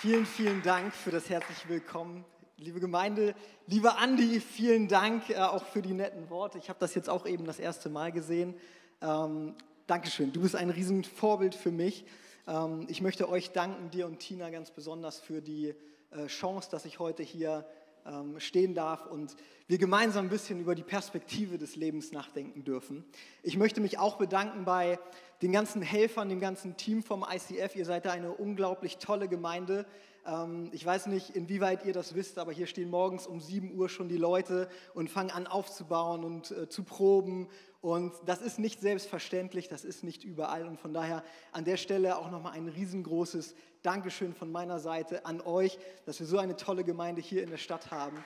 Vielen, 0.00 0.24
vielen 0.24 0.62
Dank 0.62 0.94
für 0.94 1.10
das 1.10 1.28
herzliche 1.28 1.68
Willkommen. 1.68 2.24
Liebe 2.56 2.80
Gemeinde, 2.80 3.34
lieber 3.66 3.98
Andi, 3.98 4.40
vielen 4.40 4.88
Dank 4.88 5.28
äh, 5.28 5.36
auch 5.36 5.62
für 5.62 5.82
die 5.82 5.92
netten 5.92 6.30
Worte. 6.30 6.56
Ich 6.56 6.70
habe 6.70 6.78
das 6.78 6.94
jetzt 6.94 7.10
auch 7.10 7.26
eben 7.26 7.44
das 7.44 7.58
erste 7.58 7.90
Mal 7.90 8.10
gesehen. 8.10 8.54
Ähm, 9.02 9.54
Dankeschön, 9.86 10.32
du 10.32 10.40
bist 10.40 10.56
ein 10.56 10.70
Riesenvorbild 10.70 11.54
für 11.54 11.70
mich. 11.70 12.06
Ähm, 12.48 12.86
ich 12.88 13.02
möchte 13.02 13.28
euch 13.28 13.50
danken, 13.50 13.90
dir 13.90 14.06
und 14.06 14.20
Tina 14.20 14.48
ganz 14.48 14.70
besonders 14.70 15.20
für 15.20 15.42
die 15.42 15.74
äh, 16.12 16.28
Chance, 16.28 16.70
dass 16.70 16.86
ich 16.86 16.98
heute 16.98 17.22
hier 17.22 17.66
ähm, 18.06 18.40
stehen 18.40 18.74
darf 18.74 19.04
und 19.04 19.36
wir 19.66 19.76
gemeinsam 19.76 20.24
ein 20.24 20.30
bisschen 20.30 20.60
über 20.60 20.74
die 20.74 20.82
Perspektive 20.82 21.58
des 21.58 21.76
Lebens 21.76 22.10
nachdenken 22.10 22.64
dürfen. 22.64 23.04
Ich 23.42 23.58
möchte 23.58 23.82
mich 23.82 23.98
auch 23.98 24.16
bedanken 24.16 24.64
bei 24.64 24.98
den 25.42 25.52
ganzen 25.52 25.82
Helfern, 25.82 26.28
dem 26.28 26.40
ganzen 26.40 26.76
Team 26.76 27.02
vom 27.02 27.24
ICF. 27.28 27.76
Ihr 27.76 27.84
seid 27.84 28.04
da 28.04 28.12
eine 28.12 28.32
unglaublich 28.32 28.98
tolle 28.98 29.28
Gemeinde. 29.28 29.86
Ähm, 30.26 30.68
ich 30.72 30.84
weiß 30.84 31.06
nicht, 31.06 31.30
inwieweit 31.30 31.84
ihr 31.84 31.92
das 31.92 32.14
wisst, 32.14 32.38
aber 32.38 32.52
hier 32.52 32.66
stehen 32.66 32.90
morgens 32.90 33.26
um 33.26 33.40
7 33.40 33.74
Uhr 33.74 33.88
schon 33.88 34.08
die 34.08 34.16
Leute 34.16 34.68
und 34.94 35.10
fangen 35.10 35.30
an 35.30 35.46
aufzubauen 35.46 36.24
und 36.24 36.50
äh, 36.50 36.68
zu 36.68 36.84
proben. 36.84 37.48
Und 37.80 38.12
das 38.26 38.42
ist 38.42 38.58
nicht 38.58 38.80
selbstverständlich, 38.80 39.68
das 39.68 39.84
ist 39.84 40.04
nicht 40.04 40.24
überall. 40.24 40.66
Und 40.66 40.78
von 40.78 40.92
daher 40.92 41.24
an 41.52 41.64
der 41.64 41.78
Stelle 41.78 42.18
auch 42.18 42.30
nochmal 42.30 42.52
ein 42.52 42.68
riesengroßes 42.68 43.54
Dankeschön 43.82 44.34
von 44.34 44.52
meiner 44.52 44.78
Seite 44.78 45.24
an 45.24 45.40
euch, 45.40 45.78
dass 46.04 46.20
wir 46.20 46.26
so 46.26 46.36
eine 46.36 46.56
tolle 46.56 46.84
Gemeinde 46.84 47.22
hier 47.22 47.42
in 47.42 47.48
der 47.48 47.56
Stadt 47.56 47.90
haben. 47.90 48.16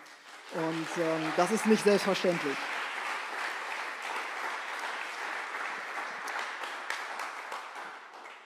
Und 0.54 1.02
ähm, 1.02 1.32
das 1.36 1.52
ist 1.52 1.66
nicht 1.66 1.84
selbstverständlich. 1.84 2.56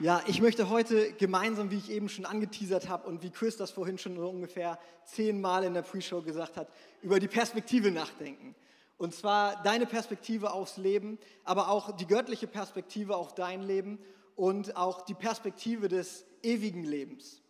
Ja, 0.01 0.23
ich 0.29 0.41
möchte 0.41 0.69
heute 0.69 1.13
gemeinsam, 1.15 1.73
wie 1.73 1.79
ich 1.79 1.91
eben 1.91 2.09
schon 2.09 2.25
angeteasert 2.25 2.89
habe 2.89 3.09
und 3.09 3.25
wie 3.25 3.31
Chris 3.31 3.57
das 3.57 3.73
vorhin 3.73 3.99
schon 3.99 4.17
ungefähr 4.17 4.79
zehnmal 5.05 5.65
in 5.65 5.75
der 5.75 5.83
Pre-Show 5.83 6.23
gesagt 6.23 6.57
hat, 6.57 6.69
über 7.03 7.19
die 7.19 7.27
Perspektive 7.27 7.91
nachdenken. 7.91 8.55
Und 8.97 9.13
zwar 9.13 9.61
deine 9.65 9.87
Perspektive 9.87 10.53
aufs 10.53 10.77
Leben, 10.77 11.19
aber 11.43 11.69
auch 11.69 11.97
die 11.97 12.07
göttliche 12.07 12.47
Perspektive 12.47 13.17
auf 13.17 13.35
dein 13.35 13.61
Leben 13.61 13.99
und 14.37 14.77
auch 14.77 15.01
die 15.01 15.15
Perspektive 15.15 15.89
des 15.89 16.25
ewigen 16.45 16.85
Lebens. 16.85 17.43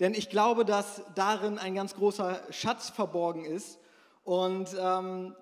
Denn 0.00 0.14
ich 0.14 0.28
glaube, 0.28 0.64
dass 0.64 1.00
darin 1.14 1.58
ein 1.58 1.76
ganz 1.76 1.94
großer 1.94 2.42
Schatz 2.50 2.90
verborgen 2.90 3.44
ist 3.44 3.78
und 4.24 4.68
ähm, 4.76 5.36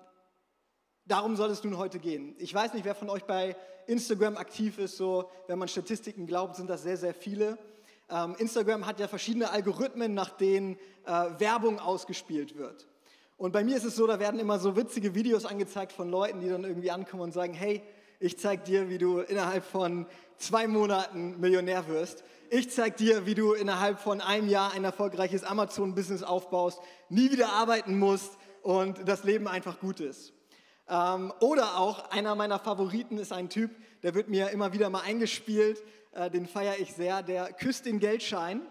darum 1.05 1.35
soll 1.35 1.49
es 1.49 1.63
nun 1.63 1.79
heute 1.79 1.97
gehen. 1.97 2.35
Ich 2.37 2.53
weiß 2.53 2.75
nicht, 2.75 2.85
wer 2.85 2.93
von 2.93 3.09
euch 3.09 3.23
bei 3.23 3.55
Instagram 3.87 4.37
aktiv 4.37 4.77
ist, 4.77 4.97
so 4.97 5.29
wenn 5.47 5.59
man 5.59 5.67
Statistiken 5.67 6.25
glaubt, 6.25 6.55
sind 6.55 6.69
das 6.69 6.83
sehr, 6.83 6.97
sehr 6.97 7.13
viele. 7.13 7.57
Ähm, 8.09 8.35
Instagram 8.37 8.85
hat 8.85 8.99
ja 8.99 9.07
verschiedene 9.07 9.49
Algorithmen, 9.49 10.13
nach 10.13 10.29
denen 10.29 10.77
äh, 11.05 11.09
Werbung 11.39 11.79
ausgespielt 11.79 12.57
wird. 12.57 12.87
Und 13.37 13.51
bei 13.51 13.63
mir 13.63 13.75
ist 13.75 13.83
es 13.83 13.95
so, 13.95 14.07
da 14.07 14.19
werden 14.19 14.39
immer 14.39 14.59
so 14.59 14.75
witzige 14.75 15.15
Videos 15.15 15.45
angezeigt 15.45 15.91
von 15.91 16.09
Leuten, 16.09 16.39
die 16.39 16.49
dann 16.49 16.63
irgendwie 16.63 16.91
ankommen 16.91 17.23
und 17.23 17.33
sagen, 17.33 17.53
hey, 17.53 17.81
ich 18.19 18.37
zeig 18.39 18.63
dir, 18.65 18.89
wie 18.89 18.97
du 18.97 19.19
innerhalb 19.19 19.65
von 19.65 20.05
zwei 20.37 20.67
Monaten 20.67 21.39
Millionär 21.39 21.87
wirst. 21.87 22.23
Ich 22.49 22.69
zeig 22.69 22.97
dir, 22.97 23.25
wie 23.25 23.35
du 23.35 23.53
innerhalb 23.53 23.99
von 23.99 24.21
einem 24.21 24.47
Jahr 24.47 24.73
ein 24.73 24.83
erfolgreiches 24.83 25.43
Amazon-Business 25.43 26.23
aufbaust, 26.23 26.79
nie 27.09 27.31
wieder 27.31 27.51
arbeiten 27.51 27.97
musst 27.97 28.37
und 28.61 29.07
das 29.07 29.23
Leben 29.23 29.47
einfach 29.47 29.79
gut 29.79 29.99
ist. 29.99 30.33
Ähm, 30.89 31.33
oder 31.39 31.77
auch 31.77 32.09
einer 32.11 32.35
meiner 32.35 32.59
Favoriten 32.59 33.17
ist 33.17 33.31
ein 33.31 33.49
Typ, 33.49 33.71
der 34.03 34.13
wird 34.15 34.27
mir 34.27 34.49
immer 34.49 34.73
wieder 34.73 34.89
mal 34.89 35.01
eingespielt, 35.01 35.81
äh, 36.13 36.29
den 36.29 36.45
feiere 36.47 36.79
ich 36.79 36.93
sehr, 36.93 37.23
der 37.23 37.53
küsst 37.53 37.85
den 37.85 37.99
Geldschein. 37.99 38.61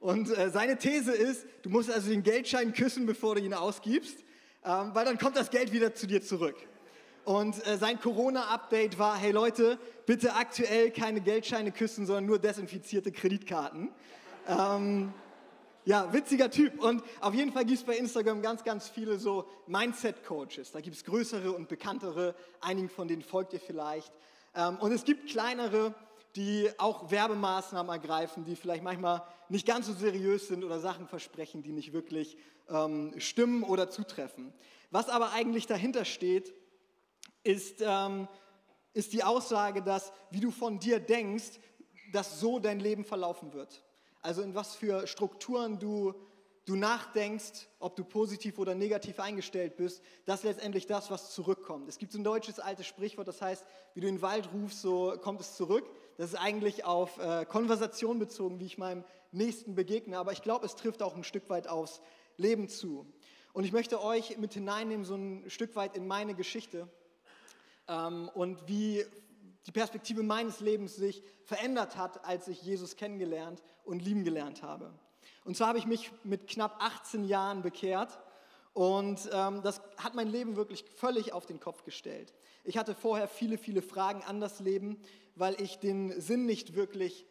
Und 0.00 0.36
äh, 0.36 0.50
seine 0.50 0.78
These 0.78 1.12
ist, 1.12 1.46
du 1.62 1.70
musst 1.70 1.90
also 1.90 2.08
den 2.10 2.22
Geldschein 2.22 2.72
küssen, 2.72 3.06
bevor 3.06 3.34
du 3.34 3.40
ihn 3.40 3.54
ausgibst, 3.54 4.18
ähm, 4.64 4.90
weil 4.94 5.04
dann 5.04 5.18
kommt 5.18 5.36
das 5.36 5.50
Geld 5.50 5.72
wieder 5.72 5.94
zu 5.94 6.06
dir 6.06 6.22
zurück. 6.22 6.56
Und 7.24 7.66
äh, 7.66 7.76
sein 7.76 8.00
Corona-Update 8.00 8.98
war, 8.98 9.16
hey 9.18 9.32
Leute, 9.32 9.78
bitte 10.06 10.34
aktuell 10.34 10.90
keine 10.90 11.20
Geldscheine 11.20 11.72
küssen, 11.72 12.06
sondern 12.06 12.24
nur 12.26 12.38
desinfizierte 12.38 13.12
Kreditkarten. 13.12 13.90
Ähm, 14.48 15.12
ja, 15.88 16.12
witziger 16.12 16.50
Typ. 16.50 16.84
Und 16.84 17.02
auf 17.22 17.32
jeden 17.32 17.50
Fall 17.50 17.64
gibt 17.64 17.78
es 17.78 17.84
bei 17.84 17.96
Instagram 17.96 18.42
ganz, 18.42 18.62
ganz 18.62 18.90
viele 18.90 19.18
so 19.18 19.48
Mindset-Coaches. 19.68 20.70
Da 20.72 20.82
gibt 20.82 20.94
es 20.94 21.02
größere 21.02 21.50
und 21.50 21.66
bekanntere, 21.66 22.34
einigen 22.60 22.90
von 22.90 23.08
denen 23.08 23.22
folgt 23.22 23.54
ihr 23.54 23.60
vielleicht. 23.60 24.12
Ähm, 24.54 24.76
und 24.80 24.92
es 24.92 25.04
gibt 25.04 25.30
kleinere, 25.30 25.94
die 26.36 26.68
auch 26.76 27.10
Werbemaßnahmen 27.10 27.90
ergreifen, 27.90 28.44
die 28.44 28.54
vielleicht 28.54 28.82
manchmal 28.82 29.22
nicht 29.48 29.66
ganz 29.66 29.86
so 29.86 29.94
seriös 29.94 30.48
sind 30.48 30.62
oder 30.62 30.78
Sachen 30.78 31.08
versprechen, 31.08 31.62
die 31.62 31.72
nicht 31.72 31.94
wirklich 31.94 32.36
ähm, 32.68 33.14
stimmen 33.16 33.62
oder 33.62 33.88
zutreffen. 33.88 34.52
Was 34.90 35.08
aber 35.08 35.32
eigentlich 35.32 35.66
dahinter 35.66 36.04
steht, 36.04 36.52
ist, 37.44 37.80
ähm, 37.80 38.28
ist 38.92 39.14
die 39.14 39.24
Aussage, 39.24 39.80
dass 39.80 40.12
wie 40.30 40.40
du 40.40 40.50
von 40.50 40.80
dir 40.80 41.00
denkst, 41.00 41.60
dass 42.12 42.40
so 42.40 42.58
dein 42.58 42.78
Leben 42.78 43.06
verlaufen 43.06 43.54
wird. 43.54 43.82
Also 44.20 44.42
in 44.42 44.54
was 44.54 44.74
für 44.74 45.06
Strukturen 45.06 45.78
du, 45.78 46.14
du 46.64 46.76
nachdenkst, 46.76 47.68
ob 47.78 47.96
du 47.96 48.04
positiv 48.04 48.58
oder 48.58 48.74
negativ 48.74 49.20
eingestellt 49.20 49.76
bist, 49.76 50.02
das 50.26 50.40
ist 50.40 50.44
letztendlich 50.44 50.86
das, 50.86 51.10
was 51.10 51.32
zurückkommt. 51.32 51.88
Es 51.88 51.98
gibt 51.98 52.12
so 52.12 52.18
ein 52.18 52.24
deutsches 52.24 52.58
altes 52.58 52.86
Sprichwort, 52.86 53.28
das 53.28 53.40
heißt, 53.40 53.64
wie 53.94 54.00
du 54.00 54.08
in 54.08 54.16
den 54.16 54.22
Wald 54.22 54.50
rufst, 54.52 54.82
so 54.82 55.16
kommt 55.22 55.40
es 55.40 55.56
zurück. 55.56 55.88
Das 56.16 56.30
ist 56.30 56.36
eigentlich 56.36 56.84
auf 56.84 57.18
äh, 57.18 57.44
Konversation 57.46 58.18
bezogen, 58.18 58.58
wie 58.60 58.66
ich 58.66 58.76
meinem 58.76 59.04
Nächsten 59.30 59.74
begegne, 59.74 60.18
aber 60.18 60.32
ich 60.32 60.42
glaube, 60.42 60.66
es 60.66 60.74
trifft 60.74 61.02
auch 61.02 61.14
ein 61.14 61.24
Stück 61.24 61.48
weit 61.48 61.68
aufs 61.68 62.00
Leben 62.36 62.68
zu. 62.68 63.06
Und 63.52 63.64
ich 63.64 63.72
möchte 63.72 64.02
euch 64.02 64.36
mit 64.38 64.54
hineinnehmen, 64.54 65.04
so 65.04 65.14
ein 65.14 65.48
Stück 65.48 65.76
weit 65.76 65.96
in 65.96 66.06
meine 66.06 66.34
Geschichte 66.34 66.88
ähm, 67.88 68.30
und 68.34 68.68
wie 68.68 69.04
die 69.68 69.72
Perspektive 69.72 70.22
meines 70.22 70.60
Lebens 70.60 70.96
sich 70.96 71.22
verändert 71.44 71.98
hat, 71.98 72.24
als 72.24 72.48
ich 72.48 72.62
Jesus 72.62 72.96
kennengelernt 72.96 73.62
und 73.84 74.02
lieben 74.02 74.24
gelernt 74.24 74.62
habe. 74.62 74.94
Und 75.44 75.58
zwar 75.58 75.68
habe 75.68 75.78
ich 75.78 75.86
mich 75.86 76.10
mit 76.24 76.48
knapp 76.48 76.82
18 76.82 77.24
Jahren 77.24 77.60
bekehrt 77.60 78.18
und 78.72 79.28
ähm, 79.30 79.60
das 79.62 79.82
hat 79.98 80.14
mein 80.14 80.28
Leben 80.28 80.56
wirklich 80.56 80.86
völlig 80.96 81.34
auf 81.34 81.44
den 81.44 81.60
Kopf 81.60 81.84
gestellt. 81.84 82.32
Ich 82.64 82.78
hatte 82.78 82.94
vorher 82.94 83.28
viele, 83.28 83.58
viele 83.58 83.82
Fragen 83.82 84.22
an 84.22 84.40
das 84.40 84.58
Leben, 84.60 84.98
weil 85.34 85.60
ich 85.60 85.78
den 85.78 86.18
Sinn 86.18 86.46
nicht 86.46 86.74
wirklich 86.74 87.26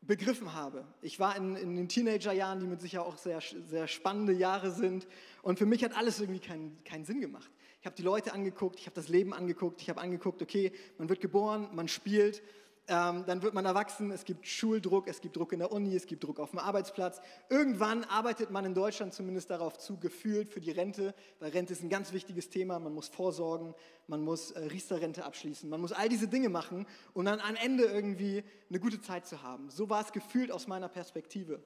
begriffen 0.00 0.54
habe. 0.54 0.86
Ich 1.02 1.20
war 1.20 1.36
in, 1.36 1.54
in 1.54 1.76
den 1.76 1.88
Teenagerjahren, 1.88 2.60
die 2.60 2.66
mit 2.66 2.80
sicher 2.80 3.04
auch 3.04 3.18
sehr, 3.18 3.40
sehr 3.40 3.88
spannende 3.88 4.32
Jahre 4.32 4.70
sind. 4.70 5.06
Und 5.42 5.58
für 5.58 5.66
mich 5.66 5.84
hat 5.84 5.96
alles 5.96 6.20
irgendwie 6.20 6.40
keinen, 6.40 6.82
keinen 6.84 7.04
Sinn 7.04 7.20
gemacht. 7.20 7.50
Ich 7.84 7.86
habe 7.86 7.96
die 7.96 8.02
Leute 8.02 8.32
angeguckt, 8.32 8.80
ich 8.80 8.86
habe 8.86 8.94
das 8.94 9.08
Leben 9.08 9.34
angeguckt, 9.34 9.82
ich 9.82 9.90
habe 9.90 10.00
angeguckt, 10.00 10.40
okay, 10.40 10.72
man 10.96 11.10
wird 11.10 11.20
geboren, 11.20 11.68
man 11.74 11.86
spielt, 11.86 12.42
ähm, 12.88 13.24
dann 13.26 13.42
wird 13.42 13.52
man 13.52 13.66
erwachsen, 13.66 14.10
es 14.10 14.24
gibt 14.24 14.46
Schuldruck, 14.46 15.06
es 15.06 15.20
gibt 15.20 15.36
Druck 15.36 15.52
in 15.52 15.58
der 15.58 15.70
Uni, 15.70 15.94
es 15.94 16.06
gibt 16.06 16.24
Druck 16.24 16.40
auf 16.40 16.48
dem 16.48 16.60
Arbeitsplatz. 16.60 17.20
Irgendwann 17.50 18.04
arbeitet 18.04 18.50
man 18.50 18.64
in 18.64 18.72
Deutschland 18.72 19.12
zumindest 19.12 19.50
darauf 19.50 19.76
zu, 19.76 19.98
gefühlt 19.98 20.48
für 20.48 20.62
die 20.62 20.70
Rente, 20.70 21.14
weil 21.40 21.50
Rente 21.50 21.74
ist 21.74 21.82
ein 21.82 21.90
ganz 21.90 22.14
wichtiges 22.14 22.48
Thema, 22.48 22.78
man 22.78 22.94
muss 22.94 23.08
vorsorgen, 23.08 23.74
man 24.06 24.22
muss 24.22 24.52
äh, 24.52 24.60
Riester-Rente 24.60 25.22
abschließen, 25.22 25.68
man 25.68 25.82
muss 25.82 25.92
all 25.92 26.08
diese 26.08 26.26
Dinge 26.26 26.48
machen, 26.48 26.86
um 27.12 27.26
dann 27.26 27.38
am 27.40 27.54
Ende 27.54 27.84
irgendwie 27.84 28.44
eine 28.70 28.80
gute 28.80 29.02
Zeit 29.02 29.26
zu 29.26 29.42
haben. 29.42 29.68
So 29.68 29.90
war 29.90 30.00
es 30.00 30.12
gefühlt 30.12 30.50
aus 30.50 30.68
meiner 30.68 30.88
Perspektive. 30.88 31.62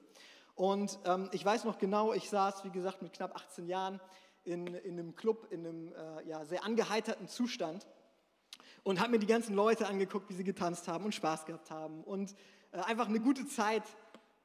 Und 0.55 0.99
ähm, 1.05 1.29
ich 1.31 1.45
weiß 1.45 1.63
noch 1.63 1.77
genau, 1.77 2.11
ich 2.11 2.29
saß, 2.29 2.65
wie 2.65 2.71
gesagt, 2.71 3.01
mit 3.01 3.13
knapp 3.13 3.33
18 3.37 3.67
Jahren 3.67 4.01
in, 4.49 4.67
in 4.67 4.99
einem 4.99 5.15
Club, 5.15 5.47
in 5.51 5.65
einem 5.65 5.93
äh, 5.93 6.27
ja, 6.27 6.43
sehr 6.45 6.63
angeheiterten 6.63 7.27
Zustand 7.27 7.87
und 8.83 8.99
habe 8.99 9.11
mir 9.11 9.19
die 9.19 9.27
ganzen 9.27 9.55
Leute 9.55 9.87
angeguckt, 9.87 10.29
wie 10.29 10.33
sie 10.33 10.43
getanzt 10.43 10.87
haben 10.87 11.05
und 11.05 11.15
Spaß 11.15 11.45
gehabt 11.45 11.71
haben 11.71 12.03
und 12.03 12.35
äh, 12.71 12.79
einfach 12.79 13.07
eine 13.07 13.19
gute 13.19 13.47
Zeit 13.47 13.83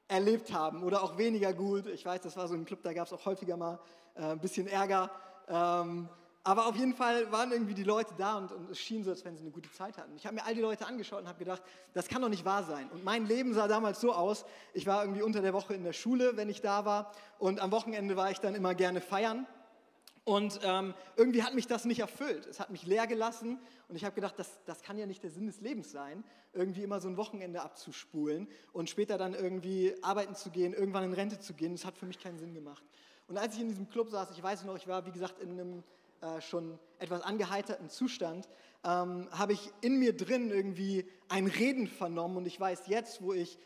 erlebt 0.09 0.53
haben 0.53 0.83
oder 0.83 1.03
auch 1.03 1.17
weniger 1.17 1.53
gut. 1.53 1.87
Ich 1.87 2.05
weiß, 2.05 2.21
das 2.21 2.37
war 2.37 2.49
so 2.49 2.55
ein 2.55 2.65
Club, 2.65 2.83
da 2.83 2.93
gab 2.93 3.07
es 3.07 3.13
auch 3.13 3.25
häufiger 3.25 3.57
mal 3.57 3.81
äh, 4.15 4.23
ein 4.23 4.41
bisschen 4.41 4.67
Ärger. 4.67 5.11
Ähm, 5.49 6.09
aber 6.47 6.67
auf 6.67 6.77
jeden 6.77 6.93
Fall 6.93 7.33
waren 7.33 7.53
irgendwie 7.53 7.73
die 7.73 7.85
Leute 7.85 8.13
da 8.19 8.37
und, 8.37 8.53
und, 8.53 8.71
es 8.71 8.79
schien 8.79 9.03
so, 9.03 9.11
als 9.11 9.25
wenn 9.25 9.35
sie 9.35 9.41
eine 9.41 9.51
gute 9.51 9.73
Zeit 9.73 9.97
hatten. 9.97 10.15
Ich 10.15 10.27
habe 10.27 10.35
mir 10.35 10.45
all 10.45 10.55
die 10.55 10.61
Leute 10.61 10.87
angeschaut 10.87 11.23
und 11.23 11.29
habe 11.29 11.39
gedacht, 11.39 11.63
das 11.95 12.07
kann 12.07 12.21
doch 12.21 12.29
nicht 12.29 12.45
wahr 12.45 12.65
sein. 12.65 12.91
Und 12.91 13.03
mein 13.03 13.25
Leben 13.27 13.55
sah 13.55 13.67
damals 13.67 13.99
so 13.99 14.13
aus, 14.13 14.45
ich 14.75 14.87
war 14.87 15.03
irgendwie 15.03 15.23
unter 15.23 15.41
der 15.41 15.55
Woche 15.55 15.73
in 15.73 15.85
der 15.85 15.95
Schule, 15.95 16.37
wenn 16.37 16.51
ich 16.51 16.61
da 16.61 16.85
war. 16.85 17.13
Und 17.39 17.61
am 17.61 17.71
Wochenende 17.71 18.15
war 18.17 18.31
ich 18.31 18.41
dann 18.41 18.55
immer 18.55 18.75
gerne 18.75 19.01
feiern. 19.01 19.47
Und 20.25 20.61
ähm, 20.63 20.95
irgendwie 21.17 21.43
hat 21.43 21.55
mich 21.55 21.67
das 21.67 21.85
nicht 21.85 22.01
erfüllt. 22.01 22.47
Es 22.47 22.59
hat 22.59 22.71
mich 22.71 22.87
leer 22.87 23.07
gelassen 23.07 23.59
und 23.89 23.97
ich 23.97 24.05
habe 24.05 24.15
gedacht, 24.15 24.39
das, 24.39 24.49
das 24.65 24.83
kann 24.83 24.97
ja 24.97 25.05
nicht 25.05 25.23
der 25.23 25.31
Sinn 25.31 25.47
des 25.47 25.61
Lebens 25.61 25.91
sein, 25.91 26.25
irgendwie 26.55 26.83
immer 26.83 27.01
so 27.01 27.09
ein 27.09 27.19
Wochenende 27.19 27.61
abzuspulen 27.61 28.49
und 28.73 28.89
später 28.89 29.19
dann 29.19 29.35
irgendwie 29.35 29.95
arbeiten 30.03 30.35
zu 30.35 30.51
gehen, 30.51 30.73
irgendwann 30.73 31.05
in 31.05 31.13
Rente 31.13 31.39
zu 31.41 31.53
gehen. 31.53 31.73
Das 31.73 31.85
hat 31.85 31.99
für 31.99 32.07
mich 32.07 32.19
keinen 32.19 32.39
Sinn 32.39 32.55
gemacht. 32.55 32.83
Und 33.29 33.37
als 33.37 33.55
ich 33.55 33.61
in 33.61 33.69
diesem 33.69 33.89
Club 33.91 34.09
saß, 34.09 34.31
ich 34.31 34.43
weiß 34.43 34.65
noch, 34.65 34.77
ich 34.77 34.89
war 34.89 35.05
wie 35.05 35.13
gesagt 35.13 35.41
in 35.41 35.51
einem 35.51 35.83
äh, 36.23 36.41
schon 36.41 36.79
etwas 36.99 37.21
angeheiterten 37.21 37.91
Zustand, 37.91 38.49
ähm, 38.83 39.29
habe 39.31 39.53
ich 39.53 39.73
in 39.83 39.99
mir 39.99 40.17
drin 40.17 40.51
irgendwie 40.51 41.07
ein 41.29 41.47
Reden 41.47 41.87
vernommen 41.87 42.39
und 42.39 42.47
ich 42.47 42.59
weiß 42.59 42.87
jetzt, 42.87 43.21
wo 43.21 43.35
ich 43.35 43.59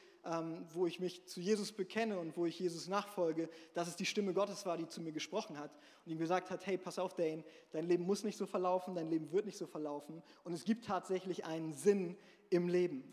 wo 0.72 0.86
ich 0.86 1.00
mich 1.00 1.26
zu 1.26 1.40
Jesus 1.40 1.72
bekenne 1.72 2.18
und 2.18 2.36
wo 2.36 2.46
ich 2.46 2.58
Jesus 2.58 2.88
nachfolge, 2.88 3.48
dass 3.74 3.88
es 3.88 3.96
die 3.96 4.06
Stimme 4.06 4.34
Gottes 4.34 4.66
war, 4.66 4.76
die 4.76 4.86
zu 4.86 5.00
mir 5.00 5.12
gesprochen 5.12 5.58
hat 5.58 5.70
und 6.04 6.12
ihm 6.12 6.18
gesagt 6.18 6.50
hat, 6.50 6.66
hey, 6.66 6.76
pass 6.76 6.98
auf, 6.98 7.14
Dane, 7.14 7.44
dein 7.70 7.86
Leben 7.86 8.04
muss 8.04 8.24
nicht 8.24 8.36
so 8.36 8.46
verlaufen, 8.46 8.94
dein 8.94 9.08
Leben 9.08 9.32
wird 9.32 9.46
nicht 9.46 9.58
so 9.58 9.66
verlaufen 9.66 10.22
und 10.44 10.52
es 10.52 10.64
gibt 10.64 10.84
tatsächlich 10.84 11.44
einen 11.44 11.72
Sinn 11.72 12.16
im 12.50 12.68
Leben. 12.68 13.04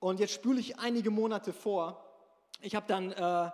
Und 0.00 0.20
jetzt 0.20 0.34
spüle 0.34 0.60
ich 0.60 0.78
einige 0.78 1.10
Monate 1.10 1.52
vor. 1.52 2.04
Ich 2.60 2.74
habe 2.74 2.86
dann 2.86 3.12
äh, 3.12 3.50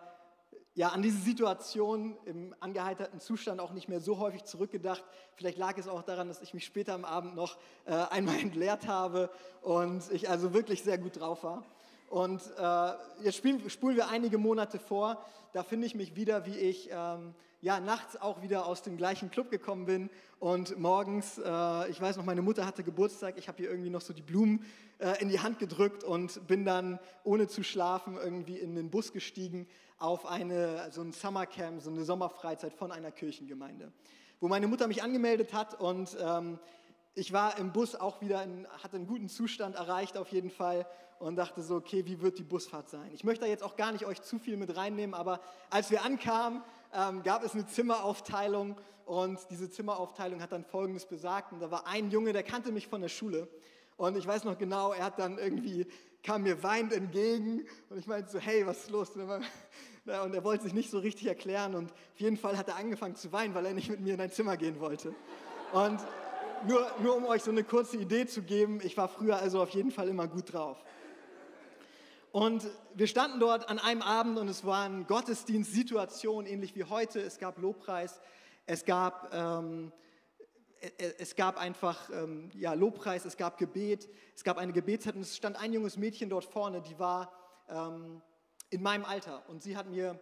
ja, 0.74 0.88
an 0.88 1.02
diese 1.02 1.18
Situation 1.18 2.16
im 2.24 2.54
angeheiterten 2.60 3.20
Zustand 3.20 3.60
auch 3.60 3.72
nicht 3.72 3.88
mehr 3.88 4.00
so 4.00 4.18
häufig 4.18 4.44
zurückgedacht. 4.44 5.04
Vielleicht 5.34 5.58
lag 5.58 5.76
es 5.78 5.88
auch 5.88 6.02
daran, 6.02 6.28
dass 6.28 6.40
ich 6.42 6.54
mich 6.54 6.64
später 6.64 6.94
am 6.94 7.04
Abend 7.04 7.34
noch 7.34 7.56
äh, 7.84 7.92
einmal 7.92 8.38
entleert 8.40 8.86
habe 8.86 9.30
und 9.62 10.02
ich 10.10 10.28
also 10.28 10.54
wirklich 10.54 10.82
sehr 10.82 10.98
gut 10.98 11.20
drauf 11.20 11.44
war. 11.44 11.64
Und 12.10 12.42
äh, 12.58 12.92
jetzt 13.22 13.36
spielen, 13.36 13.70
spulen 13.70 13.94
wir 13.94 14.08
einige 14.08 14.36
Monate 14.36 14.80
vor. 14.80 15.24
Da 15.52 15.62
finde 15.62 15.86
ich 15.86 15.94
mich 15.94 16.16
wieder, 16.16 16.44
wie 16.44 16.58
ich 16.58 16.90
ähm, 16.92 17.36
ja, 17.60 17.78
nachts 17.78 18.20
auch 18.20 18.42
wieder 18.42 18.66
aus 18.66 18.82
dem 18.82 18.96
gleichen 18.96 19.30
Club 19.30 19.48
gekommen 19.48 19.86
bin. 19.86 20.10
Und 20.40 20.76
morgens, 20.76 21.38
äh, 21.38 21.88
ich 21.88 22.00
weiß 22.00 22.16
noch, 22.16 22.24
meine 22.24 22.42
Mutter 22.42 22.66
hatte 22.66 22.82
Geburtstag. 22.82 23.38
Ich 23.38 23.46
habe 23.46 23.62
ihr 23.62 23.70
irgendwie 23.70 23.90
noch 23.90 24.00
so 24.00 24.12
die 24.12 24.22
Blumen 24.22 24.64
äh, 24.98 25.22
in 25.22 25.28
die 25.28 25.38
Hand 25.38 25.60
gedrückt 25.60 26.02
und 26.02 26.44
bin 26.48 26.64
dann 26.64 26.98
ohne 27.22 27.46
zu 27.46 27.62
schlafen 27.62 28.16
irgendwie 28.16 28.58
in 28.58 28.74
den 28.74 28.90
Bus 28.90 29.12
gestiegen 29.12 29.68
auf 29.96 30.26
eine, 30.26 30.90
so 30.90 31.02
ein 31.02 31.12
Summercamp, 31.12 31.80
so 31.80 31.90
eine 31.90 32.04
Sommerfreizeit 32.04 32.74
von 32.74 32.90
einer 32.90 33.12
Kirchengemeinde, 33.12 33.92
wo 34.40 34.48
meine 34.48 34.66
Mutter 34.66 34.88
mich 34.88 35.04
angemeldet 35.04 35.52
hat 35.52 35.78
und 35.78 36.16
ähm, 36.20 36.58
ich 37.14 37.32
war 37.32 37.58
im 37.58 37.72
Bus 37.72 37.96
auch 37.96 38.20
wieder, 38.20 38.42
in, 38.42 38.66
hatte 38.82 38.96
einen 38.96 39.06
guten 39.06 39.28
Zustand 39.28 39.74
erreicht 39.74 40.16
auf 40.16 40.28
jeden 40.28 40.50
Fall 40.50 40.86
und 41.20 41.36
dachte 41.36 41.62
so, 41.62 41.76
okay, 41.76 42.04
wie 42.06 42.20
wird 42.20 42.38
die 42.38 42.42
Busfahrt 42.42 42.88
sein? 42.88 43.10
Ich 43.12 43.24
möchte 43.24 43.44
da 43.44 43.50
jetzt 43.50 43.62
auch 43.62 43.76
gar 43.76 43.92
nicht 43.92 44.06
euch 44.06 44.22
zu 44.22 44.38
viel 44.38 44.56
mit 44.56 44.74
reinnehmen, 44.76 45.14
aber 45.14 45.40
als 45.68 45.90
wir 45.90 46.02
ankamen, 46.02 46.62
ähm, 46.92 47.22
gab 47.22 47.44
es 47.44 47.52
eine 47.52 47.66
Zimmeraufteilung 47.66 48.80
und 49.04 49.38
diese 49.50 49.70
Zimmeraufteilung 49.70 50.40
hat 50.40 50.50
dann 50.50 50.64
Folgendes 50.64 51.04
besagt 51.06 51.52
und 51.52 51.60
da 51.60 51.70
war 51.70 51.86
ein 51.86 52.10
Junge, 52.10 52.32
der 52.32 52.42
kannte 52.42 52.72
mich 52.72 52.88
von 52.88 53.02
der 53.02 53.10
Schule 53.10 53.48
und 53.98 54.16
ich 54.16 54.26
weiß 54.26 54.44
noch 54.44 54.56
genau, 54.56 54.92
er 54.92 55.04
hat 55.04 55.18
dann 55.18 55.36
irgendwie, 55.36 55.86
kam 56.22 56.42
mir 56.42 56.62
weinend 56.62 56.94
entgegen 56.94 57.66
und 57.90 57.98
ich 57.98 58.06
meinte 58.06 58.30
so, 58.30 58.38
hey, 58.38 58.66
was 58.66 58.84
ist 58.84 58.90
los? 58.90 59.10
Und 59.10 60.34
er 60.34 60.42
wollte 60.42 60.64
sich 60.64 60.72
nicht 60.72 60.90
so 60.90 60.98
richtig 60.98 61.26
erklären 61.26 61.74
und 61.74 61.92
auf 61.92 62.20
jeden 62.20 62.38
Fall 62.38 62.56
hat 62.56 62.66
er 62.68 62.76
angefangen 62.76 63.14
zu 63.14 63.30
weinen, 63.30 63.54
weil 63.54 63.66
er 63.66 63.74
nicht 63.74 63.90
mit 63.90 64.00
mir 64.00 64.14
in 64.14 64.20
ein 64.20 64.32
Zimmer 64.32 64.56
gehen 64.56 64.80
wollte. 64.80 65.14
Und 65.72 66.00
nur, 66.66 66.90
nur 67.02 67.16
um 67.16 67.26
euch 67.26 67.42
so 67.42 67.50
eine 67.50 67.62
kurze 67.62 67.98
Idee 67.98 68.26
zu 68.26 68.40
geben, 68.40 68.80
ich 68.82 68.96
war 68.96 69.08
früher 69.08 69.36
also 69.36 69.62
auf 69.62 69.70
jeden 69.70 69.90
Fall 69.90 70.08
immer 70.08 70.26
gut 70.26 70.54
drauf. 70.54 70.82
Und 72.32 72.64
wir 72.94 73.08
standen 73.08 73.40
dort 73.40 73.68
an 73.68 73.80
einem 73.80 74.02
Abend 74.02 74.38
und 74.38 74.46
es 74.46 74.64
war 74.64 74.84
eine 74.84 75.04
Gottesdienstsituation, 75.04 76.46
ähnlich 76.46 76.76
wie 76.76 76.84
heute. 76.84 77.20
Es 77.20 77.38
gab 77.38 77.58
Lobpreis, 77.58 78.20
es 78.66 78.84
gab, 78.84 79.34
ähm, 79.34 79.92
es 81.18 81.34
gab 81.34 81.58
einfach 81.58 82.08
ähm, 82.10 82.50
ja, 82.54 82.74
Lobpreis, 82.74 83.24
es 83.24 83.36
gab 83.36 83.58
Gebet, 83.58 84.08
es 84.36 84.44
gab 84.44 84.58
eine 84.58 84.72
Gebetszeit 84.72 85.16
und 85.16 85.22
es 85.22 85.36
stand 85.36 85.60
ein 85.60 85.72
junges 85.72 85.96
Mädchen 85.96 86.30
dort 86.30 86.44
vorne, 86.44 86.80
die 86.82 86.96
war 87.00 87.32
ähm, 87.68 88.22
in 88.70 88.80
meinem 88.80 89.04
Alter 89.04 89.42
und 89.48 89.60
sie 89.60 89.76
hat 89.76 89.88
mir 89.88 90.16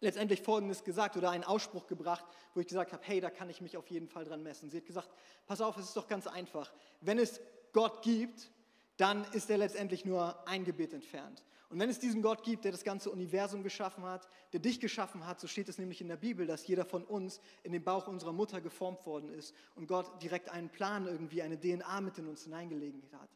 letztendlich 0.00 0.40
Folgendes 0.40 0.84
gesagt 0.84 1.18
oder 1.18 1.30
einen 1.30 1.44
Ausspruch 1.44 1.86
gebracht, 1.86 2.24
wo 2.54 2.60
ich 2.60 2.66
gesagt 2.66 2.94
habe, 2.94 3.02
hey, 3.04 3.20
da 3.20 3.28
kann 3.28 3.50
ich 3.50 3.60
mich 3.60 3.76
auf 3.76 3.88
jeden 3.88 4.08
Fall 4.08 4.24
dran 4.24 4.42
messen. 4.42 4.70
Sie 4.70 4.78
hat 4.78 4.86
gesagt, 4.86 5.10
pass 5.46 5.60
auf, 5.60 5.76
es 5.76 5.88
ist 5.88 5.96
doch 5.98 6.08
ganz 6.08 6.26
einfach. 6.26 6.72
Wenn 7.02 7.18
es 7.18 7.40
Gott 7.72 8.00
gibt, 8.00 8.50
dann 8.96 9.24
ist 9.32 9.50
er 9.50 9.58
letztendlich 9.58 10.04
nur 10.04 10.46
ein 10.48 10.64
Gebet 10.64 10.92
entfernt. 10.92 11.44
Und 11.68 11.80
wenn 11.80 11.90
es 11.90 11.98
diesen 11.98 12.22
Gott 12.22 12.44
gibt, 12.44 12.64
der 12.64 12.72
das 12.72 12.84
ganze 12.84 13.10
Universum 13.10 13.62
geschaffen 13.62 14.04
hat, 14.04 14.28
der 14.52 14.60
dich 14.60 14.78
geschaffen 14.78 15.26
hat, 15.26 15.40
so 15.40 15.48
steht 15.48 15.68
es 15.68 15.78
nämlich 15.78 16.00
in 16.00 16.08
der 16.08 16.16
Bibel, 16.16 16.46
dass 16.46 16.66
jeder 16.66 16.84
von 16.84 17.04
uns 17.04 17.40
in 17.64 17.72
den 17.72 17.82
Bauch 17.82 18.06
unserer 18.06 18.32
Mutter 18.32 18.60
geformt 18.60 19.04
worden 19.04 19.30
ist 19.30 19.54
und 19.74 19.88
Gott 19.88 20.22
direkt 20.22 20.48
einen 20.50 20.68
Plan 20.68 21.06
irgendwie, 21.06 21.42
eine 21.42 21.58
DNA 21.58 22.00
mit 22.00 22.18
in 22.18 22.28
uns 22.28 22.44
hineingelegt 22.44 23.12
hat. 23.12 23.28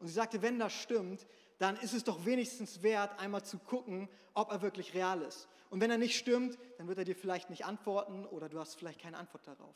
Und 0.00 0.08
sie 0.08 0.12
sagte, 0.12 0.42
wenn 0.42 0.58
das 0.58 0.72
stimmt, 0.72 1.26
dann 1.58 1.76
ist 1.76 1.92
es 1.92 2.04
doch 2.04 2.24
wenigstens 2.24 2.82
wert, 2.82 3.18
einmal 3.18 3.44
zu 3.44 3.58
gucken, 3.58 4.08
ob 4.34 4.50
er 4.50 4.62
wirklich 4.62 4.94
real 4.94 5.22
ist. 5.22 5.48
Und 5.70 5.80
wenn 5.80 5.90
er 5.90 5.98
nicht 5.98 6.16
stimmt, 6.16 6.58
dann 6.78 6.88
wird 6.88 6.98
er 6.98 7.04
dir 7.04 7.16
vielleicht 7.16 7.50
nicht 7.50 7.64
antworten 7.64 8.24
oder 8.26 8.48
du 8.48 8.58
hast 8.58 8.76
vielleicht 8.76 9.00
keine 9.00 9.18
Antwort 9.18 9.46
darauf. 9.46 9.74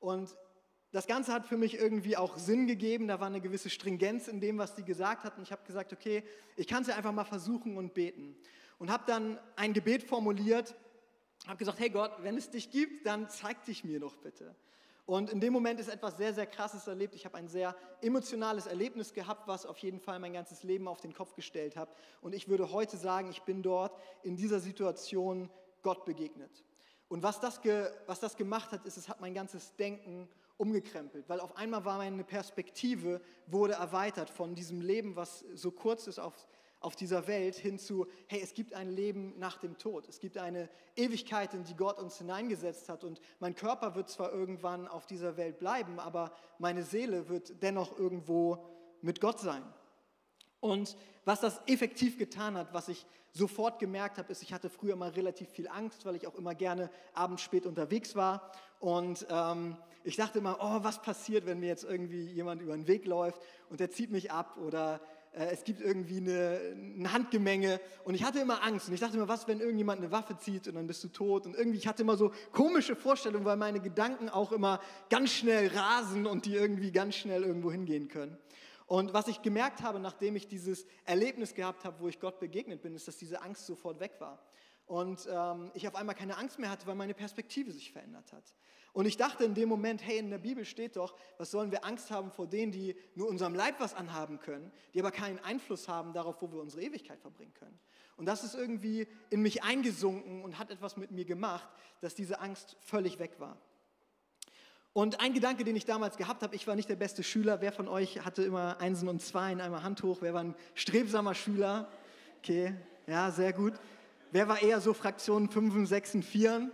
Und 0.00 0.36
das 0.90 1.06
Ganze 1.06 1.32
hat 1.32 1.46
für 1.46 1.56
mich 1.56 1.74
irgendwie 1.74 2.16
auch 2.16 2.38
Sinn 2.38 2.66
gegeben. 2.66 3.08
Da 3.08 3.20
war 3.20 3.26
eine 3.26 3.40
gewisse 3.40 3.68
Stringenz 3.68 4.26
in 4.26 4.40
dem, 4.40 4.56
was 4.58 4.74
sie 4.74 4.84
gesagt 4.84 5.24
hat. 5.24 5.36
Und 5.36 5.42
ich 5.42 5.52
habe 5.52 5.62
gesagt, 5.66 5.92
okay, 5.92 6.24
ich 6.56 6.66
kann 6.66 6.82
es 6.82 6.88
ja 6.88 6.96
einfach 6.96 7.12
mal 7.12 7.24
versuchen 7.24 7.76
und 7.76 7.92
beten. 7.92 8.36
Und 8.78 8.90
habe 8.90 9.04
dann 9.06 9.38
ein 9.56 9.74
Gebet 9.74 10.02
formuliert, 10.02 10.74
habe 11.46 11.58
gesagt, 11.58 11.78
hey 11.78 11.90
Gott, 11.90 12.12
wenn 12.22 12.36
es 12.36 12.50
dich 12.50 12.70
gibt, 12.70 13.06
dann 13.06 13.28
zeig 13.28 13.64
dich 13.64 13.84
mir 13.84 14.00
doch 14.00 14.16
bitte. 14.16 14.54
Und 15.04 15.30
in 15.30 15.40
dem 15.40 15.54
Moment 15.54 15.80
ist 15.80 15.88
etwas 15.88 16.18
sehr, 16.18 16.34
sehr 16.34 16.46
Krasses 16.46 16.86
erlebt. 16.86 17.14
Ich 17.14 17.24
habe 17.24 17.36
ein 17.38 17.48
sehr 17.48 17.74
emotionales 18.02 18.66
Erlebnis 18.66 19.14
gehabt, 19.14 19.48
was 19.48 19.64
auf 19.64 19.78
jeden 19.78 20.00
Fall 20.00 20.18
mein 20.18 20.34
ganzes 20.34 20.62
Leben 20.62 20.86
auf 20.86 21.00
den 21.00 21.14
Kopf 21.14 21.34
gestellt 21.34 21.76
hat. 21.76 21.88
Und 22.20 22.34
ich 22.34 22.48
würde 22.48 22.72
heute 22.72 22.96
sagen, 22.98 23.30
ich 23.30 23.42
bin 23.42 23.62
dort 23.62 23.98
in 24.22 24.36
dieser 24.36 24.60
Situation 24.60 25.48
Gott 25.82 26.04
begegnet. 26.04 26.62
Und 27.08 27.22
was 27.22 27.40
das, 27.40 27.60
was 28.06 28.20
das 28.20 28.36
gemacht 28.36 28.70
hat, 28.70 28.84
ist, 28.84 28.98
es 28.98 29.08
hat 29.08 29.20
mein 29.20 29.32
ganzes 29.32 29.74
Denken 29.76 30.28
umgekrempelt, 30.58 31.28
weil 31.28 31.40
auf 31.40 31.56
einmal 31.56 31.84
war 31.84 31.98
meine 31.98 32.24
Perspektive, 32.24 33.20
wurde 33.46 33.74
erweitert 33.74 34.28
von 34.28 34.54
diesem 34.54 34.80
Leben, 34.80 35.16
was 35.16 35.44
so 35.54 35.70
kurz 35.70 36.06
ist 36.06 36.18
auf, 36.18 36.34
auf 36.80 36.96
dieser 36.96 37.26
Welt, 37.26 37.56
hin 37.56 37.78
zu, 37.78 38.06
hey, 38.26 38.40
es 38.42 38.54
gibt 38.54 38.74
ein 38.74 38.90
Leben 38.90 39.38
nach 39.38 39.58
dem 39.58 39.78
Tod. 39.78 40.08
Es 40.08 40.20
gibt 40.20 40.36
eine 40.36 40.68
Ewigkeit, 40.96 41.54
in 41.54 41.64
die 41.64 41.76
Gott 41.76 41.98
uns 41.98 42.18
hineingesetzt 42.18 42.88
hat. 42.88 43.04
Und 43.04 43.20
mein 43.40 43.54
Körper 43.54 43.94
wird 43.94 44.08
zwar 44.08 44.32
irgendwann 44.32 44.86
auf 44.86 45.06
dieser 45.06 45.36
Welt 45.36 45.58
bleiben, 45.58 45.98
aber 45.98 46.32
meine 46.58 46.82
Seele 46.82 47.28
wird 47.28 47.62
dennoch 47.62 47.98
irgendwo 47.98 48.64
mit 49.00 49.20
Gott 49.20 49.40
sein. 49.40 49.62
Und 50.60 50.96
was 51.24 51.40
das 51.40 51.60
effektiv 51.66 52.18
getan 52.18 52.56
hat, 52.56 52.74
was 52.74 52.88
ich 52.88 53.06
sofort 53.38 53.78
gemerkt 53.78 54.18
habe, 54.18 54.30
ist, 54.30 54.42
ich 54.42 54.52
hatte 54.52 54.68
früher 54.68 54.96
mal 54.96 55.10
relativ 55.10 55.48
viel 55.48 55.68
Angst, 55.68 56.04
weil 56.04 56.16
ich 56.16 56.26
auch 56.26 56.34
immer 56.34 56.54
gerne 56.54 56.90
abends 57.14 57.42
spät 57.42 57.64
unterwegs 57.64 58.14
war. 58.14 58.52
Und 58.80 59.26
ähm, 59.30 59.76
ich 60.04 60.16
dachte 60.16 60.38
immer, 60.38 60.58
oh, 60.60 60.84
was 60.84 61.00
passiert, 61.00 61.46
wenn 61.46 61.60
mir 61.60 61.68
jetzt 61.68 61.84
irgendwie 61.84 62.24
jemand 62.26 62.60
über 62.62 62.74
den 62.74 62.86
Weg 62.86 63.06
läuft 63.06 63.40
und 63.70 63.80
der 63.80 63.90
zieht 63.90 64.10
mich 64.10 64.30
ab 64.30 64.56
oder 64.58 65.00
äh, 65.32 65.46
es 65.52 65.64
gibt 65.64 65.80
irgendwie 65.80 66.18
eine, 66.18 66.60
ein 66.74 67.12
Handgemenge 67.12 67.80
und 68.04 68.14
ich 68.14 68.24
hatte 68.24 68.40
immer 68.40 68.62
Angst 68.62 68.88
und 68.88 68.94
ich 68.94 69.00
dachte 69.00 69.16
immer, 69.16 69.28
was, 69.28 69.48
wenn 69.48 69.60
irgendjemand 69.60 70.00
eine 70.00 70.10
Waffe 70.10 70.36
zieht 70.38 70.68
und 70.68 70.74
dann 70.74 70.86
bist 70.86 71.02
du 71.04 71.08
tot 71.08 71.46
und 71.46 71.56
irgendwie, 71.56 71.78
ich 71.78 71.86
hatte 71.86 72.02
immer 72.02 72.16
so 72.16 72.32
komische 72.52 72.96
Vorstellungen, 72.96 73.44
weil 73.44 73.56
meine 73.56 73.80
Gedanken 73.80 74.28
auch 74.28 74.52
immer 74.52 74.80
ganz 75.10 75.30
schnell 75.30 75.68
rasen 75.68 76.26
und 76.26 76.46
die 76.46 76.54
irgendwie 76.54 76.92
ganz 76.92 77.16
schnell 77.16 77.42
irgendwo 77.42 77.70
hingehen 77.70 78.08
können. 78.08 78.38
Und 78.88 79.12
was 79.12 79.28
ich 79.28 79.42
gemerkt 79.42 79.82
habe, 79.82 80.00
nachdem 80.00 80.34
ich 80.34 80.48
dieses 80.48 80.86
Erlebnis 81.04 81.54
gehabt 81.54 81.84
habe, 81.84 82.00
wo 82.00 82.08
ich 82.08 82.18
Gott 82.18 82.40
begegnet 82.40 82.80
bin, 82.80 82.94
ist, 82.94 83.06
dass 83.06 83.18
diese 83.18 83.42
Angst 83.42 83.66
sofort 83.66 84.00
weg 84.00 84.14
war. 84.18 84.42
Und 84.86 85.28
ähm, 85.30 85.70
ich 85.74 85.86
auf 85.86 85.94
einmal 85.94 86.14
keine 86.14 86.38
Angst 86.38 86.58
mehr 86.58 86.70
hatte, 86.70 86.86
weil 86.86 86.94
meine 86.94 87.12
Perspektive 87.12 87.70
sich 87.70 87.92
verändert 87.92 88.32
hat. 88.32 88.54
Und 88.94 89.04
ich 89.04 89.18
dachte 89.18 89.44
in 89.44 89.52
dem 89.52 89.68
Moment, 89.68 90.02
hey, 90.02 90.16
in 90.16 90.30
der 90.30 90.38
Bibel 90.38 90.64
steht 90.64 90.96
doch, 90.96 91.14
was 91.36 91.50
sollen 91.50 91.70
wir 91.70 91.84
Angst 91.84 92.10
haben 92.10 92.30
vor 92.30 92.46
denen, 92.46 92.72
die 92.72 92.96
nur 93.14 93.28
unserem 93.28 93.54
Leib 93.54 93.78
was 93.78 93.92
anhaben 93.92 94.40
können, 94.40 94.72
die 94.94 95.00
aber 95.00 95.10
keinen 95.10 95.38
Einfluss 95.40 95.86
haben 95.86 96.14
darauf, 96.14 96.40
wo 96.40 96.50
wir 96.50 96.62
unsere 96.62 96.82
Ewigkeit 96.82 97.20
verbringen 97.20 97.52
können. 97.52 97.78
Und 98.16 98.24
das 98.24 98.42
ist 98.42 98.54
irgendwie 98.54 99.06
in 99.28 99.42
mich 99.42 99.62
eingesunken 99.62 100.42
und 100.42 100.58
hat 100.58 100.70
etwas 100.70 100.96
mit 100.96 101.10
mir 101.10 101.26
gemacht, 101.26 101.68
dass 102.00 102.14
diese 102.14 102.40
Angst 102.40 102.78
völlig 102.80 103.18
weg 103.18 103.38
war. 103.38 103.60
Und 104.92 105.20
ein 105.20 105.32
Gedanke, 105.32 105.64
den 105.64 105.76
ich 105.76 105.84
damals 105.84 106.16
gehabt 106.16 106.42
habe, 106.42 106.56
ich 106.56 106.66
war 106.66 106.74
nicht 106.74 106.88
der 106.88 106.96
beste 106.96 107.22
Schüler. 107.22 107.60
Wer 107.60 107.72
von 107.72 107.88
euch 107.88 108.24
hatte 108.24 108.42
immer 108.42 108.80
Einsen 108.80 109.08
und 109.08 109.22
Zweien, 109.22 109.60
einmal 109.60 109.82
Hand 109.82 110.02
hoch? 110.02 110.18
Wer 110.20 110.34
war 110.34 110.42
ein 110.42 110.54
strebsamer 110.74 111.34
Schüler? 111.34 111.88
Okay, 112.38 112.74
ja, 113.06 113.30
sehr 113.30 113.52
gut. 113.52 113.74
Wer 114.32 114.48
war 114.48 114.60
eher 114.60 114.80
so 114.80 114.94
Fraktionen 114.94 115.48
5, 115.48 115.88
6, 115.88 116.16
4? 116.22 116.70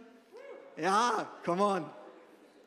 Ja, 0.77 1.29
come 1.45 1.63
on. 1.63 1.91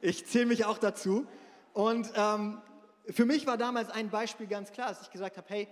Ich 0.02 0.26
zähle 0.26 0.46
mich 0.46 0.66
auch 0.66 0.78
dazu. 0.78 1.26
Und 1.74 2.12
ähm, 2.16 2.62
für 3.10 3.26
mich 3.26 3.48
war 3.48 3.58
damals 3.58 3.90
ein 3.90 4.10
Beispiel 4.10 4.48
ganz 4.48 4.72
klar, 4.72 4.90
dass 4.90 5.02
ich 5.02 5.12
gesagt 5.12 5.38
habe, 5.38 5.48
hey, 5.50 5.68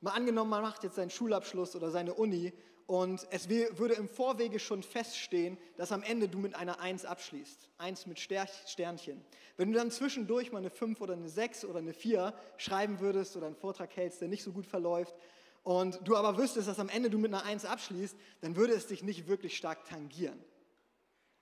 mal 0.00 0.12
angenommen, 0.12 0.50
man 0.50 0.62
macht 0.62 0.82
jetzt 0.82 0.96
seinen 0.96 1.10
Schulabschluss 1.10 1.76
oder 1.76 1.90
seine 1.90 2.14
Uni 2.14 2.52
und 2.90 3.24
es 3.30 3.48
würde 3.48 3.94
im 3.94 4.08
Vorwege 4.08 4.58
schon 4.58 4.82
feststehen, 4.82 5.58
dass 5.76 5.92
am 5.92 6.02
Ende 6.02 6.28
du 6.28 6.40
mit 6.40 6.56
einer 6.56 6.80
Eins 6.80 7.04
abschließt. 7.04 7.70
Eins 7.78 8.04
mit 8.06 8.18
Sternchen. 8.18 9.24
Wenn 9.56 9.70
du 9.70 9.78
dann 9.78 9.92
zwischendurch 9.92 10.50
mal 10.50 10.58
eine 10.58 10.70
5 10.70 11.00
oder 11.00 11.12
eine 11.12 11.28
6 11.28 11.66
oder 11.66 11.78
eine 11.78 11.94
4 11.94 12.34
schreiben 12.56 12.98
würdest 12.98 13.36
oder 13.36 13.46
einen 13.46 13.54
Vortrag 13.54 13.94
hältst, 13.94 14.20
der 14.22 14.26
nicht 14.26 14.42
so 14.42 14.50
gut 14.50 14.66
verläuft, 14.66 15.14
und 15.62 16.00
du 16.02 16.16
aber 16.16 16.36
wüsstest, 16.36 16.66
dass 16.66 16.80
am 16.80 16.88
Ende 16.88 17.10
du 17.10 17.18
mit 17.18 17.32
einer 17.32 17.44
Eins 17.44 17.64
abschließt, 17.64 18.16
dann 18.40 18.56
würde 18.56 18.72
es 18.72 18.88
dich 18.88 19.04
nicht 19.04 19.28
wirklich 19.28 19.56
stark 19.56 19.84
tangieren. 19.84 20.42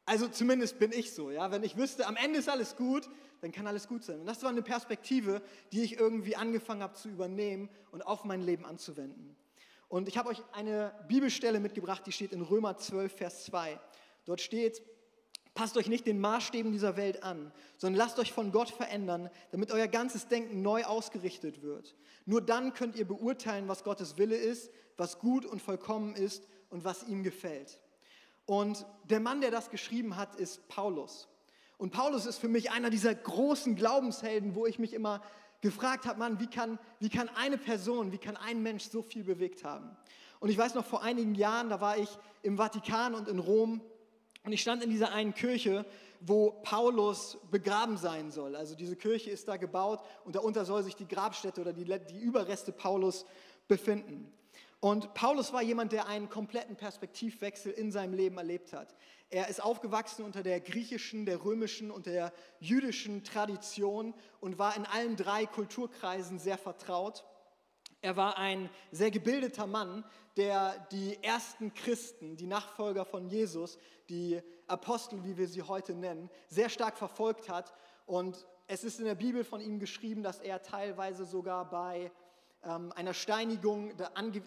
Also 0.05 0.29
zumindest 0.29 0.79
bin 0.79 0.93
ich 0.93 1.15
so, 1.15 1.31
ja. 1.31 1.51
Wenn 1.51 1.63
ich 1.63 1.79
wüsste, 1.79 2.07
am 2.07 2.17
Ende 2.17 2.41
ist 2.41 2.51
alles 2.51 2.77
gut, 2.77 3.09
dann 3.41 3.53
kann 3.53 3.67
alles 3.67 3.89
gut 3.89 4.05
sein. 4.05 4.21
Und 4.21 4.27
das 4.27 4.43
war 4.43 4.51
eine 4.51 4.61
Perspektive, 4.61 5.41
die 5.73 5.83
ich 5.83 5.99
irgendwie 5.99 6.37
angefangen 6.37 6.83
habe 6.83 6.93
zu 6.93 7.09
übernehmen 7.09 7.71
und 7.91 8.03
auf 8.03 8.25
mein 8.25 8.43
Leben 8.43 8.67
anzuwenden. 8.67 9.35
Und 9.89 10.09
ich 10.09 10.19
habe 10.19 10.29
euch 10.29 10.43
eine 10.53 10.93
Bibelstelle 11.09 11.61
mitgebracht, 11.61 12.03
die 12.07 12.13
steht 12.13 12.33
in 12.33 12.43
Römer 12.43 12.77
12, 12.77 13.13
Vers 13.13 13.45
2. 13.45 13.81
Dort 14.25 14.41
steht, 14.41 14.83
Passt 15.59 15.77
euch 15.77 15.89
nicht 15.89 16.07
den 16.07 16.21
Maßstäben 16.21 16.71
dieser 16.71 16.97
Welt 16.97 17.25
an, 17.25 17.51
sondern 17.79 17.99
lasst 17.99 18.21
euch 18.21 18.33
von 18.33 18.53
Gott 18.53 18.71
verändern, 18.71 19.29
damit 19.51 19.73
euer 19.73 19.89
ganzes 19.89 20.29
Denken 20.29 20.63
neu 20.63 20.85
ausgerichtet 20.85 21.63
wird. 21.63 21.97
Nur 22.27 22.41
dann 22.41 22.75
könnt 22.75 22.95
ihr 22.95 23.05
beurteilen, 23.05 23.67
was 23.67 23.83
Gottes 23.83 24.19
Wille 24.19 24.37
ist, 24.37 24.71
was 24.97 25.19
gut 25.19 25.45
und 25.45 25.61
vollkommen 25.61 26.15
ist 26.15 26.47
und 26.71 26.85
was 26.85 27.03
ihm 27.09 27.25
gefällt. 27.25 27.81
Und 28.47 28.87
der 29.11 29.19
Mann, 29.19 29.41
der 29.41 29.51
das 29.51 29.69
geschrieben 29.69 30.17
hat, 30.17 30.37
ist 30.37 30.69
Paulus. 30.69 31.27
Und 31.77 31.91
Paulus 31.91 32.25
ist 32.27 32.39
für 32.39 32.47
mich 32.47 32.71
einer 32.71 32.89
dieser 32.89 33.17
großen 33.17 33.75
Glaubenshelden, 33.75 34.55
wo 34.55 34.65
ich 34.65 34.79
mich 34.79 34.93
immer 34.93 35.23
gefragt 35.61 36.07
habe, 36.07 36.19
Mann, 36.19 36.41
wie 36.41 36.47
kann, 36.47 36.79
wie 37.01 37.09
kann 37.09 37.29
eine 37.31 37.59
Person, 37.59 38.13
wie 38.13 38.19
kann 38.19 38.37
ein 38.37 38.63
Mensch 38.63 38.85
so 38.85 39.03
viel 39.03 39.25
bewegt 39.25 39.65
haben? 39.65 39.97
Und 40.41 40.51
ich 40.51 40.59
weiß 40.59 40.75
noch, 40.75 40.85
vor 40.85 41.03
einigen 41.03 41.35
Jahren, 41.35 41.69
da 41.69 41.81
war 41.81 41.99
ich 41.99 42.09
im 42.43 42.57
Vatikan 42.57 43.15
und 43.15 43.29
in 43.29 43.39
Rom 43.39 43.81
und 44.45 44.53
ich 44.53 44.63
stand 44.63 44.83
in 44.85 44.91
dieser 44.91 45.13
einen 45.13 45.35
Kirche, 45.35 45.85
wo 46.21 46.51
Paulus 46.63 47.39
begraben 47.51 47.97
sein 47.97 48.31
soll. 48.31 48.57
Also 48.57 48.75
diese 48.75 48.97
Kirche 48.97 49.31
ist 49.31 49.49
da 49.49 49.57
gebaut 49.57 50.01
und 50.25 50.37
darunter 50.37 50.65
soll 50.65 50.83
sich 50.83 50.97
die 50.97 51.07
Grabstätte 51.07 51.61
oder 51.61 51.73
die, 51.73 51.85
die 51.85 52.19
Überreste 52.19 52.73
Paulus 52.73 53.25
befinden. 53.67 54.33
Und 54.81 55.13
Paulus 55.15 55.53
war 55.53 55.63
jemand, 55.63 55.93
der 55.93 56.07
einen 56.07 56.29
kompletten 56.29 56.77
Perspektivwechsel 56.77 57.73
in 57.73 57.91
seinem 57.91 58.15
Leben 58.15 58.39
erlebt 58.39 58.73
hat. 58.73 58.95
Er 59.29 59.49
ist 59.49 59.63
aufgewachsen 59.63 60.25
unter 60.25 60.43
der 60.43 60.61
griechischen, 60.61 61.27
der 61.27 61.45
römischen 61.45 61.91
und 61.91 62.07
der 62.07 62.33
jüdischen 62.61 63.25
Tradition 63.25 64.15
und 64.41 64.59
war 64.59 64.77
in 64.77 64.87
allen 64.87 65.17
drei 65.17 65.47
Kulturkreisen 65.47 66.39
sehr 66.39 66.59
vertraut. 66.59 67.25
Er 68.01 68.17
war 68.17 68.39
ein 68.39 68.71
sehr 68.93 69.11
gebildeter 69.11 69.67
Mann, 69.67 70.05
der 70.37 70.87
die 70.93 71.19
ersten 71.25 71.75
Christen, 71.75 72.37
die 72.37 72.47
Nachfolger 72.47 73.05
von 73.05 73.27
Jesus, 73.27 73.77
die 74.09 74.41
Apostel, 74.69 75.25
wie 75.25 75.37
wir 75.37 75.49
sie 75.49 75.63
heute 75.63 75.95
nennen, 75.95 76.31
sehr 76.47 76.69
stark 76.69 76.97
verfolgt 76.97 77.49
hat. 77.49 77.75
Und 78.07 78.47
es 78.69 78.85
ist 78.85 79.01
in 79.01 79.07
der 79.07 79.17
Bibel 79.17 79.43
von 79.43 79.61
ihm 79.61 79.81
geschrieben, 79.81 80.23
dass 80.23 80.39
er 80.39 80.63
teilweise 80.63 81.25
sogar 81.25 81.69
bei 81.69 82.13
einer 82.61 83.15
Steinigung 83.15 83.93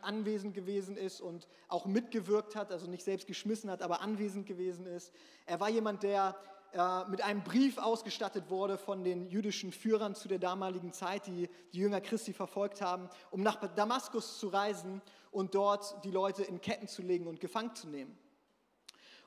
anwesend 0.02 0.54
gewesen 0.54 0.98
ist 0.98 1.22
und 1.22 1.48
auch 1.70 1.86
mitgewirkt 1.86 2.56
hat, 2.56 2.72
also 2.72 2.88
nicht 2.88 3.04
selbst 3.04 3.26
geschmissen 3.26 3.70
hat, 3.72 3.82
aber 3.82 4.02
anwesend 4.02 4.46
gewesen 4.46 4.86
ist. 4.86 5.14
Er 5.46 5.60
war 5.60 5.70
jemand, 5.70 6.04
der 6.04 6.36
äh, 6.74 7.06
mit 7.10 7.22
einem 7.22 7.44
Brief 7.44 7.78
ausgestattet 7.78 8.50
wurde 8.50 8.78
von 8.78 9.04
den 9.04 9.30
jüdischen 9.30 9.74
Führern 9.74 10.16
zu 10.16 10.30
der 10.30 10.40
damaligen 10.40 10.94
Zeit, 10.94 11.28
die 11.28 11.50
die 11.74 11.80
Jünger 11.80 12.00
Christi 12.00 12.32
verfolgt 12.32 12.82
haben, 12.82 13.10
um 13.30 13.42
nach 13.42 13.58
Damaskus 13.76 14.40
zu 14.40 14.48
reisen 14.48 15.02
und 15.32 15.54
dort 15.54 16.02
die 16.06 16.12
Leute 16.12 16.44
in 16.44 16.62
Ketten 16.62 16.88
zu 16.88 17.02
legen 17.02 17.28
und 17.28 17.42
gefangen 17.42 17.76
zu 17.76 17.90
nehmen. 17.90 18.18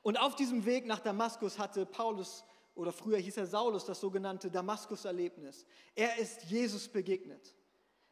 Und 0.03 0.19
auf 0.19 0.37
diesem 0.37 0.65
Weg 0.65 0.87
nach 0.87 1.01
Damaskus 1.01 1.59
hatte 1.59 1.85
Paulus, 1.85 2.45
oder 2.75 2.93
früher 2.93 3.19
hieß 3.19 3.37
er 3.37 3.47
Saulus, 3.47 3.85
das 3.85 4.01
sogenannte 4.01 4.51
Damaskus-Erlebnis. 4.51 5.67
Er 5.95 6.17
ist 6.19 6.45
Jesus 6.45 6.89
begegnet. 6.89 7.55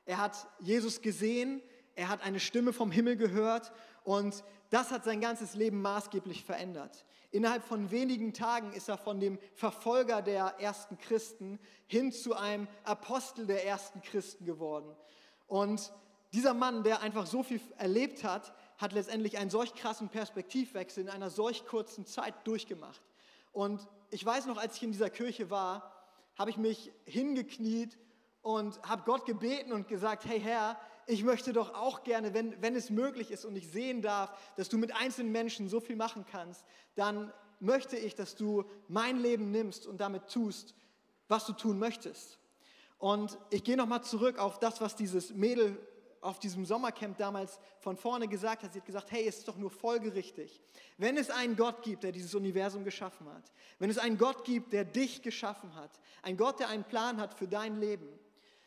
Er 0.04 0.18
hat 0.18 0.48
Jesus 0.58 1.00
gesehen, 1.00 1.62
er 1.94 2.08
hat 2.08 2.22
eine 2.22 2.40
Stimme 2.40 2.72
vom 2.72 2.90
Himmel 2.90 3.16
gehört 3.16 3.72
und 4.04 4.42
das 4.70 4.90
hat 4.90 5.04
sein 5.04 5.20
ganzes 5.20 5.54
Leben 5.54 5.82
maßgeblich 5.82 6.44
verändert. 6.44 7.04
Innerhalb 7.30 7.62
von 7.64 7.90
wenigen 7.90 8.32
Tagen 8.32 8.72
ist 8.72 8.88
er 8.88 8.98
von 8.98 9.20
dem 9.20 9.38
Verfolger 9.54 10.22
der 10.22 10.54
ersten 10.58 10.98
Christen 10.98 11.58
hin 11.86 12.12
zu 12.12 12.34
einem 12.34 12.68
Apostel 12.84 13.46
der 13.46 13.66
ersten 13.66 14.02
Christen 14.02 14.44
geworden. 14.44 14.94
Und 15.46 15.92
dieser 16.32 16.54
Mann, 16.54 16.82
der 16.82 17.00
einfach 17.00 17.26
so 17.26 17.42
viel 17.42 17.60
erlebt 17.78 18.24
hat, 18.24 18.54
hat 18.78 18.92
letztendlich 18.92 19.38
einen 19.38 19.50
solch 19.50 19.74
krassen 19.74 20.08
Perspektivwechsel 20.08 21.04
in 21.04 21.10
einer 21.10 21.30
solch 21.30 21.66
kurzen 21.66 22.06
Zeit 22.06 22.34
durchgemacht. 22.44 23.02
Und 23.52 23.86
ich 24.10 24.24
weiß 24.24 24.46
noch, 24.46 24.56
als 24.56 24.76
ich 24.76 24.82
in 24.82 24.92
dieser 24.92 25.10
Kirche 25.10 25.50
war, 25.50 25.92
habe 26.38 26.50
ich 26.50 26.56
mich 26.56 26.90
hingekniet 27.04 27.98
und 28.42 28.80
habe 28.82 29.02
Gott 29.04 29.24
gebeten 29.24 29.72
und 29.72 29.88
gesagt, 29.88 30.24
hey 30.26 30.40
Herr, 30.40 30.78
ich 31.06 31.24
möchte 31.24 31.52
doch 31.52 31.74
auch 31.74 32.04
gerne, 32.04 32.34
wenn, 32.34 32.60
wenn 32.60 32.76
es 32.76 32.90
möglich 32.90 33.30
ist 33.30 33.44
und 33.44 33.56
ich 33.56 33.68
sehen 33.68 34.02
darf, 34.02 34.32
dass 34.56 34.68
du 34.68 34.78
mit 34.78 34.94
einzelnen 34.94 35.32
Menschen 35.32 35.68
so 35.68 35.80
viel 35.80 35.96
machen 35.96 36.24
kannst, 36.30 36.64
dann 36.94 37.32
möchte 37.60 37.96
ich, 37.96 38.14
dass 38.14 38.34
du 38.34 38.64
mein 38.88 39.18
Leben 39.20 39.50
nimmst 39.50 39.86
und 39.86 40.00
damit 40.00 40.28
tust, 40.28 40.74
was 41.28 41.46
du 41.46 41.52
tun 41.52 41.78
möchtest. 41.78 42.38
Und 42.98 43.38
ich 43.50 43.64
gehe 43.64 43.76
nochmal 43.76 44.02
zurück 44.02 44.38
auf 44.38 44.58
das, 44.58 44.80
was 44.80 44.94
dieses 44.94 45.32
Mädel 45.34 45.78
auf 46.20 46.38
diesem 46.38 46.64
Sommercamp 46.64 47.18
damals 47.18 47.58
von 47.80 47.96
vorne 47.96 48.28
gesagt 48.28 48.62
hat. 48.62 48.72
Sie 48.72 48.78
hat 48.78 48.86
gesagt, 48.86 49.10
hey, 49.10 49.26
es 49.26 49.38
ist 49.38 49.48
doch 49.48 49.56
nur 49.56 49.70
folgerichtig. 49.70 50.60
Wenn 50.98 51.16
es 51.16 51.30
einen 51.30 51.56
Gott 51.56 51.82
gibt, 51.82 52.04
der 52.04 52.12
dieses 52.12 52.34
Universum 52.34 52.84
geschaffen 52.84 53.26
hat, 53.32 53.52
wenn 53.80 53.90
es 53.90 53.98
einen 53.98 54.18
Gott 54.18 54.44
gibt, 54.44 54.72
der 54.72 54.84
dich 54.84 55.22
geschaffen 55.22 55.74
hat, 55.74 55.90
ein 56.22 56.36
Gott, 56.36 56.60
der 56.60 56.68
einen 56.68 56.84
Plan 56.84 57.20
hat 57.20 57.34
für 57.34 57.48
dein 57.48 57.80
Leben, 57.80 58.08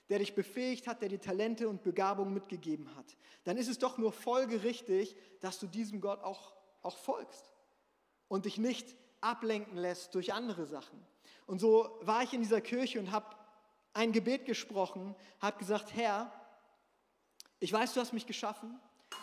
der 0.10 0.20
dich 0.20 0.36
befähigt 0.36 0.88
hat, 0.88 1.02
der 1.02 1.10
dir 1.10 1.20
Talente 1.20 1.68
und 1.68 1.84
Begabungen 1.84 2.34
mitgegeben 2.34 2.96
hat, 2.96 3.18
dann 3.44 3.58
ist 3.58 3.68
es 3.68 3.80
doch 3.80 3.98
nur 3.98 4.12
folgerichtig, 4.12 5.16
dass 5.42 5.60
du 5.60 5.68
diesem 5.68 6.02
Gott 6.02 6.24
auch, 6.24 6.54
auch 6.82 6.98
folgst 6.98 7.54
und 8.28 8.46
dich 8.46 8.58
nicht 8.58 8.96
ablenken 9.22 9.78
lässt 9.78 10.14
durch 10.14 10.34
andere 10.34 10.66
Sachen. 10.66 11.04
Und 11.48 11.60
so 11.60 11.98
war 12.02 12.24
ich 12.24 12.34
in 12.34 12.42
dieser 12.42 12.62
Kirche 12.62 13.00
und 13.00 13.12
habe 13.12 13.36
ein 13.94 14.12
Gebet 14.12 14.46
gesprochen, 14.46 15.16
habe 15.40 15.58
gesagt, 15.58 15.96
Herr, 15.96 16.32
ich 17.60 17.72
weiß, 17.72 17.94
du 17.94 18.02
hast 18.02 18.14
mich 18.14 18.28
geschaffen, 18.28 18.80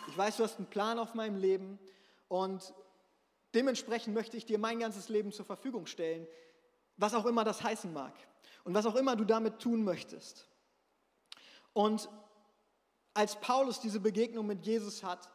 ich 0.07 0.17
weiß, 0.17 0.37
du 0.37 0.43
hast 0.43 0.57
einen 0.57 0.67
Plan 0.67 0.99
auf 0.99 1.13
meinem 1.13 1.37
Leben 1.37 1.79
und 2.27 2.73
dementsprechend 3.53 4.13
möchte 4.13 4.35
ich 4.35 4.45
dir 4.45 4.57
mein 4.57 4.79
ganzes 4.79 5.09
Leben 5.09 5.31
zur 5.31 5.45
Verfügung 5.45 5.85
stellen, 5.85 6.27
was 6.97 7.13
auch 7.13 7.25
immer 7.25 7.43
das 7.43 7.63
heißen 7.63 7.93
mag 7.93 8.13
und 8.63 8.73
was 8.73 8.85
auch 8.85 8.95
immer 8.95 9.15
du 9.15 9.25
damit 9.25 9.59
tun 9.59 9.83
möchtest. 9.83 10.49
Und 11.73 12.09
als 13.13 13.39
Paulus 13.39 13.79
diese 13.79 13.99
Begegnung 13.99 14.47
mit 14.47 14.65
Jesus 14.65 15.03
hat 15.03 15.29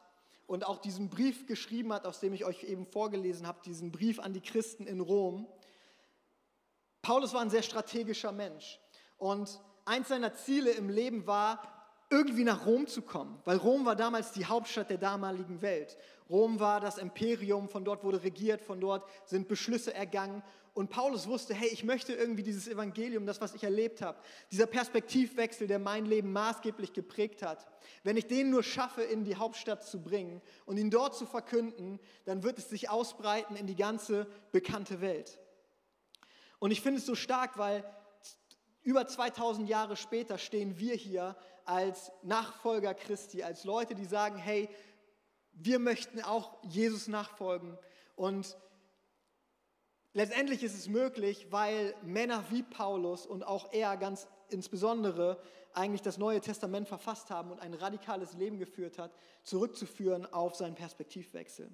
und 0.47 0.67
auch 0.67 0.79
diesen 0.79 1.11
Brief 1.11 1.47
geschrieben 1.47 1.93
hat, 1.93 2.07
aus 2.07 2.21
dem 2.21 2.33
ich 2.33 2.45
euch 2.45 2.65
eben 2.65 2.87
vorgelesen 2.87 3.47
habe, 3.47 3.61
diesen 3.65 3.93
Brief 3.93 4.19
an 4.19 4.33
die 4.33 4.41
Christen 4.41 4.87
in 4.87 5.01
Rom, 5.01 5.47
Paulus 7.03 7.33
war 7.33 7.41
ein 7.41 7.51
sehr 7.51 7.63
strategischer 7.63 8.33
Mensch. 8.33 8.81
Und 9.17 9.61
eins 9.85 10.09
seiner 10.09 10.35
Ziele 10.35 10.71
im 10.73 10.89
Leben 10.89 11.27
war, 11.27 11.63
irgendwie 12.11 12.45
nach 12.45 12.65
Rom 12.65 12.87
zu 12.87 13.03
kommen, 13.03 13.41
weil 13.45 13.59
Rom 13.59 13.85
war 13.85 13.95
damals 13.95 14.33
die 14.33 14.47
Hauptstadt 14.47 14.89
der 14.89 14.97
damaligen 14.97 15.61
Welt. 15.61 15.99
Rom 16.31 16.59
war 16.59 16.81
das 16.81 16.97
Imperium, 16.97 17.69
von 17.69 17.85
dort 17.85 18.03
wurde 18.03 18.23
regiert, 18.23 18.63
von 18.63 18.81
dort 18.81 19.07
sind 19.27 19.47
Beschlüsse 19.47 19.93
ergangen 19.93 20.43
und 20.79 20.91
Paulus 20.91 21.27
wusste, 21.27 21.55
hey, 21.55 21.67
ich 21.71 21.83
möchte 21.83 22.13
irgendwie 22.13 22.45
dieses 22.45 22.69
Evangelium, 22.69 23.27
das, 23.27 23.41
was 23.41 23.53
ich 23.53 23.65
erlebt 23.65 24.01
habe, 24.01 24.17
dieser 24.53 24.67
Perspektivwechsel, 24.67 25.67
der 25.67 25.81
mein 25.81 26.07
Leben 26.07 26.33
maßgeblich 26.33 26.93
geprägt 26.93 27.43
hat, 27.43 27.67
wenn 28.05 28.17
ich 28.17 28.29
den 28.29 28.51
nur 28.51 28.63
schaffe, 28.63 29.03
in 29.03 29.25
die 29.25 29.35
Hauptstadt 29.35 29.83
zu 29.83 30.01
bringen 30.01 30.41
und 30.67 30.77
ihn 30.77 30.89
dort 30.89 31.17
zu 31.17 31.27
verkünden, 31.27 31.99
dann 32.27 32.45
wird 32.45 32.59
es 32.59 32.71
sich 32.71 32.91
ausbreiten 32.91 33.57
in 33.57 33.67
die 33.67 33.75
ganze 33.75 34.29
bekannte 34.53 35.01
Welt. 35.01 35.41
Und 36.61 36.71
ich 36.71 36.81
finde 36.81 37.01
es 37.01 37.07
so 37.07 37.17
stark, 37.17 37.59
weil 37.59 37.83
über 38.83 39.05
2000 39.05 39.69
Jahre 39.69 39.97
später 39.97 40.39
stehen 40.39 40.79
wir 40.79 40.95
hier 40.95 41.37
als 41.65 42.13
Nachfolger 42.23 42.95
Christi, 42.95 43.43
als 43.43 43.65
Leute, 43.65 43.97
die 43.97 44.05
sagen, 44.05 44.37
hey, 44.37 44.69
wir 45.55 45.81
möchten 45.81 46.23
auch 46.23 46.57
Jesus 46.63 47.09
nachfolgen 47.09 47.77
und 48.15 48.57
Letztendlich 50.15 50.63
ist 50.63 50.75
es 50.75 50.89
möglich, 50.89 51.49
weil 51.51 51.95
Männer 52.03 52.45
wie 52.51 52.63
Paulus 52.63 53.27
und 53.27 53.43
auch 53.43 53.73
er 53.73 53.97
ganz 53.97 54.27
insbesondere 54.49 55.41
eigentlich 55.75 56.03
das 56.03 56.19
Neue 56.19 56.41
Testament 56.41 56.89
verfasst 56.89 57.31
haben 57.31 57.53
und 57.53 57.61
ein 57.61 57.75
radikales 57.75 58.33
Leben 58.35 58.59
geführt 58.59 58.99
hat, 58.99 59.13
zurückzuführen 59.43 60.27
auf 60.33 60.55
seinen 60.55 60.75
Perspektivwechsel. 60.75 61.71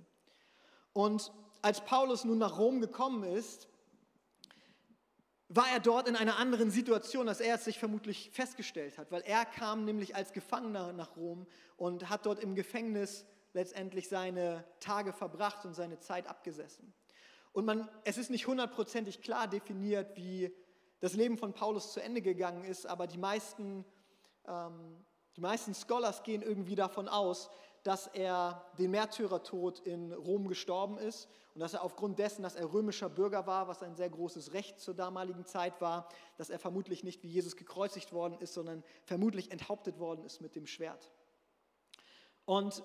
Und 0.92 1.32
als 1.62 1.80
Paulus 1.80 2.24
nun 2.24 2.38
nach 2.38 2.58
Rom 2.58 2.80
gekommen 2.80 3.24
ist, 3.24 3.68
war 5.48 5.68
er 5.72 5.80
dort 5.80 6.08
in 6.08 6.16
einer 6.16 6.38
anderen 6.38 6.70
Situation, 6.70 7.28
als 7.28 7.40
er 7.40 7.54
es 7.54 7.64
sich 7.64 7.78
vermutlich 7.78 8.30
festgestellt 8.32 8.98
hat, 8.98 9.12
weil 9.12 9.22
er 9.22 9.44
kam 9.44 9.84
nämlich 9.84 10.16
als 10.16 10.32
Gefangener 10.32 10.92
nach 10.92 11.16
Rom 11.16 11.46
und 11.76 12.08
hat 12.10 12.26
dort 12.26 12.40
im 12.40 12.54
Gefängnis 12.54 13.24
letztendlich 13.52 14.08
seine 14.08 14.64
Tage 14.80 15.12
verbracht 15.12 15.64
und 15.64 15.74
seine 15.74 16.00
Zeit 16.00 16.26
abgesessen. 16.26 16.92
Und 17.54 17.64
man, 17.66 17.88
es 18.02 18.18
ist 18.18 18.30
nicht 18.30 18.48
hundertprozentig 18.48 19.22
klar 19.22 19.46
definiert, 19.46 20.16
wie 20.16 20.52
das 20.98 21.14
Leben 21.14 21.38
von 21.38 21.52
Paulus 21.52 21.92
zu 21.92 22.02
Ende 22.02 22.20
gegangen 22.20 22.64
ist, 22.64 22.84
aber 22.84 23.06
die 23.06 23.16
meisten, 23.16 23.84
ähm, 24.46 25.04
die 25.36 25.40
meisten 25.40 25.72
Scholars 25.72 26.24
gehen 26.24 26.42
irgendwie 26.42 26.74
davon 26.74 27.08
aus, 27.08 27.48
dass 27.84 28.08
er 28.08 28.64
den 28.76 28.90
Märtyrertod 28.90 29.78
in 29.80 30.12
Rom 30.12 30.48
gestorben 30.48 30.98
ist 30.98 31.28
und 31.54 31.60
dass 31.60 31.74
er 31.74 31.84
aufgrund 31.84 32.18
dessen, 32.18 32.42
dass 32.42 32.56
er 32.56 32.72
römischer 32.72 33.08
Bürger 33.08 33.46
war, 33.46 33.68
was 33.68 33.84
ein 33.84 33.94
sehr 33.94 34.10
großes 34.10 34.52
Recht 34.52 34.80
zur 34.80 34.94
damaligen 34.94 35.44
Zeit 35.44 35.80
war, 35.80 36.08
dass 36.36 36.50
er 36.50 36.58
vermutlich 36.58 37.04
nicht 37.04 37.22
wie 37.22 37.28
Jesus 37.28 37.54
gekreuzigt 37.54 38.12
worden 38.12 38.36
ist, 38.40 38.54
sondern 38.54 38.82
vermutlich 39.04 39.52
enthauptet 39.52 40.00
worden 40.00 40.24
ist 40.24 40.40
mit 40.40 40.56
dem 40.56 40.66
Schwert. 40.66 41.08
Und 42.46 42.82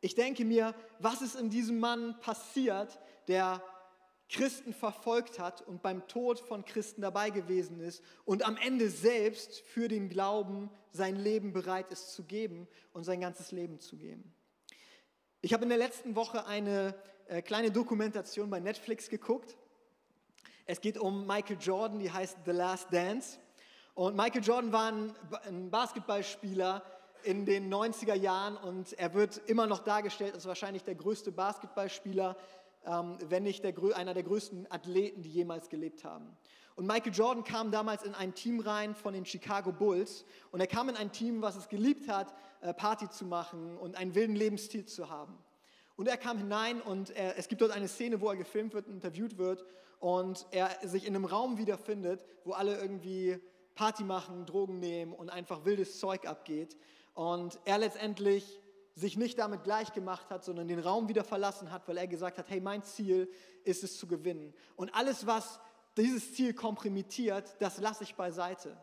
ich 0.00 0.16
denke 0.16 0.44
mir, 0.44 0.74
was 0.98 1.22
ist 1.22 1.36
in 1.36 1.48
diesem 1.48 1.78
Mann 1.78 2.18
passiert, 2.18 2.98
der 3.28 3.62
Christen 4.28 4.72
verfolgt 4.72 5.38
hat 5.38 5.62
und 5.62 5.82
beim 5.82 6.06
Tod 6.08 6.40
von 6.40 6.64
Christen 6.64 7.02
dabei 7.02 7.30
gewesen 7.30 7.80
ist 7.80 8.02
und 8.24 8.44
am 8.44 8.56
Ende 8.56 8.88
selbst 8.88 9.60
für 9.60 9.88
den 9.88 10.08
Glauben 10.08 10.70
sein 10.90 11.16
Leben 11.16 11.52
bereit 11.52 11.90
ist 11.90 12.12
zu 12.14 12.24
geben 12.24 12.66
und 12.92 13.04
sein 13.04 13.20
ganzes 13.20 13.52
Leben 13.52 13.80
zu 13.80 13.96
geben. 13.96 14.34
Ich 15.40 15.52
habe 15.52 15.64
in 15.64 15.68
der 15.68 15.78
letzten 15.78 16.16
Woche 16.16 16.46
eine 16.46 16.94
äh, 17.26 17.42
kleine 17.42 17.70
Dokumentation 17.70 18.48
bei 18.48 18.60
Netflix 18.60 19.10
geguckt. 19.10 19.56
Es 20.64 20.80
geht 20.80 20.96
um 20.96 21.26
Michael 21.26 21.58
Jordan, 21.60 21.98
die 21.98 22.10
heißt 22.10 22.38
The 22.46 22.52
Last 22.52 22.92
Dance. 22.92 23.38
Und 23.94 24.16
Michael 24.16 24.42
Jordan 24.42 24.72
war 24.72 24.92
ein, 25.44 25.70
Basketballspieler 25.70 26.82
in 27.22 27.46
den 27.46 27.72
90er 27.72 28.14
Jahren 28.14 28.56
und 28.56 28.92
er 28.94 29.14
wird 29.14 29.38
immer 29.46 29.66
noch 29.66 29.80
dargestellt 29.80 30.34
als 30.34 30.46
wahrscheinlich 30.46 30.82
der 30.84 30.94
größte 30.94 31.30
Basketballspieler 31.30 32.36
wenn 32.84 33.42
nicht 33.42 33.64
der, 33.64 33.74
einer 33.96 34.14
der 34.14 34.22
größten 34.22 34.70
Athleten, 34.70 35.22
die 35.22 35.30
jemals 35.30 35.68
gelebt 35.68 36.04
haben. 36.04 36.36
Und 36.76 36.86
Michael 36.86 37.12
Jordan 37.12 37.44
kam 37.44 37.70
damals 37.70 38.02
in 38.02 38.14
ein 38.14 38.34
Team 38.34 38.58
rein 38.60 38.94
von 38.94 39.14
den 39.14 39.24
Chicago 39.24 39.70
Bulls 39.70 40.24
und 40.50 40.60
er 40.60 40.66
kam 40.66 40.88
in 40.88 40.96
ein 40.96 41.12
Team, 41.12 41.40
was 41.40 41.54
es 41.54 41.68
geliebt 41.68 42.08
hat, 42.08 42.34
äh, 42.62 42.74
Party 42.74 43.08
zu 43.08 43.24
machen 43.24 43.76
und 43.78 43.96
einen 43.96 44.14
wilden 44.14 44.34
Lebensstil 44.34 44.84
zu 44.84 45.08
haben. 45.08 45.38
Und 45.96 46.08
er 46.08 46.16
kam 46.16 46.38
hinein 46.38 46.80
und 46.82 47.10
er, 47.10 47.38
es 47.38 47.46
gibt 47.46 47.60
dort 47.60 47.70
eine 47.70 47.86
Szene, 47.86 48.20
wo 48.20 48.28
er 48.28 48.36
gefilmt 48.36 48.74
wird 48.74 48.88
und 48.88 48.94
interviewt 48.94 49.38
wird 49.38 49.64
und 50.00 50.46
er 50.50 50.70
sich 50.82 51.06
in 51.06 51.14
einem 51.14 51.24
Raum 51.24 51.58
wiederfindet, 51.58 52.20
wo 52.44 52.52
alle 52.52 52.76
irgendwie 52.76 53.38
Party 53.76 54.02
machen, 54.02 54.44
Drogen 54.44 54.80
nehmen 54.80 55.12
und 55.12 55.30
einfach 55.30 55.64
wildes 55.64 56.00
Zeug 56.00 56.26
abgeht. 56.26 56.76
Und 57.14 57.60
er 57.64 57.78
letztendlich 57.78 58.60
sich 58.94 59.16
nicht 59.16 59.38
damit 59.38 59.64
gleich 59.64 59.92
gemacht 59.92 60.30
hat, 60.30 60.44
sondern 60.44 60.68
den 60.68 60.78
Raum 60.78 61.08
wieder 61.08 61.24
verlassen 61.24 61.72
hat, 61.72 61.88
weil 61.88 61.96
er 61.96 62.06
gesagt 62.06 62.38
hat, 62.38 62.48
hey, 62.48 62.60
mein 62.60 62.82
Ziel 62.82 63.28
ist 63.64 63.82
es 63.82 63.98
zu 63.98 64.06
gewinnen. 64.06 64.54
Und 64.76 64.94
alles, 64.94 65.26
was 65.26 65.60
dieses 65.96 66.34
Ziel 66.34 66.54
komprimiert, 66.54 67.56
das 67.58 67.78
lasse 67.78 68.04
ich 68.04 68.14
beiseite. 68.14 68.76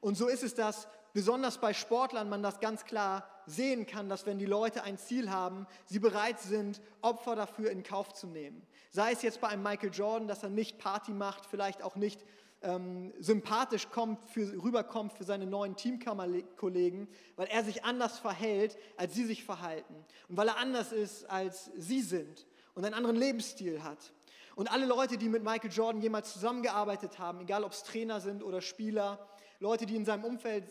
Und 0.00 0.16
so 0.16 0.28
ist 0.28 0.42
es, 0.42 0.54
dass 0.54 0.88
besonders 1.12 1.58
bei 1.58 1.72
Sportlern 1.72 2.28
man 2.28 2.42
das 2.42 2.60
ganz 2.60 2.84
klar 2.84 3.28
sehen 3.46 3.86
kann, 3.86 4.08
dass 4.08 4.26
wenn 4.26 4.38
die 4.38 4.46
Leute 4.46 4.82
ein 4.82 4.98
Ziel 4.98 5.30
haben, 5.30 5.66
sie 5.86 5.98
bereit 5.98 6.40
sind, 6.40 6.80
Opfer 7.00 7.36
dafür 7.36 7.70
in 7.70 7.82
Kauf 7.82 8.12
zu 8.12 8.26
nehmen. 8.26 8.66
Sei 8.90 9.12
es 9.12 9.22
jetzt 9.22 9.40
bei 9.40 9.48
einem 9.48 9.62
Michael 9.62 9.92
Jordan, 9.92 10.28
dass 10.28 10.42
er 10.42 10.50
nicht 10.50 10.78
Party 10.78 11.12
macht, 11.12 11.46
vielleicht 11.46 11.82
auch 11.82 11.96
nicht 11.96 12.24
ähm, 12.64 13.12
sympathisch 13.20 13.88
kommt 13.90 14.24
für, 14.24 14.62
rüberkommt 14.62 15.12
für 15.12 15.24
seine 15.24 15.46
neuen 15.46 15.76
Teamkollegen, 15.76 17.08
weil 17.36 17.46
er 17.46 17.62
sich 17.62 17.84
anders 17.84 18.18
verhält, 18.18 18.76
als 18.96 19.14
sie 19.14 19.24
sich 19.24 19.44
verhalten. 19.44 19.94
Und 20.28 20.36
weil 20.36 20.48
er 20.48 20.56
anders 20.56 20.90
ist, 20.90 21.30
als 21.30 21.70
sie 21.76 22.00
sind 22.00 22.46
und 22.74 22.84
einen 22.84 22.94
anderen 22.94 23.16
Lebensstil 23.16 23.84
hat. 23.84 24.12
Und 24.56 24.70
alle 24.70 24.86
Leute, 24.86 25.18
die 25.18 25.28
mit 25.28 25.42
Michael 25.42 25.70
Jordan 25.70 26.00
jemals 26.00 26.32
zusammengearbeitet 26.32 27.18
haben, 27.18 27.40
egal 27.40 27.64
ob 27.64 27.72
es 27.72 27.82
Trainer 27.82 28.20
sind 28.20 28.42
oder 28.42 28.60
Spieler, 28.60 29.28
Leute, 29.60 29.86
die 29.86 29.96
in 29.96 30.04
seinem 30.04 30.24
Umfeld 30.24 30.64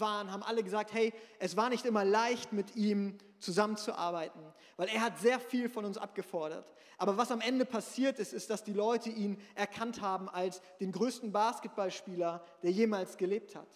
waren, 0.00 0.32
haben 0.32 0.42
alle 0.42 0.62
gesagt, 0.62 0.92
hey, 0.92 1.12
es 1.38 1.56
war 1.56 1.68
nicht 1.68 1.84
immer 1.84 2.04
leicht, 2.04 2.52
mit 2.52 2.76
ihm 2.76 3.18
zusammenzuarbeiten, 3.38 4.40
weil 4.76 4.88
er 4.88 5.02
hat 5.02 5.18
sehr 5.18 5.38
viel 5.38 5.68
von 5.68 5.84
uns 5.84 5.98
abgefordert. 5.98 6.72
Aber 6.98 7.16
was 7.16 7.30
am 7.30 7.40
Ende 7.40 7.64
passiert 7.64 8.18
ist, 8.18 8.32
ist, 8.32 8.48
dass 8.50 8.64
die 8.64 8.72
Leute 8.72 9.10
ihn 9.10 9.38
erkannt 9.54 10.00
haben 10.00 10.28
als 10.28 10.62
den 10.80 10.92
größten 10.92 11.32
Basketballspieler, 11.32 12.44
der 12.62 12.70
jemals 12.70 13.16
gelebt 13.16 13.54
hat. 13.54 13.68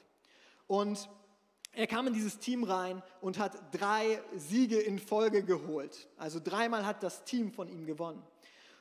Und 0.67 1.09
er 1.73 1.87
kam 1.87 2.07
in 2.07 2.15
dieses 2.15 2.39
Team 2.39 2.65
rein 2.65 3.03
und 3.21 3.39
hat 3.39 3.57
drei 3.73 4.21
Siege 4.35 4.79
in 4.79 4.99
Folge 4.99 5.45
geholt. 5.45 6.09
Also 6.17 6.41
dreimal 6.43 6.85
hat 6.85 7.03
das 7.03 7.25
Team 7.25 7.53
von 7.53 7.69
ihm 7.69 7.87
gewonnen. 7.87 8.23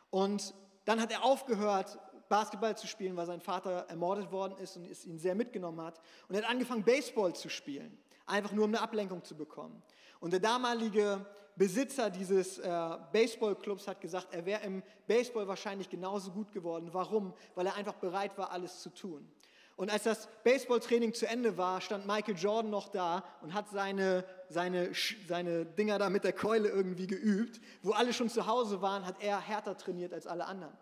Und 0.10 0.55
dann 0.86 1.00
hat 1.00 1.12
er 1.12 1.24
aufgehört, 1.24 2.00
Basketball 2.29 2.77
zu 2.77 2.87
spielen, 2.87 3.18
weil 3.18 3.25
sein 3.25 3.42
Vater 3.42 3.85
ermordet 3.89 4.31
worden 4.31 4.57
ist 4.59 4.77
und 4.77 4.89
es 4.89 5.05
ihn 5.05 5.20
sehr 5.20 5.35
mitgenommen 5.35 5.81
hat. 5.81 6.00
Und 6.27 6.35
er 6.35 6.44
hat 6.44 6.50
angefangen, 6.50 6.83
Baseball 6.83 7.35
zu 7.35 7.50
spielen, 7.50 7.98
einfach 8.25 8.51
nur 8.51 8.65
um 8.65 8.72
eine 8.72 8.81
Ablenkung 8.81 9.24
zu 9.24 9.35
bekommen. 9.35 9.81
Und 10.20 10.31
der 10.31 10.39
damalige 10.39 11.25
Besitzer 11.55 12.09
dieses 12.09 12.59
äh, 12.59 12.98
Baseballclubs 13.11 13.87
hat 13.87 14.00
gesagt, 14.00 14.27
er 14.31 14.46
wäre 14.46 14.63
im 14.63 14.83
Baseball 15.07 15.48
wahrscheinlich 15.48 15.89
genauso 15.89 16.31
gut 16.31 16.51
geworden. 16.51 16.89
Warum? 16.92 17.33
Weil 17.55 17.65
er 17.65 17.75
einfach 17.75 17.96
bereit 17.96 18.37
war, 18.37 18.51
alles 18.51 18.81
zu 18.81 18.89
tun. 18.89 19.29
Und 19.75 19.89
als 19.89 20.03
das 20.03 20.27
Baseballtraining 20.44 21.13
zu 21.13 21.25
Ende 21.25 21.57
war, 21.57 21.79
stand 21.79 22.05
Michael 22.05 22.35
Jordan 22.35 22.70
noch 22.70 22.89
da 22.89 23.24
und 23.42 23.53
hat 23.53 23.70
seine, 23.70 24.25
seine, 24.50 24.92
seine 25.25 25.65
Dinger 25.65 25.98
da 25.98 26.09
mit 26.09 26.25
der 26.25 26.33
Keule 26.33 26.68
irgendwie 26.68 27.07
geübt. 27.07 27.61
Wo 27.81 27.94
alle 27.94 28.11
schon 28.11 28.29
zu 28.29 28.46
Hause 28.46 28.81
waren, 28.81 29.05
hat 29.05 29.22
er 29.22 29.39
härter 29.39 29.77
trainiert 29.77 30.13
als 30.13 30.27
alle 30.27 30.48
anderen. 30.48 30.77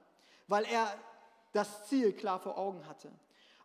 Weil 0.47 0.65
er 0.65 0.97
das 1.53 1.88
Ziel 1.88 2.13
klar 2.13 2.39
vor 2.39 2.57
Augen 2.57 2.88
hatte. 2.88 3.12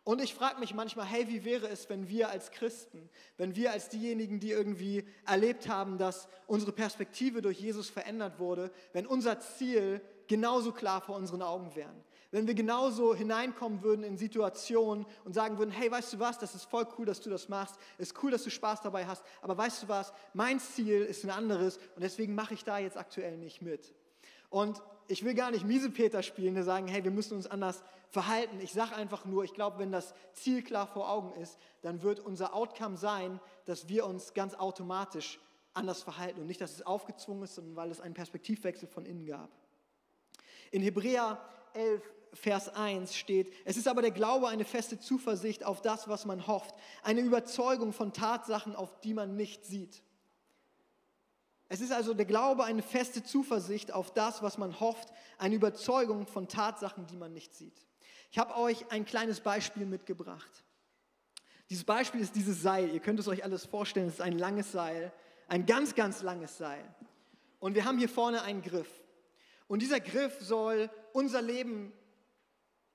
Und 0.05 0.21
ich 0.21 0.33
frage 0.33 0.59
mich 0.59 0.73
manchmal, 0.73 1.05
hey, 1.05 1.29
wie 1.29 1.45
wäre 1.45 1.69
es, 1.69 1.89
wenn 1.89 2.09
wir 2.09 2.29
als 2.29 2.51
Christen, 2.51 3.09
wenn 3.37 3.55
wir 3.55 3.71
als 3.71 3.87
diejenigen, 3.87 4.41
die 4.41 4.51
irgendwie 4.51 5.05
erlebt 5.25 5.69
haben, 5.69 5.97
dass 5.97 6.27
unsere 6.45 6.73
Perspektive 6.73 7.41
durch 7.41 7.59
Jesus 7.61 7.89
verändert 7.89 8.37
wurde, 8.37 8.69
wenn 8.91 9.07
unser 9.07 9.39
Ziel 9.39 10.01
genauso 10.27 10.73
klar 10.73 10.99
vor 10.99 11.15
unseren 11.15 11.41
Augen 11.41 11.73
wäre? 11.75 11.93
Wenn 12.31 12.47
wir 12.47 12.53
genauso 12.53 13.15
hineinkommen 13.15 13.81
würden 13.81 14.03
in 14.03 14.17
Situationen 14.17 15.05
und 15.23 15.33
sagen 15.33 15.57
würden, 15.57 15.71
hey, 15.71 15.89
weißt 15.89 16.13
du 16.13 16.19
was, 16.19 16.37
das 16.37 16.53
ist 16.53 16.65
voll 16.65 16.85
cool, 16.97 17.05
dass 17.05 17.21
du 17.21 17.29
das 17.29 17.47
machst, 17.47 17.75
ist 17.97 18.21
cool, 18.21 18.31
dass 18.31 18.43
du 18.43 18.49
Spaß 18.49 18.81
dabei 18.81 19.05
hast, 19.05 19.23
aber 19.41 19.57
weißt 19.57 19.83
du 19.83 19.87
was, 19.87 20.11
mein 20.33 20.59
Ziel 20.59 21.03
ist 21.03 21.23
ein 21.23 21.29
anderes 21.29 21.77
und 21.95 22.01
deswegen 22.01 22.35
mache 22.35 22.55
ich 22.55 22.65
da 22.65 22.77
jetzt 22.79 22.97
aktuell 22.97 23.37
nicht 23.37 23.61
mit. 23.61 23.93
Und 24.53 24.83
ich 25.07 25.25
will 25.25 25.33
gar 25.33 25.49
nicht 25.49 25.65
Miesepeter 25.65 26.21
spielen, 26.21 26.53
der 26.53 26.63
sagen, 26.63 26.87
hey, 26.87 27.03
wir 27.03 27.09
müssen 27.09 27.35
uns 27.35 27.47
anders 27.47 27.81
verhalten. 28.11 28.59
Ich 28.61 28.71
sage 28.71 28.95
einfach 28.95 29.25
nur, 29.25 29.43
ich 29.43 29.55
glaube, 29.55 29.79
wenn 29.79 29.91
das 29.91 30.13
Ziel 30.33 30.61
klar 30.61 30.85
vor 30.85 31.09
Augen 31.09 31.33
ist, 31.41 31.57
dann 31.81 32.03
wird 32.03 32.19
unser 32.19 32.53
Outcome 32.53 32.95
sein, 32.95 33.39
dass 33.65 33.89
wir 33.89 34.05
uns 34.05 34.35
ganz 34.35 34.53
automatisch 34.53 35.39
anders 35.73 36.03
verhalten 36.03 36.39
und 36.39 36.45
nicht, 36.45 36.61
dass 36.61 36.71
es 36.71 36.85
aufgezwungen 36.85 37.45
ist, 37.45 37.55
sondern 37.55 37.75
weil 37.75 37.89
es 37.89 37.99
einen 37.99 38.13
Perspektivwechsel 38.13 38.87
von 38.87 39.07
innen 39.07 39.25
gab. 39.25 39.49
In 40.69 40.83
Hebräer 40.83 41.43
11, 41.73 42.03
Vers 42.33 42.69
1 42.69 43.15
steht, 43.15 43.51
es 43.65 43.75
ist 43.75 43.87
aber 43.87 44.03
der 44.03 44.11
Glaube 44.11 44.49
eine 44.49 44.65
feste 44.65 44.99
Zuversicht 44.99 45.63
auf 45.65 45.81
das, 45.81 46.07
was 46.07 46.25
man 46.25 46.45
hofft, 46.45 46.75
eine 47.01 47.21
Überzeugung 47.21 47.91
von 47.91 48.13
Tatsachen, 48.13 48.75
auf 48.75 48.99
die 48.99 49.15
man 49.15 49.35
nicht 49.35 49.65
sieht. 49.65 50.03
Es 51.73 51.81
ist 51.81 51.91
also 51.91 52.13
der 52.13 52.27
Glaube 52.27 52.65
eine 52.65 52.83
feste 52.83 53.23
Zuversicht 53.23 53.91
auf 53.91 54.13
das, 54.13 54.43
was 54.43 54.59
man 54.59 54.79
hofft, 54.79 55.11
eine 55.39 55.55
Überzeugung 55.55 56.27
von 56.27 56.47
Tatsachen, 56.47 57.07
die 57.07 57.17
man 57.17 57.33
nicht 57.33 57.55
sieht. 57.55 57.73
Ich 58.29 58.37
habe 58.37 58.55
euch 58.57 58.91
ein 58.91 59.05
kleines 59.05 59.39
Beispiel 59.39 59.87
mitgebracht. 59.87 60.63
Dieses 61.71 61.83
Beispiel 61.83 62.21
ist 62.21 62.35
dieses 62.35 62.61
Seil. 62.61 62.91
Ihr 62.91 62.99
könnt 62.99 63.19
es 63.19 63.27
euch 63.27 63.43
alles 63.43 63.65
vorstellen. 63.65 64.05
Es 64.05 64.13
ist 64.13 64.21
ein 64.21 64.37
langes 64.37 64.71
Seil, 64.71 65.11
ein 65.47 65.65
ganz, 65.65 65.95
ganz 65.95 66.21
langes 66.21 66.59
Seil. 66.59 66.85
Und 67.59 67.73
wir 67.73 67.85
haben 67.85 67.97
hier 67.97 68.09
vorne 68.09 68.43
einen 68.43 68.61
Griff. 68.61 69.01
Und 69.65 69.81
dieser 69.81 69.99
Griff 69.99 70.41
soll 70.41 70.91
unser 71.11 71.41
Leben 71.41 71.91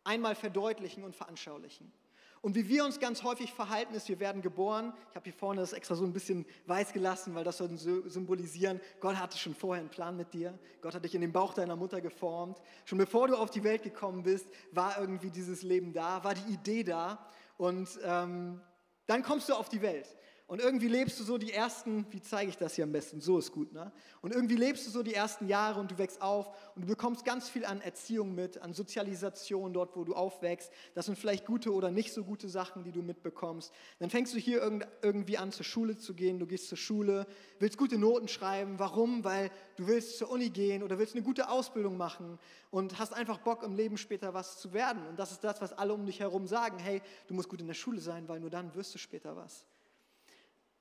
einmal 0.04 0.36
verdeutlichen 0.36 1.02
und 1.02 1.16
veranschaulichen. 1.16 1.92
Und 2.40 2.54
wie 2.54 2.68
wir 2.68 2.84
uns 2.84 3.00
ganz 3.00 3.22
häufig 3.22 3.52
verhalten, 3.52 3.94
ist, 3.94 4.08
wir 4.08 4.20
werden 4.20 4.42
geboren. 4.42 4.92
Ich 5.10 5.16
habe 5.16 5.24
hier 5.24 5.32
vorne 5.32 5.60
das 5.60 5.72
extra 5.72 5.94
so 5.94 6.04
ein 6.04 6.12
bisschen 6.12 6.46
weiß 6.66 6.92
gelassen, 6.92 7.34
weil 7.34 7.44
das 7.44 7.58
soll 7.58 7.76
symbolisieren, 7.76 8.80
Gott 9.00 9.16
hatte 9.16 9.38
schon 9.38 9.54
vorher 9.54 9.80
einen 9.80 9.90
Plan 9.90 10.16
mit 10.16 10.32
dir. 10.32 10.58
Gott 10.80 10.94
hat 10.94 11.04
dich 11.04 11.14
in 11.14 11.20
den 11.20 11.32
Bauch 11.32 11.54
deiner 11.54 11.76
Mutter 11.76 12.00
geformt. 12.00 12.60
Schon 12.84 12.98
bevor 12.98 13.28
du 13.28 13.36
auf 13.36 13.50
die 13.50 13.64
Welt 13.64 13.82
gekommen 13.82 14.22
bist, 14.22 14.46
war 14.72 14.98
irgendwie 14.98 15.30
dieses 15.30 15.62
Leben 15.62 15.92
da, 15.92 16.22
war 16.22 16.34
die 16.34 16.52
Idee 16.52 16.84
da. 16.84 17.26
Und 17.56 17.88
ähm, 18.04 18.60
dann 19.06 19.22
kommst 19.22 19.48
du 19.48 19.54
auf 19.54 19.68
die 19.68 19.82
Welt. 19.82 20.06
Und 20.48 20.62
irgendwie 20.62 20.88
lebst 20.88 21.20
du 21.20 21.24
so 21.24 21.36
die 21.36 21.52
ersten, 21.52 22.06
wie 22.08 22.22
zeige 22.22 22.48
ich 22.48 22.56
das 22.56 22.74
hier 22.74 22.84
am 22.84 22.92
besten? 22.92 23.20
So 23.20 23.36
ist 23.36 23.52
gut, 23.52 23.74
ne? 23.74 23.92
Und 24.22 24.32
irgendwie 24.32 24.56
lebst 24.56 24.86
du 24.86 24.90
so 24.90 25.02
die 25.02 25.12
ersten 25.12 25.46
Jahre 25.46 25.78
und 25.78 25.90
du 25.90 25.98
wächst 25.98 26.22
auf 26.22 26.48
und 26.74 26.82
du 26.82 26.88
bekommst 26.88 27.26
ganz 27.26 27.50
viel 27.50 27.66
an 27.66 27.82
Erziehung 27.82 28.34
mit, 28.34 28.62
an 28.62 28.72
Sozialisation 28.72 29.74
dort, 29.74 29.94
wo 29.94 30.04
du 30.04 30.14
aufwächst. 30.14 30.72
Das 30.94 31.04
sind 31.04 31.18
vielleicht 31.18 31.44
gute 31.44 31.74
oder 31.74 31.90
nicht 31.90 32.14
so 32.14 32.24
gute 32.24 32.48
Sachen, 32.48 32.82
die 32.82 32.92
du 32.92 33.02
mitbekommst. 33.02 33.74
Dann 33.98 34.08
fängst 34.08 34.32
du 34.32 34.38
hier 34.38 34.62
irgendwie 35.02 35.36
an, 35.36 35.52
zur 35.52 35.66
Schule 35.66 35.98
zu 35.98 36.14
gehen. 36.14 36.38
Du 36.38 36.46
gehst 36.46 36.68
zur 36.68 36.78
Schule, 36.78 37.26
willst 37.58 37.76
gute 37.76 37.98
Noten 37.98 38.26
schreiben. 38.26 38.78
Warum? 38.78 39.24
Weil 39.24 39.50
du 39.76 39.86
willst 39.86 40.16
zur 40.16 40.30
Uni 40.30 40.48
gehen 40.48 40.82
oder 40.82 40.98
willst 40.98 41.14
eine 41.14 41.22
gute 41.22 41.50
Ausbildung 41.50 41.98
machen 41.98 42.38
und 42.70 42.98
hast 42.98 43.12
einfach 43.12 43.36
Bock 43.36 43.64
im 43.64 43.76
Leben 43.76 43.98
später 43.98 44.32
was 44.32 44.56
zu 44.56 44.72
werden. 44.72 45.06
Und 45.08 45.18
das 45.18 45.30
ist 45.30 45.44
das, 45.44 45.60
was 45.60 45.74
alle 45.74 45.92
um 45.92 46.06
dich 46.06 46.20
herum 46.20 46.46
sagen. 46.46 46.78
Hey, 46.78 47.02
du 47.26 47.34
musst 47.34 47.50
gut 47.50 47.60
in 47.60 47.66
der 47.66 47.74
Schule 47.74 48.00
sein, 48.00 48.26
weil 48.28 48.40
nur 48.40 48.48
dann 48.48 48.74
wirst 48.74 48.94
du 48.94 48.98
später 48.98 49.36
was. 49.36 49.66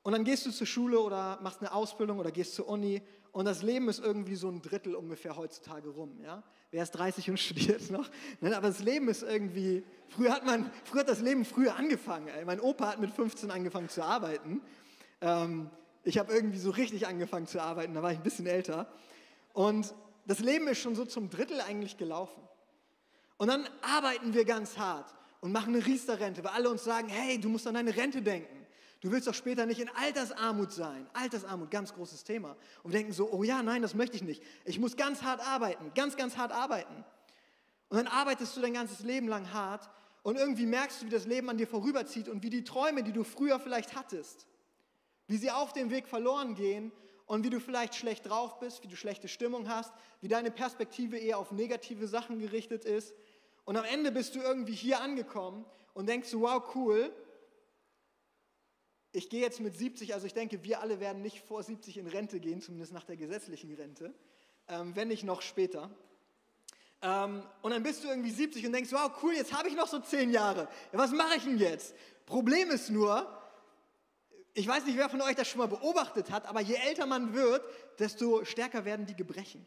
Und 0.08 0.13
dann 0.13 0.24
gehst 0.24 0.46
du 0.46 0.52
zur 0.52 0.65
Schule 0.65 1.02
oder 1.02 1.38
machst 1.41 1.60
eine 1.60 1.74
Ausbildung 1.74 2.17
oder 2.20 2.32
gehst 2.32 2.56
zur 2.56 2.70
Uni 2.70 3.02
und 3.34 3.43
das 3.43 3.62
Leben 3.62 3.89
ist 3.89 4.00
irgendwie 4.00 4.38
so 4.38 4.48
ein 4.48 4.62
Drittel 4.62 4.96
ungefähr 4.96 5.36
heutzutage 5.36 5.89
rum. 5.89 6.17
Ja? 6.24 6.43
Wer 6.72 6.84
ist 6.84 6.91
30 6.91 7.30
und 7.30 7.38
studiert 7.41 7.91
noch? 7.91 8.10
Aber 8.41 8.70
das 8.70 8.80
Leben 8.80 9.10
ist 9.10 9.22
irgendwie, 9.24 9.84
früher 10.08 10.32
hat, 10.32 10.46
man, 10.46 10.72
früher 10.86 11.02
hat 11.02 11.10
das 11.10 11.20
Leben 11.20 11.43
früher 11.43 11.76
angefangen. 11.76 12.30
Ey. 12.30 12.46
Mein 12.46 12.62
Opa 12.62 12.88
hat 12.88 13.02
mit 13.02 13.12
15 13.12 13.52
angefangen 13.52 13.89
zu 13.89 14.02
arbeiten. 14.02 14.62
Ähm, 15.20 15.70
Ich 16.06 16.17
habe 16.17 16.32
irgendwie 16.32 16.60
so 16.60 16.70
richtig 16.70 17.06
angefangen 17.06 17.46
zu 17.46 17.62
arbeiten, 17.62 17.93
da 17.93 18.02
war 18.02 18.13
ich 18.13 18.17
ein 18.17 18.24
bisschen 18.24 18.48
älter. 18.48 18.88
Und 19.52 19.93
das 20.26 20.39
Leben 20.39 20.70
ist 20.70 20.80
schon 20.80 20.96
so 20.96 21.04
zum 21.04 21.30
Drittel 21.30 21.60
eigentlich 21.60 21.98
gelaufen. 21.98 22.41
Und 23.36 23.50
dann 23.50 23.67
arbeiten 23.82 24.34
wir 24.34 24.46
ganz 24.46 24.78
hart 24.78 25.13
und 25.41 25.52
machen 25.52 25.76
eine 25.76 25.86
Riester-Rente, 25.86 26.46
weil 26.46 26.52
alle 26.52 26.70
uns 26.70 26.86
sagen, 26.86 27.10
hey, 27.10 27.41
du 27.41 27.50
musst 27.50 27.67
an 27.67 27.74
deine 27.74 27.93
Rente 27.93 28.22
denken. 28.22 28.57
Du 29.02 29.12
willst 29.12 29.28
doch 29.28 29.34
später 29.34 29.66
nicht 29.66 29.80
in 29.80 29.90
Altersarmut 29.90 30.72
sein. 30.72 31.08
Altersarmut, 31.14 31.70
ganz 31.70 31.94
großes 31.94 32.24
Thema. 32.24 32.56
Und 32.84 32.94
denken 32.94 33.12
so, 33.12 33.32
oh 33.32 33.44
ja, 33.44 33.62
nein, 33.62 33.82
das 33.82 33.94
möchte 33.94 34.16
ich 34.16 34.24
nicht. 34.24 34.42
Ich 34.66 34.80
muss 34.80 34.96
ganz 34.96 35.22
hart 35.22 35.46
arbeiten, 35.46 35.92
ganz, 35.94 36.18
ganz 36.18 36.38
hart 36.38 36.52
arbeiten. 36.52 37.06
Und 37.90 37.98
dann 37.98 38.08
arbeitest 38.08 38.58
du 38.58 38.62
dein 38.62 38.74
ganzes 38.74 39.02
Leben 39.02 39.28
lang 39.28 39.54
hart 39.54 39.90
und 40.24 40.36
irgendwie 40.36 40.66
merkst 40.66 41.02
du, 41.02 41.06
wie 41.06 41.10
das 41.10 41.26
Leben 41.26 41.50
an 41.50 41.58
dir 41.58 41.68
vorüberzieht 41.68 42.28
und 42.28 42.44
wie 42.44 42.50
die 42.50 42.64
Träume, 42.64 43.04
die 43.04 43.14
du 43.14 43.24
früher 43.24 43.60
vielleicht 43.60 43.96
hattest, 43.96 44.48
wie 45.28 45.38
sie 45.38 45.52
auf 45.52 45.74
dem 45.74 45.90
Weg 45.90 46.08
verloren 46.08 46.56
gehen 46.56 46.92
und 47.28 47.46
wie 47.46 47.50
du 47.50 47.60
vielleicht 47.60 47.96
schlecht 47.96 48.28
drauf 48.28 48.60
bist, 48.60 48.84
wie 48.84 48.88
du 48.88 48.96
schlechte 48.96 49.28
Stimmung 49.28 49.70
hast, 49.70 49.94
wie 50.22 50.28
deine 50.28 50.52
Perspektive 50.52 51.18
eher 51.18 51.38
auf 51.38 51.52
negative 51.52 52.08
Sachen 52.08 52.40
gerichtet 52.40 52.84
ist. 52.84 53.14
Und 53.64 53.78
am 53.78 53.86
Ende 53.86 54.12
bist 54.12 54.36
du 54.36 54.42
irgendwie 54.42 54.74
hier 54.74 55.02
angekommen 55.02 55.66
und 55.94 56.10
denkst 56.10 56.30
wow, 56.34 56.64
cool, 56.76 57.12
ich 59.12 59.30
gehe 59.30 59.41
jetzt 59.41 59.60
mit 59.60 59.76
70, 59.76 60.13
also 60.13 60.28
ich 60.28 60.34
denke, 60.34 60.63
wir 60.63 60.82
alle 60.82 61.00
werden 61.00 61.22
nicht 61.22 61.41
vor 61.41 61.63
70 61.63 61.98
in 61.98 62.08
Rente 62.08 62.39
gehen, 62.39 62.62
zumindest 62.62 62.93
nach 62.93 63.04
der 63.04 63.17
gesetzlichen 63.17 63.74
Rente, 63.74 64.13
ähm, 64.67 64.96
wenn 64.96 65.08
nicht 65.08 65.24
noch 65.24 65.41
später. 65.41 65.89
Ähm, 67.02 67.43
und 67.62 67.72
dann 67.72 67.84
bist 67.84 68.04
du 68.04 68.10
irgendwie 68.10 68.32
70 68.32 68.65
und 68.65 68.74
denkst, 68.74 68.91
wow, 68.91 69.12
cool, 69.22 69.34
jetzt 69.34 69.54
habe 69.54 69.70
ich 69.70 69.76
noch 69.76 69.88
so 69.88 70.00
10 70.00 70.32
Jahre. 70.32 70.67
Ja, 70.91 71.00
was 71.00 71.12
mache 71.12 71.38
ich 71.38 71.43
denn 71.43 71.58
jetzt? 71.58 71.96
Problem 72.26 72.70
ist 72.72 72.89
nur, 72.89 73.26
ich 74.54 74.67
weiß 74.67 74.86
nicht, 74.86 74.98
wer 74.98 75.10
von 75.10 75.22
euch 75.22 75.36
das 75.36 75.48
schon 75.48 75.60
mal 75.60 75.67
beobachtet 75.67 76.32
hat, 76.32 76.46
aber 76.48 76.62
je 76.62 76.76
älter 76.76 77.06
man 77.06 77.34
wird, 77.34 77.63
desto 78.00 78.43
stärker 78.43 78.86
werden 78.86 79.06
die 79.06 79.15
Gebrechen. 79.15 79.65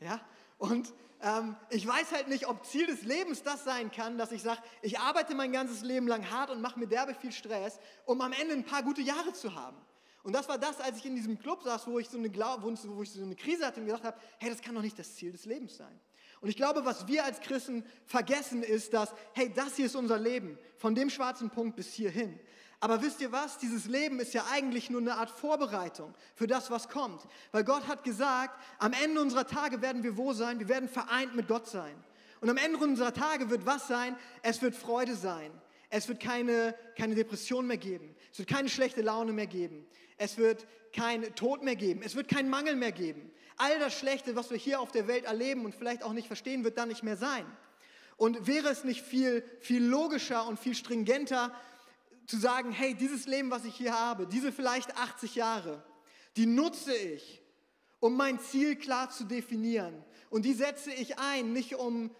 Ja? 0.00 0.20
Und 0.60 0.92
ähm, 1.22 1.56
ich 1.70 1.86
weiß 1.86 2.12
halt 2.12 2.28
nicht, 2.28 2.46
ob 2.46 2.66
Ziel 2.66 2.86
des 2.86 3.02
Lebens 3.02 3.42
das 3.42 3.64
sein 3.64 3.90
kann, 3.90 4.18
dass 4.18 4.30
ich 4.30 4.42
sage, 4.42 4.60
ich 4.82 4.98
arbeite 4.98 5.34
mein 5.34 5.52
ganzes 5.52 5.80
Leben 5.80 6.06
lang 6.06 6.30
hart 6.30 6.50
und 6.50 6.60
mache 6.60 6.78
mir 6.78 6.86
derbe 6.86 7.14
viel 7.14 7.32
Stress, 7.32 7.80
um 8.04 8.20
am 8.20 8.32
Ende 8.32 8.52
ein 8.52 8.64
paar 8.64 8.82
gute 8.82 9.00
Jahre 9.00 9.32
zu 9.32 9.54
haben. 9.54 9.78
Und 10.22 10.34
das 10.34 10.50
war 10.50 10.58
das, 10.58 10.78
als 10.78 10.98
ich 10.98 11.06
in 11.06 11.16
diesem 11.16 11.38
Club 11.38 11.62
saß, 11.62 11.86
wo 11.86 11.98
ich 11.98 12.10
so 12.10 12.18
eine, 12.18 12.30
wo 12.30 13.02
ich 13.02 13.10
so 13.10 13.22
eine 13.22 13.36
Krise 13.36 13.66
hatte 13.66 13.80
und 13.80 13.86
gedacht 13.86 14.04
habe, 14.04 14.20
hey, 14.38 14.50
das 14.50 14.60
kann 14.60 14.74
doch 14.74 14.82
nicht 14.82 14.98
das 14.98 15.14
Ziel 15.14 15.32
des 15.32 15.46
Lebens 15.46 15.78
sein. 15.78 15.98
Und 16.42 16.50
ich 16.50 16.56
glaube, 16.56 16.84
was 16.84 17.06
wir 17.06 17.24
als 17.24 17.40
Christen 17.40 17.82
vergessen, 18.04 18.62
ist, 18.62 18.92
dass, 18.92 19.14
hey, 19.32 19.50
das 19.50 19.76
hier 19.76 19.86
ist 19.86 19.96
unser 19.96 20.18
Leben, 20.18 20.58
von 20.76 20.94
dem 20.94 21.08
schwarzen 21.08 21.48
Punkt 21.48 21.74
bis 21.74 21.90
hierhin. 21.94 22.38
Aber 22.80 23.02
wisst 23.02 23.20
ihr 23.20 23.30
was? 23.30 23.58
Dieses 23.58 23.84
Leben 23.84 24.20
ist 24.20 24.32
ja 24.32 24.46
eigentlich 24.50 24.88
nur 24.88 25.02
eine 25.02 25.16
Art 25.16 25.30
Vorbereitung 25.30 26.14
für 26.34 26.46
das, 26.46 26.70
was 26.70 26.88
kommt. 26.88 27.22
Weil 27.52 27.62
Gott 27.62 27.86
hat 27.86 28.04
gesagt, 28.04 28.58
am 28.78 28.94
Ende 28.94 29.20
unserer 29.20 29.46
Tage 29.46 29.82
werden 29.82 30.02
wir 30.02 30.16
wo 30.16 30.32
sein? 30.32 30.58
Wir 30.58 30.68
werden 30.68 30.88
vereint 30.88 31.36
mit 31.36 31.46
Gott 31.46 31.68
sein. 31.68 31.94
Und 32.40 32.48
am 32.48 32.56
Ende 32.56 32.78
unserer 32.78 33.12
Tage 33.12 33.50
wird 33.50 33.66
was 33.66 33.86
sein? 33.86 34.16
Es 34.42 34.62
wird 34.62 34.74
Freude 34.74 35.14
sein. 35.14 35.50
Es 35.90 36.08
wird 36.08 36.20
keine, 36.20 36.74
keine 36.96 37.14
Depression 37.14 37.66
mehr 37.66 37.76
geben. 37.76 38.16
Es 38.32 38.38
wird 38.38 38.48
keine 38.48 38.70
schlechte 38.70 39.02
Laune 39.02 39.32
mehr 39.32 39.46
geben. 39.46 39.86
Es 40.16 40.38
wird 40.38 40.66
kein 40.94 41.34
Tod 41.34 41.62
mehr 41.62 41.76
geben. 41.76 42.00
Es 42.02 42.16
wird 42.16 42.28
keinen 42.28 42.48
Mangel 42.48 42.76
mehr 42.76 42.92
geben. 42.92 43.30
All 43.58 43.78
das 43.78 43.92
Schlechte, 43.92 44.36
was 44.36 44.50
wir 44.50 44.56
hier 44.56 44.80
auf 44.80 44.90
der 44.90 45.06
Welt 45.06 45.26
erleben 45.26 45.66
und 45.66 45.74
vielleicht 45.74 46.02
auch 46.02 46.14
nicht 46.14 46.28
verstehen, 46.28 46.64
wird 46.64 46.78
dann 46.78 46.88
nicht 46.88 47.02
mehr 47.02 47.18
sein. 47.18 47.44
Und 48.16 48.46
wäre 48.46 48.68
es 48.68 48.84
nicht 48.84 49.02
viel, 49.02 49.42
viel 49.60 49.84
logischer 49.84 50.46
und 50.46 50.58
viel 50.58 50.74
stringenter 50.74 51.54
zu 52.30 52.38
sagen, 52.38 52.70
hey, 52.70 52.94
dieses 52.94 53.26
Leben, 53.26 53.50
was 53.50 53.64
ich 53.64 53.74
hier 53.74 53.92
habe, 53.92 54.26
diese 54.26 54.52
vielleicht 54.52 54.96
80 54.96 55.34
Jahre, 55.34 55.82
die 56.36 56.46
nutze 56.46 56.94
ich, 56.94 57.42
um 57.98 58.16
mein 58.16 58.38
Ziel 58.38 58.76
klar 58.76 59.10
zu 59.10 59.24
definieren. 59.24 60.04
Und 60.30 60.44
die 60.44 60.54
setze 60.54 60.92
ich 60.92 61.18
ein, 61.18 61.52
nicht 61.52 61.74
um 61.74 62.10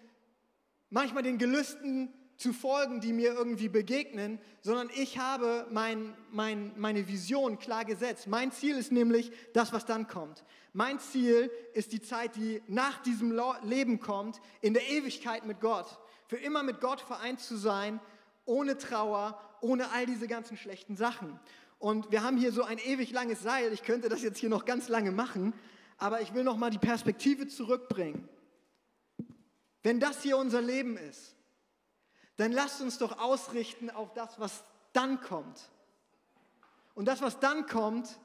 manchmal 0.89 1.23
den 1.23 1.37
Gelüsten 1.37 2.13
zu 2.35 2.51
folgen, 2.51 2.99
die 2.99 3.13
mir 3.13 3.33
irgendwie 3.33 3.69
begegnen, 3.69 4.39
sondern 4.61 4.89
ich 4.95 5.17
habe 5.17 5.67
mein, 5.71 6.13
mein, 6.31 6.73
meine 6.75 7.07
Vision 7.07 7.57
klar 7.57 7.85
gesetzt. 7.85 8.27
Mein 8.27 8.51
Ziel 8.51 8.77
ist 8.77 8.91
nämlich 8.91 9.31
das, 9.53 9.71
was 9.71 9.85
dann 9.85 10.07
kommt. 10.07 10.43
Mein 10.73 10.99
Ziel 10.99 11.49
ist 11.73 11.93
die 11.93 12.01
Zeit, 12.01 12.35
die 12.35 12.61
nach 12.67 13.01
diesem 13.03 13.39
Leben 13.63 13.99
kommt, 13.99 14.41
in 14.59 14.73
der 14.73 14.89
Ewigkeit 14.89 15.45
mit 15.45 15.61
Gott. 15.61 15.99
Für 16.27 16.37
immer 16.37 16.63
mit 16.63 16.81
Gott 16.81 16.99
vereint 16.99 17.39
zu 17.39 17.55
sein, 17.55 17.99
ohne 18.51 18.77
Trauer, 18.77 19.39
ohne 19.61 19.91
all 19.91 20.05
diese 20.05 20.27
ganzen 20.27 20.57
schlechten 20.57 20.97
Sachen. 20.97 21.39
Und 21.79 22.11
wir 22.11 22.21
haben 22.21 22.37
hier 22.37 22.51
so 22.51 22.63
ein 22.63 22.77
ewig 22.77 23.11
langes 23.11 23.41
Seil. 23.41 23.71
Ich 23.71 23.83
könnte 23.83 24.09
das 24.09 24.21
jetzt 24.21 24.37
hier 24.37 24.49
noch 24.49 24.65
ganz 24.65 24.89
lange 24.89 25.11
machen, 25.11 25.53
aber 25.97 26.21
ich 26.21 26.33
will 26.33 26.43
noch 26.43 26.57
mal 26.57 26.69
die 26.69 26.77
Perspektive 26.77 27.47
zurückbringen. 27.47 28.27
Wenn 29.83 29.99
das 29.99 30.21
hier 30.21 30.37
unser 30.37 30.61
Leben 30.61 30.97
ist, 30.97 31.35
dann 32.35 32.51
lasst 32.51 32.81
uns 32.81 32.97
doch 32.97 33.19
ausrichten 33.19 33.89
auf 33.89 34.13
das, 34.13 34.39
was 34.39 34.63
dann 34.93 35.21
kommt. 35.21 35.71
Und 36.93 37.05
das, 37.05 37.21
was 37.21 37.39
dann 37.39 37.65
kommt, 37.67 38.19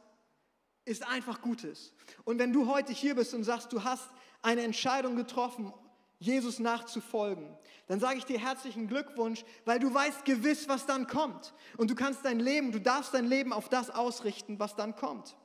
ist 0.84 1.06
einfach 1.06 1.40
Gutes. 1.40 1.92
Und 2.24 2.38
wenn 2.38 2.52
du 2.52 2.66
heute 2.66 2.92
hier 2.92 3.14
bist 3.14 3.32
und 3.32 3.44
sagst, 3.44 3.72
du 3.72 3.84
hast 3.84 4.08
eine 4.42 4.62
Entscheidung 4.62 5.16
getroffen, 5.16 5.72
Jesus 6.18 6.59
nachzufolgen, 6.59 7.57
dann 7.88 8.00
sage 8.00 8.18
ich 8.18 8.24
dir 8.24 8.38
herzlichen 8.38 8.88
Glückwunsch, 8.88 9.44
weil 9.64 9.79
du 9.79 9.92
weißt 9.92 10.24
gewiss, 10.24 10.68
was 10.68 10.87
dann 10.87 11.07
kommt. 11.07 11.52
Und 11.76 11.90
du 11.90 11.94
kannst 11.94 12.24
dein 12.24 12.40
Leben, 12.40 12.72
du 12.72 12.81
darfst 12.81 13.12
dein 13.12 13.26
Leben 13.26 13.52
auf 13.52 13.68
das 13.68 13.90
ausrichten, 13.90 14.59
was 14.59 14.74
dann 14.74 14.96
kommt. 14.96 15.37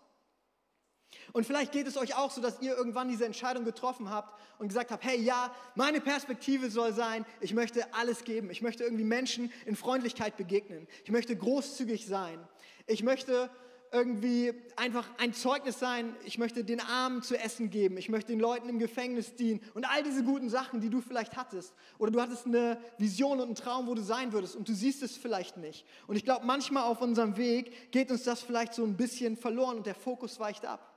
Und 1.34 1.46
vielleicht 1.46 1.72
geht 1.72 1.88
es 1.88 1.98
euch 1.98 2.16
auch 2.16 2.32
so, 2.32 2.42
dass 2.42 2.62
ihr 2.62 2.76
irgendwann 2.76 3.10
diese 3.10 3.26
Entscheidung 3.26 3.64
getroffen 3.64 4.10
habt 4.10 4.38
und 4.60 4.68
gesagt 4.68 4.92
habt, 4.92 5.04
hey 5.04 5.20
ja, 5.20 5.54
meine 5.76 6.02
Perspektive 6.02 6.70
soll 6.70 6.94
sein, 6.94 7.26
ich 7.40 7.54
möchte 7.54 7.94
alles 7.94 8.24
geben. 8.24 8.50
Ich 8.50 8.62
möchte 8.62 8.84
irgendwie 8.84 9.04
Menschen 9.04 9.52
in 9.66 9.76
Freundlichkeit 9.76 10.36
begegnen. 10.38 10.88
Ich 11.04 11.12
möchte 11.12 11.36
großzügig 11.36 12.06
sein. 12.06 12.40
Ich 12.86 13.04
möchte 13.04 13.50
irgendwie 13.92 14.54
einfach 14.78 15.10
ein 15.18 15.34
Zeugnis 15.34 15.78
sein. 15.78 16.16
Ich 16.24 16.38
möchte 16.38 16.64
den 16.64 16.80
Armen 16.80 17.22
zu 17.22 17.38
essen 17.38 17.70
geben. 17.70 17.98
Ich 17.98 18.08
möchte 18.08 18.32
den 18.32 18.40
Leuten 18.40 18.70
im 18.70 18.80
Gefängnis 18.80 19.36
dienen. 19.36 19.60
Und 19.74 19.84
all 19.84 20.02
diese 20.02 20.24
guten 20.24 20.50
Sachen, 20.50 20.80
die 20.80 20.90
du 20.90 21.02
vielleicht 21.02 21.36
hattest. 21.36 21.74
Oder 22.00 22.12
du 22.12 22.22
hattest 22.22 22.46
eine 22.46 22.80
Vision 22.98 23.40
und 23.40 23.48
einen 23.48 23.56
Traum, 23.56 23.88
wo 23.88 23.94
du 23.94 24.02
sein 24.02 24.32
würdest 24.32 24.56
und 24.56 24.70
du 24.70 24.74
siehst 24.74 25.04
es 25.04 25.18
vielleicht 25.18 25.58
nicht. 25.58 25.86
Und 26.08 26.16
ich 26.16 26.24
glaube, 26.24 26.46
manchmal 26.46 26.84
auf 26.84 27.02
unserem 27.02 27.36
Weg 27.36 27.92
geht 27.92 28.12
uns 28.12 28.24
das 28.24 28.42
vielleicht 28.42 28.74
so 28.74 28.86
ein 28.86 28.96
bisschen 28.96 29.36
verloren 29.36 29.78
und 29.78 29.86
der 29.86 29.96
Fokus 29.96 30.40
weicht 30.40 30.66
ab. 30.66 30.88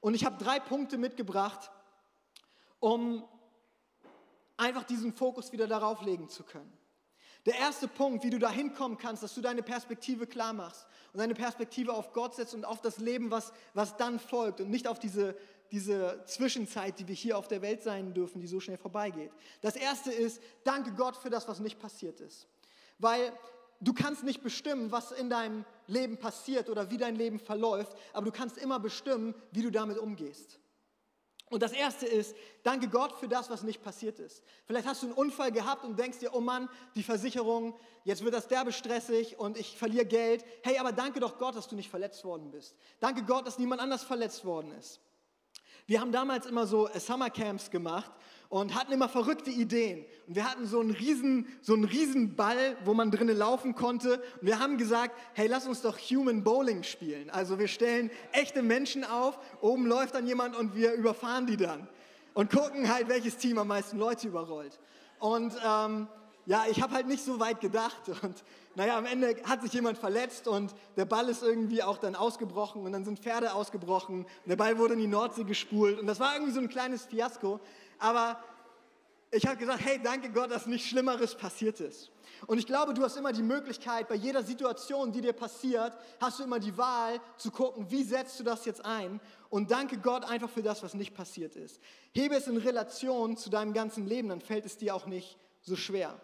Und 0.00 0.14
ich 0.14 0.24
habe 0.24 0.42
drei 0.42 0.60
Punkte 0.60 0.98
mitgebracht, 0.98 1.72
um 2.78 3.24
einfach 4.56 4.84
diesen 4.84 5.12
Fokus 5.12 5.50
wieder 5.50 5.66
darauf 5.66 6.02
legen 6.02 6.28
zu 6.28 6.44
können. 6.44 6.72
Der 7.46 7.56
erste 7.56 7.88
Punkt, 7.88 8.24
wie 8.24 8.30
du 8.30 8.38
da 8.38 8.50
hinkommen 8.50 8.96
kannst, 8.96 9.22
dass 9.22 9.34
du 9.34 9.42
deine 9.42 9.62
Perspektive 9.62 10.26
klar 10.26 10.54
machst 10.54 10.86
und 11.12 11.18
deine 11.20 11.34
Perspektive 11.34 11.92
auf 11.92 12.12
Gott 12.12 12.34
setzt 12.34 12.54
und 12.54 12.64
auf 12.64 12.80
das 12.80 12.98
Leben, 12.98 13.30
was, 13.30 13.52
was 13.74 13.96
dann 13.96 14.18
folgt 14.18 14.62
und 14.62 14.70
nicht 14.70 14.88
auf 14.88 14.98
diese, 14.98 15.36
diese 15.70 16.22
Zwischenzeit, 16.24 16.98
die 16.98 17.06
wir 17.06 17.14
hier 17.14 17.36
auf 17.36 17.46
der 17.46 17.60
Welt 17.60 17.82
sein 17.82 18.14
dürfen, 18.14 18.40
die 18.40 18.46
so 18.46 18.60
schnell 18.60 18.78
vorbeigeht. 18.78 19.30
Das 19.60 19.76
erste 19.76 20.10
ist, 20.10 20.40
danke 20.64 20.92
Gott 20.92 21.16
für 21.16 21.28
das, 21.28 21.46
was 21.46 21.60
nicht 21.60 21.78
passiert 21.78 22.20
ist. 22.20 22.46
Weil 22.98 23.30
du 23.80 23.92
kannst 23.92 24.24
nicht 24.24 24.42
bestimmen, 24.42 24.90
was 24.90 25.12
in 25.12 25.28
deinem 25.28 25.66
Leben 25.86 26.16
passiert 26.16 26.70
oder 26.70 26.90
wie 26.90 26.96
dein 26.96 27.16
Leben 27.16 27.38
verläuft, 27.38 27.94
aber 28.14 28.24
du 28.24 28.32
kannst 28.32 28.56
immer 28.56 28.80
bestimmen, 28.80 29.34
wie 29.52 29.62
du 29.62 29.70
damit 29.70 29.98
umgehst. 29.98 30.58
Und 31.54 31.62
das 31.62 31.72
erste 31.72 32.04
ist, 32.04 32.34
danke 32.64 32.88
Gott 32.88 33.12
für 33.12 33.28
das, 33.28 33.48
was 33.48 33.62
nicht 33.62 33.80
passiert 33.80 34.18
ist. 34.18 34.42
Vielleicht 34.66 34.88
hast 34.88 35.02
du 35.02 35.06
einen 35.06 35.14
Unfall 35.14 35.52
gehabt 35.52 35.84
und 35.84 35.96
denkst 35.96 36.18
dir, 36.18 36.34
oh 36.34 36.40
Mann, 36.40 36.68
die 36.96 37.04
Versicherung, 37.04 37.78
jetzt 38.02 38.24
wird 38.24 38.34
das 38.34 38.48
derbe 38.48 38.72
stressig 38.72 39.38
und 39.38 39.56
ich 39.56 39.78
verliere 39.78 40.04
Geld. 40.04 40.44
Hey, 40.64 40.78
aber 40.78 40.90
danke 40.90 41.20
doch 41.20 41.38
Gott, 41.38 41.54
dass 41.54 41.68
du 41.68 41.76
nicht 41.76 41.88
verletzt 41.88 42.24
worden 42.24 42.50
bist. 42.50 42.74
Danke 42.98 43.22
Gott, 43.22 43.46
dass 43.46 43.60
niemand 43.60 43.80
anders 43.80 44.02
verletzt 44.02 44.44
worden 44.44 44.72
ist. 44.72 44.98
Wir 45.86 46.00
haben 46.00 46.10
damals 46.10 46.46
immer 46.46 46.66
so 46.66 46.88
Summercamps 46.92 47.70
gemacht 47.70 48.10
und 48.48 48.74
hatten 48.74 48.92
immer 48.92 49.08
verrückte 49.08 49.50
Ideen. 49.50 50.04
Und 50.26 50.36
wir 50.36 50.48
hatten 50.48 50.66
so 50.66 50.80
einen 50.80 50.90
riesen, 50.90 51.46
so 51.60 51.74
einen 51.74 51.84
riesen 51.84 52.36
Ball, 52.36 52.76
wo 52.84 52.94
man 52.94 53.10
drinnen 53.10 53.36
laufen 53.36 53.74
konnte. 53.74 54.22
Und 54.40 54.46
wir 54.46 54.58
haben 54.58 54.78
gesagt, 54.78 55.14
hey, 55.34 55.46
lass 55.46 55.66
uns 55.66 55.82
doch 55.82 55.98
Human 55.98 56.44
Bowling 56.44 56.82
spielen. 56.82 57.30
Also 57.30 57.58
wir 57.58 57.68
stellen 57.68 58.10
echte 58.32 58.62
Menschen 58.62 59.04
auf, 59.04 59.38
oben 59.60 59.86
läuft 59.86 60.14
dann 60.14 60.26
jemand 60.26 60.56
und 60.56 60.74
wir 60.74 60.92
überfahren 60.92 61.46
die 61.46 61.56
dann. 61.56 61.88
Und 62.34 62.50
gucken 62.50 62.92
halt, 62.92 63.08
welches 63.08 63.36
Team 63.36 63.58
am 63.58 63.68
meisten 63.68 63.98
Leute 63.98 64.28
überrollt. 64.28 64.78
Und 65.20 65.54
ähm, 65.64 66.08
ja, 66.46 66.64
ich 66.70 66.82
habe 66.82 66.94
halt 66.94 67.06
nicht 67.06 67.24
so 67.24 67.40
weit 67.40 67.60
gedacht. 67.60 68.02
Und 68.22 68.44
naja, 68.74 68.98
am 68.98 69.06
Ende 69.06 69.36
hat 69.44 69.62
sich 69.62 69.72
jemand 69.72 69.98
verletzt 69.98 70.48
und 70.48 70.74
der 70.96 71.04
Ball 71.04 71.28
ist 71.28 71.42
irgendwie 71.42 71.82
auch 71.82 71.98
dann 71.98 72.16
ausgebrochen 72.16 72.84
und 72.84 72.92
dann 72.92 73.04
sind 73.04 73.20
Pferde 73.20 73.54
ausgebrochen 73.54 74.24
und 74.24 74.48
der 74.48 74.56
Ball 74.56 74.78
wurde 74.78 74.94
in 74.94 75.00
die 75.00 75.06
Nordsee 75.06 75.44
gespult 75.44 76.00
und 76.00 76.06
das 76.06 76.18
war 76.18 76.34
irgendwie 76.34 76.52
so 76.52 76.60
ein 76.60 76.68
kleines 76.68 77.04
Fiasko. 77.04 77.60
Aber 77.98 78.42
ich 79.30 79.46
habe 79.46 79.56
gesagt, 79.56 79.84
hey, 79.84 80.00
danke 80.02 80.30
Gott, 80.30 80.50
dass 80.50 80.66
nichts 80.66 80.88
Schlimmeres 80.88 81.34
passiert 81.34 81.80
ist. 81.80 82.10
Und 82.46 82.58
ich 82.58 82.66
glaube, 82.66 82.94
du 82.94 83.02
hast 83.02 83.16
immer 83.16 83.32
die 83.32 83.42
Möglichkeit, 83.42 84.08
bei 84.08 84.14
jeder 84.14 84.42
Situation, 84.42 85.12
die 85.12 85.20
dir 85.20 85.32
passiert, 85.32 85.92
hast 86.20 86.38
du 86.38 86.44
immer 86.44 86.60
die 86.60 86.76
Wahl 86.76 87.20
zu 87.36 87.50
gucken, 87.50 87.90
wie 87.90 88.04
setzt 88.04 88.38
du 88.38 88.44
das 88.44 88.64
jetzt 88.64 88.84
ein? 88.84 89.20
Und 89.50 89.70
danke 89.70 89.98
Gott 89.98 90.24
einfach 90.24 90.50
für 90.50 90.62
das, 90.62 90.82
was 90.82 90.94
nicht 90.94 91.14
passiert 91.14 91.56
ist. 91.56 91.80
Hebe 92.12 92.36
es 92.36 92.46
in 92.46 92.56
Relation 92.56 93.36
zu 93.36 93.50
deinem 93.50 93.72
ganzen 93.72 94.06
Leben, 94.06 94.28
dann 94.28 94.40
fällt 94.40 94.66
es 94.66 94.76
dir 94.76 94.94
auch 94.94 95.06
nicht 95.06 95.38
so 95.62 95.76
schwer. 95.76 96.20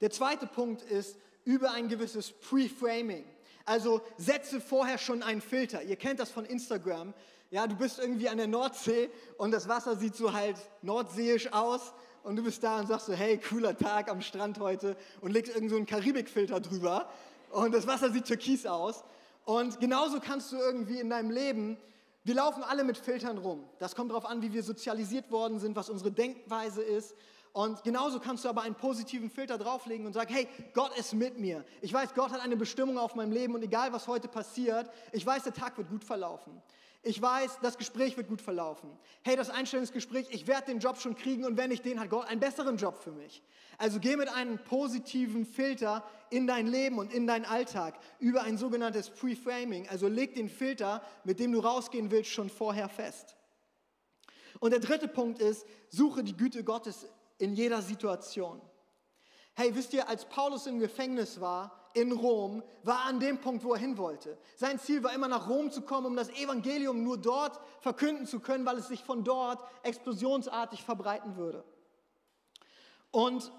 Der 0.00 0.10
zweite 0.10 0.46
Punkt 0.46 0.82
ist, 0.82 1.16
über 1.44 1.70
ein 1.70 1.88
gewisses 1.88 2.32
Pre-Framing. 2.32 3.24
Also 3.64 4.02
setze 4.18 4.60
vorher 4.60 4.98
schon 4.98 5.22
einen 5.22 5.40
Filter. 5.40 5.82
Ihr 5.82 5.96
kennt 5.96 6.20
das 6.20 6.30
von 6.30 6.44
Instagram. 6.44 7.14
Ja, 7.50 7.68
du 7.68 7.76
bist 7.76 8.00
irgendwie 8.00 8.28
an 8.28 8.38
der 8.38 8.48
Nordsee 8.48 9.08
und 9.38 9.52
das 9.52 9.68
Wasser 9.68 9.94
sieht 9.94 10.16
so 10.16 10.32
halt 10.32 10.56
nordseeisch 10.82 11.52
aus 11.52 11.92
und 12.24 12.34
du 12.34 12.42
bist 12.42 12.60
da 12.64 12.80
und 12.80 12.88
sagst 12.88 13.06
so, 13.06 13.12
hey, 13.12 13.38
cooler 13.38 13.76
Tag 13.76 14.10
am 14.10 14.20
Strand 14.20 14.58
heute 14.58 14.96
und 15.20 15.30
legst 15.30 15.54
irgend 15.54 15.70
so 15.70 15.76
einen 15.76 15.86
Karibikfilter 15.86 16.58
drüber 16.58 17.08
und 17.50 17.72
das 17.72 17.86
Wasser 17.86 18.10
sieht 18.10 18.24
türkis 18.24 18.66
aus. 18.66 19.04
Und 19.44 19.78
genauso 19.78 20.18
kannst 20.18 20.50
du 20.50 20.56
irgendwie 20.56 20.98
in 20.98 21.08
deinem 21.08 21.30
Leben, 21.30 21.76
wir 22.24 22.34
laufen 22.34 22.64
alle 22.64 22.82
mit 22.82 22.98
Filtern 22.98 23.38
rum. 23.38 23.62
Das 23.78 23.94
kommt 23.94 24.10
darauf 24.10 24.26
an, 24.26 24.42
wie 24.42 24.52
wir 24.52 24.64
sozialisiert 24.64 25.30
worden 25.30 25.60
sind, 25.60 25.76
was 25.76 25.88
unsere 25.88 26.10
Denkweise 26.10 26.82
ist. 26.82 27.14
Und 27.52 27.84
genauso 27.84 28.18
kannst 28.18 28.44
du 28.44 28.48
aber 28.48 28.62
einen 28.62 28.74
positiven 28.74 29.30
Filter 29.30 29.56
drauflegen 29.56 30.04
und 30.04 30.14
sagen, 30.14 30.34
hey, 30.34 30.48
Gott 30.74 30.98
ist 30.98 31.14
mit 31.14 31.38
mir. 31.38 31.64
Ich 31.80 31.92
weiß, 31.92 32.12
Gott 32.14 32.32
hat 32.32 32.40
eine 32.40 32.56
Bestimmung 32.56 32.98
auf 32.98 33.14
meinem 33.14 33.30
Leben 33.30 33.54
und 33.54 33.62
egal 33.62 33.92
was 33.92 34.08
heute 34.08 34.26
passiert, 34.26 34.90
ich 35.12 35.24
weiß, 35.24 35.44
der 35.44 35.54
Tag 35.54 35.78
wird 35.78 35.88
gut 35.88 36.02
verlaufen. 36.02 36.60
Ich 37.02 37.20
weiß, 37.22 37.58
das 37.62 37.78
Gespräch 37.78 38.16
wird 38.16 38.28
gut 38.28 38.40
verlaufen. 38.40 38.90
Hey, 39.22 39.36
das 39.36 39.50
Einstellungsgespräch, 39.50 40.26
ich 40.30 40.46
werde 40.46 40.66
den 40.66 40.80
Job 40.80 40.98
schon 40.98 41.14
kriegen 41.14 41.44
und 41.44 41.56
wenn 41.56 41.70
nicht 41.70 41.84
den, 41.84 42.00
hat 42.00 42.10
Gott 42.10 42.26
einen 42.26 42.40
besseren 42.40 42.76
Job 42.76 42.98
für 43.02 43.12
mich. 43.12 43.42
Also 43.78 44.00
geh 44.00 44.16
mit 44.16 44.28
einem 44.28 44.58
positiven 44.58 45.44
Filter 45.44 46.04
in 46.30 46.46
dein 46.46 46.66
Leben 46.66 46.98
und 46.98 47.12
in 47.12 47.26
deinen 47.26 47.44
Alltag 47.44 47.98
über 48.18 48.42
ein 48.42 48.58
sogenanntes 48.58 49.10
Preframing. 49.10 49.88
Also 49.88 50.08
leg 50.08 50.34
den 50.34 50.48
Filter, 50.48 51.02
mit 51.24 51.38
dem 51.38 51.52
du 51.52 51.60
rausgehen 51.60 52.10
willst, 52.10 52.30
schon 52.30 52.50
vorher 52.50 52.88
fest. 52.88 53.36
Und 54.58 54.70
der 54.70 54.80
dritte 54.80 55.08
Punkt 55.08 55.40
ist, 55.40 55.66
suche 55.90 56.24
die 56.24 56.36
Güte 56.36 56.64
Gottes 56.64 57.06
in 57.38 57.54
jeder 57.54 57.82
Situation. 57.82 58.60
Hey, 59.54 59.74
wisst 59.74 59.92
ihr, 59.92 60.08
als 60.08 60.24
Paulus 60.26 60.66
im 60.66 60.78
Gefängnis 60.78 61.40
war, 61.40 61.85
in 61.96 62.12
Rom, 62.12 62.62
war 62.82 63.06
an 63.06 63.20
dem 63.20 63.40
Punkt, 63.40 63.64
wo 63.64 63.72
er 63.72 63.80
hin 63.80 63.96
wollte. 63.96 64.36
Sein 64.56 64.78
Ziel 64.78 65.02
war 65.02 65.14
immer 65.14 65.28
nach 65.28 65.48
Rom 65.48 65.70
zu 65.70 65.80
kommen, 65.80 66.06
um 66.06 66.14
das 66.14 66.28
Evangelium 66.28 67.02
nur 67.02 67.16
dort 67.16 67.58
verkünden 67.80 68.26
zu 68.26 68.40
können, 68.40 68.66
weil 68.66 68.76
es 68.76 68.88
sich 68.88 69.02
von 69.02 69.24
dort 69.24 69.66
explosionsartig 69.82 70.84
verbreiten 70.84 71.36
würde. 71.36 71.64
Und 73.10 73.50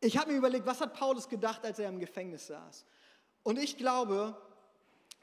ich 0.00 0.16
habe 0.16 0.30
mir 0.30 0.38
überlegt, 0.38 0.64
was 0.64 0.80
hat 0.80 0.94
Paulus 0.94 1.28
gedacht, 1.28 1.64
als 1.64 1.80
er 1.80 1.88
im 1.88 1.98
Gefängnis 1.98 2.46
saß? 2.46 2.86
Und 3.42 3.58
ich 3.58 3.76
glaube, 3.76 4.40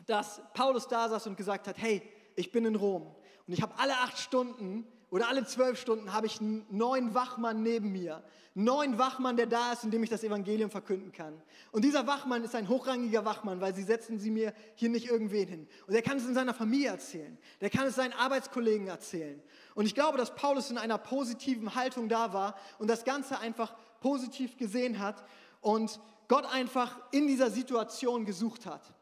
dass 0.08 0.41
Paulus 0.54 0.89
da 0.89 1.08
saß 1.08 1.28
und 1.28 1.38
gesagt 1.38 1.69
hat, 1.69 1.78
hey, 1.78 2.01
ich 2.36 2.51
bin 2.51 2.65
in 2.65 2.75
Rom 2.75 3.15
und 3.47 3.54
ich 3.54 3.62
habe 3.62 3.73
alle 3.78 3.93
acht 3.99 4.17
Stunden 4.17 4.86
oder 5.12 5.30
alle 5.30 5.46
zwölf 5.46 5.80
Stunden 5.80 6.13
habe 6.13 6.28
ich 6.28 6.41
einen 6.41 6.65
neuen 6.70 7.13
Wachmann 7.13 7.62
neben 7.62 7.91
mir. 7.91 8.24
Einen 8.56 8.65
neuen 8.65 8.98
Wachmann, 8.98 9.38
der 9.38 9.46
da 9.46 9.74
ist, 9.74 9.84
in 9.84 9.91
dem 9.91 10.04
ich 10.04 10.10
das 10.10 10.24
Evangelium 10.24 10.72
verkünden 10.72 11.12
kann. 11.12 11.41
Und 11.72 11.84
dieser 11.84 12.08
Wachmann 12.08 12.44
ist 12.44 12.56
ein 12.56 12.68
hochrangiger 12.68 13.24
Wachmann, 13.24 13.62
weil 13.62 13.76
sie 13.76 13.84
setzen 13.84 14.20
sie 14.20 14.32
mir 14.32 14.54
hier 14.76 14.89
nicht 14.89 15.10
irgendwen 15.10 15.48
hin. 15.48 15.68
Und 15.88 15.94
er 15.94 16.02
kann 16.02 16.18
es 16.18 16.26
in 16.26 16.34
seiner 16.34 16.54
Familie 16.54 16.89
erzählen. 16.89 17.38
Der 17.62 17.70
kann 17.70 17.86
es 17.86 17.96
seinen 17.96 18.13
Arbeitskollegen 18.13 18.88
erzählen. 18.88 19.41
Und 19.76 19.86
ich 19.86 19.94
glaube, 19.94 20.18
dass 20.18 20.34
Paulus 20.36 20.72
in 20.72 20.78
einer 20.78 20.98
positiven 20.98 21.76
Haltung 21.76 22.10
da 22.10 22.34
war 22.34 22.56
und 22.80 22.89
das 22.89 23.04
Ganze 23.04 23.38
einfach 23.39 23.76
positiv 24.00 24.58
gesehen 24.58 25.00
hat 25.00 25.24
und 25.62 26.00
Gott 26.28 26.46
einfach 26.46 27.00
in 27.12 27.28
dieser 27.28 27.52
Situation 27.52 28.26
gesucht 28.26 28.65
hat. 28.65 28.94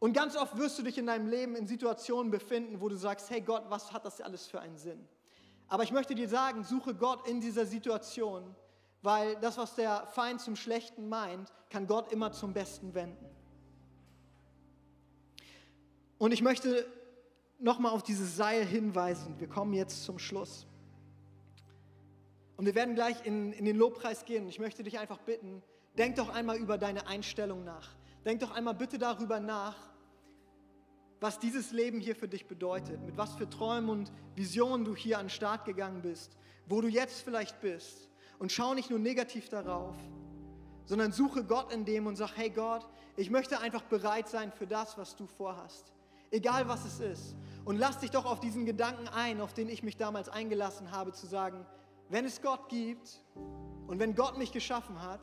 Und 0.00 0.14
ganz 0.14 0.34
oft 0.34 0.56
wirst 0.56 0.78
du 0.78 0.82
dich 0.82 0.96
in 0.96 1.06
deinem 1.06 1.28
Leben 1.28 1.54
in 1.54 1.66
Situationen 1.66 2.30
befinden, 2.30 2.80
wo 2.80 2.88
du 2.88 2.96
sagst, 2.96 3.28
hey 3.30 3.42
Gott, 3.42 3.64
was 3.68 3.92
hat 3.92 4.04
das 4.06 4.20
alles 4.20 4.46
für 4.46 4.58
einen 4.58 4.78
Sinn? 4.78 5.06
Aber 5.68 5.82
ich 5.84 5.92
möchte 5.92 6.14
dir 6.14 6.28
sagen, 6.28 6.64
suche 6.64 6.94
Gott 6.94 7.28
in 7.28 7.40
dieser 7.40 7.66
Situation, 7.66 8.56
weil 9.02 9.36
das, 9.36 9.58
was 9.58 9.74
der 9.74 10.06
Feind 10.06 10.40
zum 10.40 10.56
Schlechten 10.56 11.08
meint, 11.08 11.52
kann 11.68 11.86
Gott 11.86 12.10
immer 12.12 12.32
zum 12.32 12.54
Besten 12.54 12.94
wenden. 12.94 13.26
Und 16.16 16.32
ich 16.32 16.42
möchte 16.42 16.86
nochmal 17.58 17.92
auf 17.92 18.02
dieses 18.02 18.36
Seil 18.36 18.64
hinweisen. 18.64 19.38
Wir 19.38 19.48
kommen 19.48 19.74
jetzt 19.74 20.04
zum 20.04 20.18
Schluss. 20.18 20.66
Und 22.56 22.64
wir 22.64 22.74
werden 22.74 22.94
gleich 22.94 23.24
in, 23.26 23.52
in 23.52 23.66
den 23.66 23.76
Lobpreis 23.76 24.24
gehen. 24.24 24.48
Ich 24.48 24.58
möchte 24.58 24.82
dich 24.82 24.98
einfach 24.98 25.18
bitten, 25.18 25.62
denk 25.98 26.16
doch 26.16 26.30
einmal 26.30 26.56
über 26.56 26.78
deine 26.78 27.06
Einstellung 27.06 27.64
nach. 27.64 27.90
Denk 28.24 28.40
doch 28.40 28.50
einmal 28.50 28.74
bitte 28.74 28.98
darüber 28.98 29.40
nach, 29.40 29.89
was 31.20 31.38
dieses 31.38 31.70
Leben 31.70 32.00
hier 32.00 32.16
für 32.16 32.28
dich 32.28 32.48
bedeutet, 32.48 33.00
mit 33.04 33.16
was 33.16 33.34
für 33.34 33.48
Träumen 33.48 33.90
und 33.90 34.12
Visionen 34.34 34.84
du 34.84 34.96
hier 34.96 35.18
an 35.18 35.26
den 35.26 35.30
Start 35.30 35.66
gegangen 35.66 36.00
bist, 36.00 36.36
wo 36.66 36.80
du 36.80 36.88
jetzt 36.88 37.20
vielleicht 37.20 37.60
bist. 37.60 38.08
Und 38.38 38.50
schau 38.50 38.72
nicht 38.72 38.88
nur 38.88 38.98
negativ 38.98 39.50
darauf, 39.50 39.96
sondern 40.86 41.12
suche 41.12 41.44
Gott 41.44 41.72
in 41.72 41.84
dem 41.84 42.06
und 42.06 42.16
sag, 42.16 42.36
hey 42.36 42.48
Gott, 42.48 42.86
ich 43.16 43.28
möchte 43.28 43.60
einfach 43.60 43.82
bereit 43.82 44.28
sein 44.28 44.50
für 44.50 44.66
das, 44.66 44.96
was 44.96 45.14
du 45.14 45.26
vorhast. 45.26 45.92
Egal 46.30 46.68
was 46.68 46.86
es 46.86 47.00
ist. 47.00 47.36
Und 47.66 47.76
lass 47.76 47.98
dich 47.98 48.10
doch 48.10 48.24
auf 48.24 48.40
diesen 48.40 48.64
Gedanken 48.64 49.08
ein, 49.08 49.42
auf 49.42 49.52
den 49.52 49.68
ich 49.68 49.82
mich 49.82 49.98
damals 49.98 50.30
eingelassen 50.30 50.90
habe, 50.90 51.12
zu 51.12 51.26
sagen, 51.26 51.66
wenn 52.08 52.24
es 52.24 52.40
Gott 52.40 52.68
gibt 52.68 53.20
und 53.86 53.98
wenn 53.98 54.14
Gott 54.14 54.38
mich 54.38 54.52
geschaffen 54.52 55.02
hat, 55.02 55.20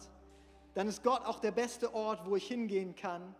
dann 0.75 0.87
ist 0.87 1.01
Gott 1.01 1.25
auch 1.25 1.39
der 1.39 1.51
beste 1.51 1.93
Ort, 1.95 2.25
wo 2.25 2.35
ich 2.35 2.47
hingehen 2.47 2.95
kann, 2.95 3.35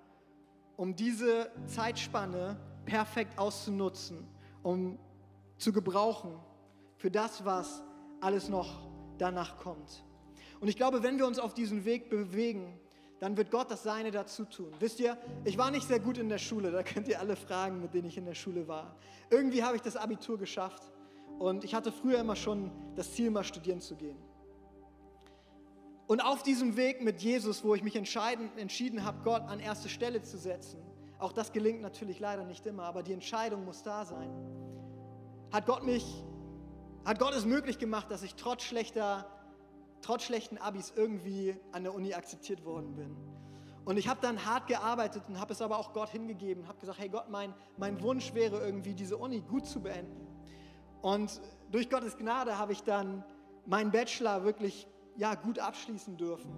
um 0.78 0.96
diese 0.96 1.52
Zeitspanne 1.66 2.58
perfekt 2.86 3.38
auszunutzen, 3.38 4.26
um 4.64 4.98
zu 5.58 5.74
gebrauchen 5.74 6.40
für 6.96 7.12
das, 7.12 7.44
was 7.44 7.84
alles 8.22 8.48
noch 8.48 8.88
danach 9.18 9.58
kommt. 9.58 10.04
Und 10.60 10.68
ich 10.68 10.78
glaube, 10.78 11.04
wenn 11.04 11.18
wir 11.18 11.28
uns 11.28 11.40
auf 11.40 11.54
diesen 11.54 11.84
Weg 11.84 12.10
bewegen, 12.10 12.80
dann 13.20 13.36
wird 13.36 13.50
Gott 13.50 13.72
das 13.72 13.84
Seine 13.84 14.12
dazu 14.12 14.46
tun. 14.46 14.72
Wisst 14.80 15.00
ihr, 15.00 15.18
ich 15.44 15.58
war 15.58 15.72
nicht 15.72 15.88
sehr 15.88 16.00
gut 16.00 16.20
in 16.20 16.30
der 16.30 16.38
Schule, 16.38 16.72
da 16.72 16.84
könnt 16.84 17.08
ihr 17.08 17.20
alle 17.20 17.36
fragen, 17.36 17.82
mit 17.82 17.94
denen 17.94 18.08
ich 18.08 18.18
in 18.18 18.26
der 18.26 18.36
Schule 18.36 18.68
war. 18.68 18.96
Irgendwie 19.30 19.64
habe 19.64 19.76
ich 19.76 19.82
das 19.82 19.98
Abitur 19.98 20.38
geschafft 20.38 20.84
und 21.40 21.64
ich 21.64 21.74
hatte 21.74 21.92
früher 21.92 22.20
immer 22.20 22.36
schon 22.36 22.72
das 22.96 23.12
Ziel, 23.14 23.32
mal 23.32 23.44
studieren 23.44 23.82
zu 23.82 23.96
gehen. 23.96 24.18
Und 26.08 26.22
auf 26.22 26.42
diesem 26.42 26.78
Weg 26.78 27.02
mit 27.04 27.22
Jesus, 27.22 27.66
wo 27.66 27.76
ich 27.76 27.84
mich 27.84 27.98
entschieden 27.98 29.04
habe, 29.04 29.24
Gott 29.24 29.44
an 29.44 29.60
erste 29.60 29.90
Stelle 29.90 30.22
zu 30.22 30.38
setzen, 30.38 30.80
auch 31.20 31.34
das 31.34 31.52
gelingt 31.52 31.82
natürlich 31.82 32.20
leider 32.20 32.46
nicht 32.46 32.66
immer, 32.66 32.84
aber 32.84 33.04
die 33.04 33.12
Entscheidung 33.12 33.66
muss 33.66 33.84
da 33.84 34.06
sein, 34.06 34.30
hat 35.52 35.66
Gott 35.66 35.84
mich, 35.84 36.24
hat 37.06 37.20
Gott 37.20 37.34
es 37.34 37.46
möglich 37.46 37.78
gemacht, 37.78 38.10
dass 38.10 38.24
ich 38.24 38.36
trotz 38.36 38.64
schlechter, 38.64 39.26
trotz 40.02 40.24
schlechten 40.24 40.58
Abis 40.58 40.94
irgendwie 40.96 41.58
an 41.74 41.84
der 41.84 41.94
Uni 41.94 42.14
akzeptiert 42.14 42.64
worden 42.64 42.96
bin. 42.96 43.16
Und 43.84 43.98
ich 43.98 44.08
habe 44.08 44.20
dann 44.22 44.46
hart 44.46 44.68
gearbeitet 44.68 45.24
und 45.28 45.40
habe 45.40 45.54
es 45.54 45.62
aber 45.62 45.78
auch 45.78 45.92
Gott 45.94 46.10
hingegeben, 46.10 46.68
habe 46.68 46.80
gesagt, 46.80 47.00
hey 47.00 47.10
Gott, 47.10 47.30
mein, 47.30 47.54
mein 47.78 48.02
Wunsch 48.02 48.34
wäre 48.34 48.60
irgendwie, 48.60 48.94
diese 48.94 49.18
Uni 49.18 49.42
gut 49.42 49.66
zu 49.66 49.82
beenden. 49.82 50.28
Und 51.02 51.42
durch 51.72 51.90
Gottes 51.90 52.18
Gnade 52.18 52.58
habe 52.58 52.74
ich 52.74 52.84
dann 52.84 53.24
meinen 53.66 53.92
Bachelor 53.92 54.44
wirklich 54.44 54.88
ja, 55.18 55.36
gut 55.36 55.60
abschließen 55.60 56.18
dürfen. 56.18 56.52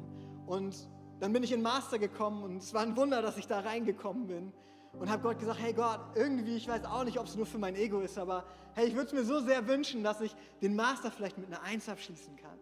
Und 0.45 0.89
dann 1.19 1.33
bin 1.33 1.43
ich 1.43 1.51
in 1.51 1.61
Master 1.61 1.99
gekommen 1.99 2.43
und 2.43 2.57
es 2.57 2.73
war 2.73 2.81
ein 2.81 2.95
Wunder, 2.95 3.21
dass 3.21 3.37
ich 3.37 3.47
da 3.47 3.59
reingekommen 3.59 4.27
bin. 4.27 4.53
Und 4.93 5.09
habe 5.09 5.21
Gott 5.21 5.39
gesagt, 5.39 5.59
hey 5.61 5.73
Gott, 5.73 5.99
irgendwie, 6.15 6.55
ich 6.55 6.67
weiß 6.67 6.83
auch 6.85 7.03
nicht, 7.03 7.19
ob 7.19 7.27
es 7.27 7.35
nur 7.35 7.45
für 7.45 7.59
mein 7.59 7.75
Ego 7.75 7.99
ist, 8.01 8.17
aber 8.17 8.45
hey, 8.73 8.87
ich 8.87 8.95
würde 8.95 9.07
es 9.07 9.13
mir 9.13 9.23
so 9.23 9.39
sehr 9.39 9.67
wünschen, 9.67 10.03
dass 10.03 10.19
ich 10.19 10.35
den 10.61 10.75
Master 10.75 11.11
vielleicht 11.11 11.37
mit 11.37 11.47
einer 11.47 11.61
Eins 11.61 11.87
abschließen 11.87 12.35
kann. 12.35 12.57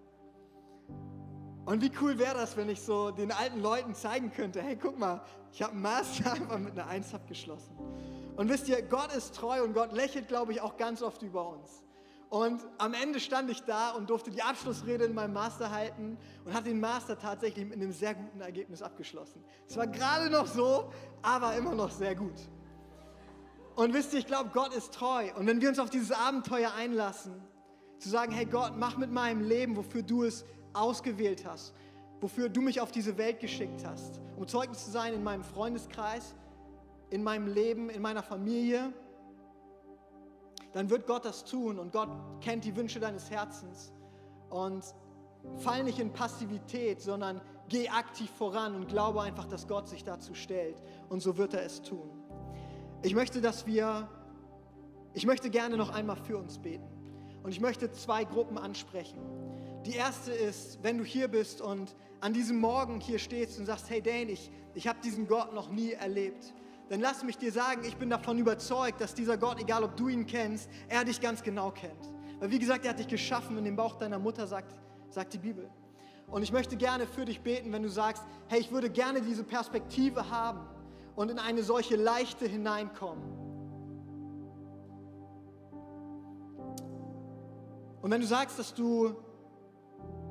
Und 1.66 1.82
wie 1.82 1.92
cool 2.02 2.18
wäre 2.20 2.36
das, 2.36 2.56
wenn 2.58 2.70
ich 2.70 2.82
so 2.82 3.12
den 3.12 3.32
alten 3.32 3.62
Leuten 3.62 3.96
zeigen 3.96 4.32
könnte, 4.32 4.62
hey, 4.62 4.76
guck 4.76 5.00
mal, 5.00 5.22
ich 5.52 5.62
habe 5.62 5.74
einen 5.74 5.82
Master 5.82 6.32
einfach 6.34 6.60
mit 6.60 6.78
einer 6.78 6.88
Eins 6.88 7.14
abgeschlossen. 7.14 7.78
Und 8.36 8.50
wisst 8.50 8.68
ihr, 8.68 8.82
Gott 8.84 9.14
ist 9.14 9.36
treu 9.36 9.64
und 9.64 9.74
Gott 9.74 9.94
lächelt, 9.94 10.28
glaube 10.28 10.52
ich, 10.52 10.62
auch 10.62 10.78
ganz 10.78 11.02
oft 11.02 11.22
über 11.24 11.50
uns. 11.50 11.87
Und 12.30 12.62
am 12.78 12.94
Ende 12.94 13.20
stand 13.20 13.50
ich 13.50 13.62
da 13.64 13.92
und 13.92 14.10
durfte 14.10 14.32
die 14.32 14.42
Abschlussrede 14.42 15.06
in 15.06 15.14
meinem 15.14 15.34
Master 15.34 15.72
halten 15.72 16.18
und 16.44 16.54
hatte 16.54 16.66
den 16.66 16.80
Master 16.80 17.18
tatsächlich 17.18 17.66
mit 17.66 17.76
einem 17.76 17.94
sehr 17.94 18.16
guten 18.16 18.42
Ergebnis 18.42 18.82
abgeschlossen. 18.82 19.44
Es 19.68 19.78
war 19.78 19.88
gerade 19.88 20.30
noch 20.30 20.46
so, 20.46 20.92
aber 21.22 21.56
immer 21.56 21.74
noch 21.74 21.92
sehr 21.92 22.16
gut. 22.16 22.36
Und 23.76 23.94
wisst 23.94 24.12
ihr, 24.12 24.20
ich 24.20 24.26
glaube, 24.26 24.50
Gott 24.54 24.74
ist 24.74 24.94
treu. 24.94 25.30
Und 25.38 25.48
wenn 25.48 25.62
wir 25.62 25.70
uns 25.70 25.80
auf 25.80 25.90
dieses 25.90 26.12
Abenteuer 26.12 26.74
einlassen, 26.74 27.42
zu 28.00 28.10
sagen, 28.10 28.32
hey 28.34 28.46
Gott, 28.46 28.74
mach 28.76 28.98
mit 28.98 29.12
meinem 29.12 29.42
Leben, 29.42 29.78
wofür 29.78 30.02
du 30.04 30.24
es 30.24 30.44
ausgewählt 30.74 31.46
hast, 31.46 31.74
wofür 32.20 32.50
du 32.50 32.62
mich 32.62 32.82
auf 32.82 32.92
diese 32.92 33.18
Welt 33.18 33.40
geschickt 33.40 33.86
hast, 33.86 34.20
um 34.36 34.48
Zeugnis 34.48 34.86
zu 34.86 34.92
sein 34.92 35.14
in 35.14 35.24
meinem 35.24 35.44
Freundeskreis, 35.44 36.36
in 37.10 37.24
meinem 37.24 37.48
Leben, 37.48 37.90
in 37.90 38.02
meiner 38.02 38.24
Familie, 38.24 38.92
dann 40.74 40.90
wird 40.90 41.08
Gott 41.08 41.26
das 41.26 41.46
tun 41.46 41.80
und 41.80 41.92
Gott 41.92 42.10
kennt 42.42 42.66
die 42.66 42.76
Wünsche 42.76 43.00
deines 43.00 43.30
Herzens. 43.30 43.94
Und 44.50 44.84
fall 45.58 45.84
nicht 45.84 46.00
in 46.00 46.12
Passivität, 46.12 47.02
sondern 47.02 47.42
geh 47.70 47.90
aktiv 47.90 48.30
voran 48.38 48.76
und 48.76 48.88
glaube 48.88 49.22
einfach, 49.22 49.46
dass 49.46 49.68
Gott 49.68 49.88
sich 49.88 50.04
dazu 50.04 50.34
stellt. 50.34 50.82
Und 51.10 51.22
so 51.22 51.38
wird 51.38 51.54
er 51.54 51.64
es 51.64 51.82
tun. 51.82 52.10
Ich 53.04 53.14
möchte, 53.14 53.42
dass 53.42 53.66
wir, 53.66 54.10
ich 55.14 55.26
möchte 55.26 55.50
gerne 55.50 55.78
noch 55.78 55.90
einmal 55.90 56.18
für 56.18 56.38
uns 56.38 56.60
beten. 56.60 56.88
Und 57.44 57.52
ich 57.52 57.62
möchte 57.62 57.92
zwei 57.92 58.24
Gruppen 58.24 58.58
ansprechen. 58.58 59.20
Die 59.86 59.94
erste 59.94 60.32
ist, 60.32 60.84
wenn 60.84 60.98
du 60.98 61.06
hier 61.06 61.28
bist 61.28 61.62
und 61.62 61.96
an 62.20 62.34
diesem 62.34 62.60
Morgen 62.60 63.00
hier 63.00 63.20
stehst 63.20 63.60
und 63.60 63.66
sagst, 63.66 63.90
hey 63.90 64.02
Dane, 64.02 64.32
ich, 64.32 64.52
ich 64.74 64.88
habe 64.88 65.00
diesen 65.04 65.28
Gott 65.28 65.54
noch 65.54 65.70
nie 65.70 65.92
erlebt. 65.92 66.54
Dann 66.90 67.02
lass 67.02 67.24
mich 67.24 67.38
dir 67.38 67.52
sagen, 67.52 67.82
ich 67.84 67.98
bin 67.98 68.10
davon 68.10 68.38
überzeugt, 68.38 69.02
dass 69.02 69.14
dieser 69.14 69.38
Gott, 69.38 69.60
egal 69.60 69.84
ob 69.84 69.98
du 69.98 70.08
ihn 70.08 70.26
kennst, 70.26 70.70
er 70.88 71.04
dich 71.04 71.20
ganz 71.20 71.44
genau 71.44 71.72
kennt. 71.72 72.12
Weil 72.40 72.52
wie 72.52 72.60
gesagt, 72.60 72.86
er 72.86 72.92
hat 72.92 73.00
dich 73.00 73.08
geschaffen 73.08 73.58
in 73.58 73.66
dem 73.66 73.76
Bauch 73.76 73.96
deiner 73.96 74.20
Mutter, 74.20 74.48
sagt, 74.48 74.74
sagt 75.10 75.34
die 75.34 75.38
Bibel. 75.38 75.70
Und 76.28 76.44
ich 76.44 76.52
möchte 76.52 76.76
gerne 76.78 77.08
für 77.08 77.26
dich 77.26 77.42
beten, 77.42 77.72
wenn 77.72 77.84
du 77.84 77.90
sagst, 77.90 78.24
hey, 78.48 78.60
ich 78.60 78.72
würde 78.72 78.90
gerne 78.90 79.22
diese 79.22 79.44
Perspektive 79.44 80.30
haben 80.30 80.62
und 81.16 81.32
in 81.32 81.40
eine 81.40 81.64
solche 81.64 81.96
Leichte 81.96 82.46
hineinkommen. 82.46 83.24
Und 88.02 88.12
wenn 88.12 88.22
du 88.22 88.28
sagst, 88.28 88.60
dass 88.60 88.74
du 88.74 89.16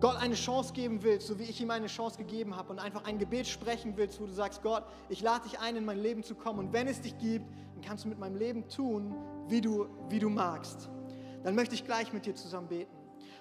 Gott 0.00 0.16
eine 0.16 0.34
Chance 0.34 0.74
geben 0.74 1.02
willst, 1.02 1.26
so 1.26 1.38
wie 1.38 1.44
ich 1.44 1.60
ihm 1.60 1.70
eine 1.70 1.86
Chance 1.86 2.18
gegeben 2.18 2.54
habe 2.54 2.70
und 2.70 2.78
einfach 2.78 3.04
ein 3.04 3.18
Gebet 3.18 3.46
sprechen 3.46 3.96
willst, 3.96 4.20
wo 4.20 4.26
du 4.26 4.32
sagst, 4.32 4.62
Gott, 4.62 4.84
ich 5.08 5.22
lade 5.22 5.48
dich 5.48 5.58
ein, 5.58 5.76
in 5.76 5.84
mein 5.84 5.98
Leben 5.98 6.22
zu 6.22 6.34
kommen 6.34 6.58
und 6.58 6.72
wenn 6.72 6.86
es 6.86 7.00
dich 7.00 7.16
gibt, 7.18 7.46
dann 7.74 7.82
kannst 7.82 8.04
du 8.04 8.08
mit 8.08 8.18
meinem 8.18 8.36
Leben 8.36 8.68
tun, 8.68 9.14
wie 9.48 9.60
du, 9.60 9.86
wie 10.10 10.18
du 10.18 10.28
magst. 10.28 10.90
Dann 11.44 11.54
möchte 11.54 11.74
ich 11.74 11.84
gleich 11.84 12.12
mit 12.12 12.26
dir 12.26 12.34
zusammen 12.34 12.68
beten. 12.68 12.94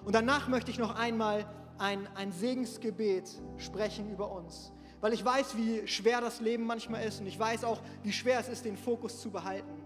Und 0.05 0.13
danach 0.13 0.47
möchte 0.47 0.71
ich 0.71 0.77
noch 0.77 0.95
einmal 0.95 1.45
ein, 1.77 2.07
ein 2.15 2.31
Segensgebet 2.31 3.29
sprechen 3.57 4.09
über 4.11 4.31
uns. 4.31 4.71
Weil 5.01 5.13
ich 5.13 5.23
weiß, 5.23 5.57
wie 5.57 5.87
schwer 5.87 6.21
das 6.21 6.39
Leben 6.39 6.65
manchmal 6.65 7.03
ist 7.03 7.19
und 7.19 7.27
ich 7.27 7.37
weiß 7.37 7.63
auch, 7.63 7.81
wie 8.03 8.11
schwer 8.11 8.39
es 8.39 8.47
ist, 8.47 8.65
den 8.65 8.77
Fokus 8.77 9.19
zu 9.19 9.29
behalten. 9.29 9.84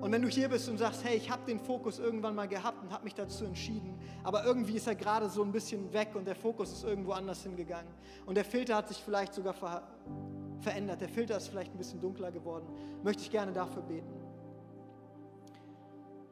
Und 0.00 0.12
wenn 0.12 0.22
du 0.22 0.28
hier 0.28 0.48
bist 0.48 0.68
und 0.68 0.78
sagst, 0.78 1.04
hey, 1.04 1.16
ich 1.16 1.30
habe 1.30 1.44
den 1.46 1.58
Fokus 1.58 1.98
irgendwann 1.98 2.34
mal 2.34 2.46
gehabt 2.46 2.82
und 2.82 2.92
habe 2.92 3.04
mich 3.04 3.14
dazu 3.14 3.44
entschieden, 3.44 3.98
aber 4.22 4.44
irgendwie 4.44 4.76
ist 4.76 4.86
er 4.86 4.94
gerade 4.94 5.28
so 5.28 5.42
ein 5.42 5.52
bisschen 5.52 5.92
weg 5.92 6.10
und 6.14 6.24
der 6.24 6.36
Fokus 6.36 6.72
ist 6.72 6.84
irgendwo 6.84 7.12
anders 7.12 7.42
hingegangen. 7.42 7.92
Und 8.24 8.36
der 8.36 8.44
Filter 8.44 8.76
hat 8.76 8.88
sich 8.88 8.98
vielleicht 8.98 9.34
sogar 9.34 9.54
ver 9.54 9.82
verändert, 10.60 11.00
der 11.00 11.08
Filter 11.08 11.36
ist 11.36 11.48
vielleicht 11.48 11.72
ein 11.72 11.78
bisschen 11.78 12.00
dunkler 12.00 12.32
geworden, 12.32 12.66
möchte 13.04 13.22
ich 13.22 13.30
gerne 13.30 13.52
dafür 13.52 13.82
beten. 13.82 14.12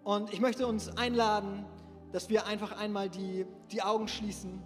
Und 0.03 0.33
ich 0.33 0.41
möchte 0.41 0.67
uns 0.67 0.97
einladen, 0.97 1.65
dass 2.13 2.29
wir 2.29 2.47
einfach 2.47 2.77
einmal 2.79 3.09
die, 3.09 3.47
die 3.71 3.83
Augen 3.83 4.09
schließen 4.09 4.63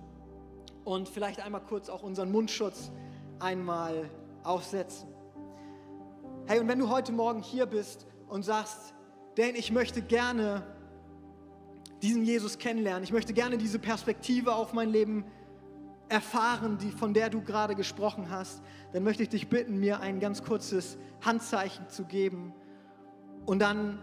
und 0.85 1.09
vielleicht 1.09 1.40
einmal 1.40 1.62
kurz 1.62 1.88
auch 1.88 2.03
unseren 2.03 2.31
Mundschutz 2.31 2.90
einmal 3.38 4.11
aufsetzen. 4.44 5.09
Hey, 6.46 6.59
und 6.61 6.68
wenn 6.68 6.79
du 6.79 6.88
heute 6.88 7.12
Morgen 7.12 7.42
hier 7.42 7.66
bist 7.66 8.07
und 8.31 8.43
sagst, 8.45 8.95
denn 9.37 9.55
ich 9.55 9.73
möchte 9.73 10.03
gerne 10.03 10.62
diesen 12.03 12.25
Jesus 12.25 12.59
kennenlernen, 12.59 13.03
ich 13.05 13.12
möchte 13.12 13.33
gerne 13.33 13.59
diese 13.59 13.79
Perspektive 13.79 14.55
auf 14.55 14.73
mein 14.73 14.88
Leben 14.88 15.25
erfahren, 16.09 16.79
die, 16.79 16.90
von 16.90 17.14
der 17.14 17.31
du 17.31 17.43
gerade 17.43 17.75
gesprochen 17.75 18.31
hast, 18.31 18.62
dann 18.93 19.05
möchte 19.05 19.23
ich 19.23 19.29
dich 19.29 19.49
bitten, 19.49 19.79
mir 19.79 20.01
ein 20.01 20.19
ganz 20.19 20.43
kurzes 20.43 20.99
Handzeichen 21.21 21.88
zu 21.88 22.05
geben. 22.05 22.53
Und 23.47 23.61
dann 23.61 23.99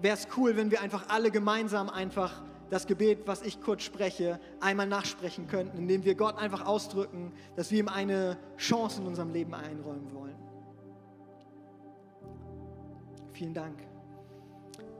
wäre 0.00 0.16
es 0.16 0.28
cool, 0.36 0.56
wenn 0.56 0.70
wir 0.70 0.80
einfach 0.80 1.08
alle 1.08 1.30
gemeinsam 1.30 1.90
einfach 1.90 2.42
das 2.70 2.86
Gebet, 2.86 3.26
was 3.26 3.42
ich 3.42 3.60
kurz 3.60 3.82
spreche, 3.82 4.40
einmal 4.60 4.86
nachsprechen 4.86 5.46
könnten, 5.46 5.78
indem 5.78 6.04
wir 6.04 6.14
Gott 6.14 6.36
einfach 6.38 6.66
ausdrücken, 6.66 7.32
dass 7.56 7.70
wir 7.70 7.80
ihm 7.80 7.88
eine 7.88 8.38
Chance 8.56 9.00
in 9.00 9.06
unserem 9.06 9.32
Leben 9.32 9.54
einräumen 9.54 10.12
wollen. 10.12 10.47
Vielen 13.38 13.54
Dank. 13.54 13.78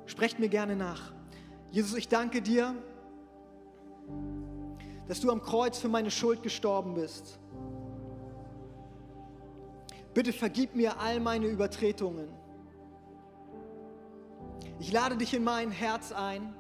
Sprecht 0.07 0.39
mir 0.39 0.49
gerne 0.49 0.77
nach. 0.77 1.13
Jesus, 1.73 1.99
ich 1.99 2.07
danke 2.07 2.41
dir, 2.41 2.73
dass 5.09 5.21
du 5.21 5.33
am 5.33 5.43
Kreuz 5.43 5.79
für 5.79 5.89
meine 5.89 6.13
Schuld 6.13 6.45
gestorben 6.45 6.95
bist. 6.95 7.41
Bitte 10.15 10.33
vergib 10.33 10.77
mir 10.77 11.01
all 11.01 11.19
meine 11.19 11.49
Übertretungen. 11.49 12.29
Ich 14.79 14.93
lade 14.93 15.17
dich 15.17 15.35
in 15.35 15.43
mein 15.43 15.73
Herz 15.73 16.13
ein 16.13 16.55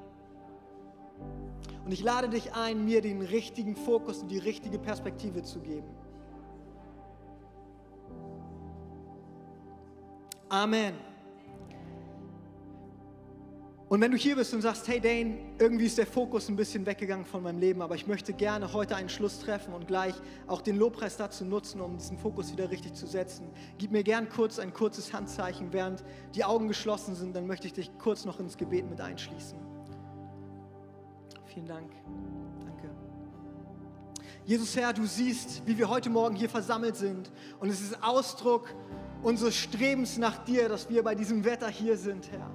und 1.84 1.92
ich 1.92 2.02
lade 2.02 2.28
dich 2.28 2.54
ein, 2.54 2.84
mir 2.84 3.02
den 3.02 3.22
richtigen 3.22 3.76
Fokus 3.76 4.22
und 4.22 4.32
die 4.32 4.38
richtige 4.38 4.80
Perspektive 4.80 5.44
zu 5.44 5.60
geben. 5.60 5.94
Amen. 10.48 11.17
Und 13.88 14.02
wenn 14.02 14.10
du 14.10 14.18
hier 14.18 14.36
bist 14.36 14.52
und 14.52 14.60
sagst, 14.60 14.86
hey 14.86 15.00
Dane, 15.00 15.38
irgendwie 15.58 15.86
ist 15.86 15.96
der 15.96 16.06
Fokus 16.06 16.50
ein 16.50 16.56
bisschen 16.56 16.84
weggegangen 16.84 17.24
von 17.24 17.42
meinem 17.42 17.58
Leben, 17.58 17.80
aber 17.80 17.94
ich 17.94 18.06
möchte 18.06 18.34
gerne 18.34 18.74
heute 18.74 18.94
einen 18.96 19.08
Schluss 19.08 19.40
treffen 19.40 19.72
und 19.72 19.86
gleich 19.86 20.14
auch 20.46 20.60
den 20.60 20.76
Lobpreis 20.76 21.16
dazu 21.16 21.46
nutzen, 21.46 21.80
um 21.80 21.96
diesen 21.96 22.18
Fokus 22.18 22.52
wieder 22.52 22.70
richtig 22.70 22.92
zu 22.92 23.06
setzen. 23.06 23.48
Gib 23.78 23.90
mir 23.90 24.02
gern 24.02 24.28
kurz 24.28 24.58
ein 24.58 24.74
kurzes 24.74 25.14
Handzeichen, 25.14 25.72
während 25.72 26.04
die 26.34 26.44
Augen 26.44 26.68
geschlossen 26.68 27.14
sind, 27.14 27.34
dann 27.34 27.46
möchte 27.46 27.66
ich 27.66 27.72
dich 27.72 27.90
kurz 27.98 28.26
noch 28.26 28.40
ins 28.40 28.58
Gebet 28.58 28.88
mit 28.90 29.00
einschließen. 29.00 29.58
Vielen 31.46 31.66
Dank. 31.66 31.90
Danke. 32.60 32.90
Jesus 34.44 34.76
Herr, 34.76 34.92
du 34.92 35.06
siehst, 35.06 35.62
wie 35.64 35.78
wir 35.78 35.88
heute 35.88 36.10
Morgen 36.10 36.36
hier 36.36 36.50
versammelt 36.50 36.96
sind 36.96 37.30
und 37.58 37.70
es 37.70 37.80
ist 37.80 38.02
Ausdruck 38.02 38.68
unseres 39.22 39.56
Strebens 39.56 40.18
nach 40.18 40.44
dir, 40.44 40.68
dass 40.68 40.90
wir 40.90 41.02
bei 41.02 41.14
diesem 41.14 41.42
Wetter 41.42 41.68
hier 41.68 41.96
sind, 41.96 42.30
Herr. 42.30 42.50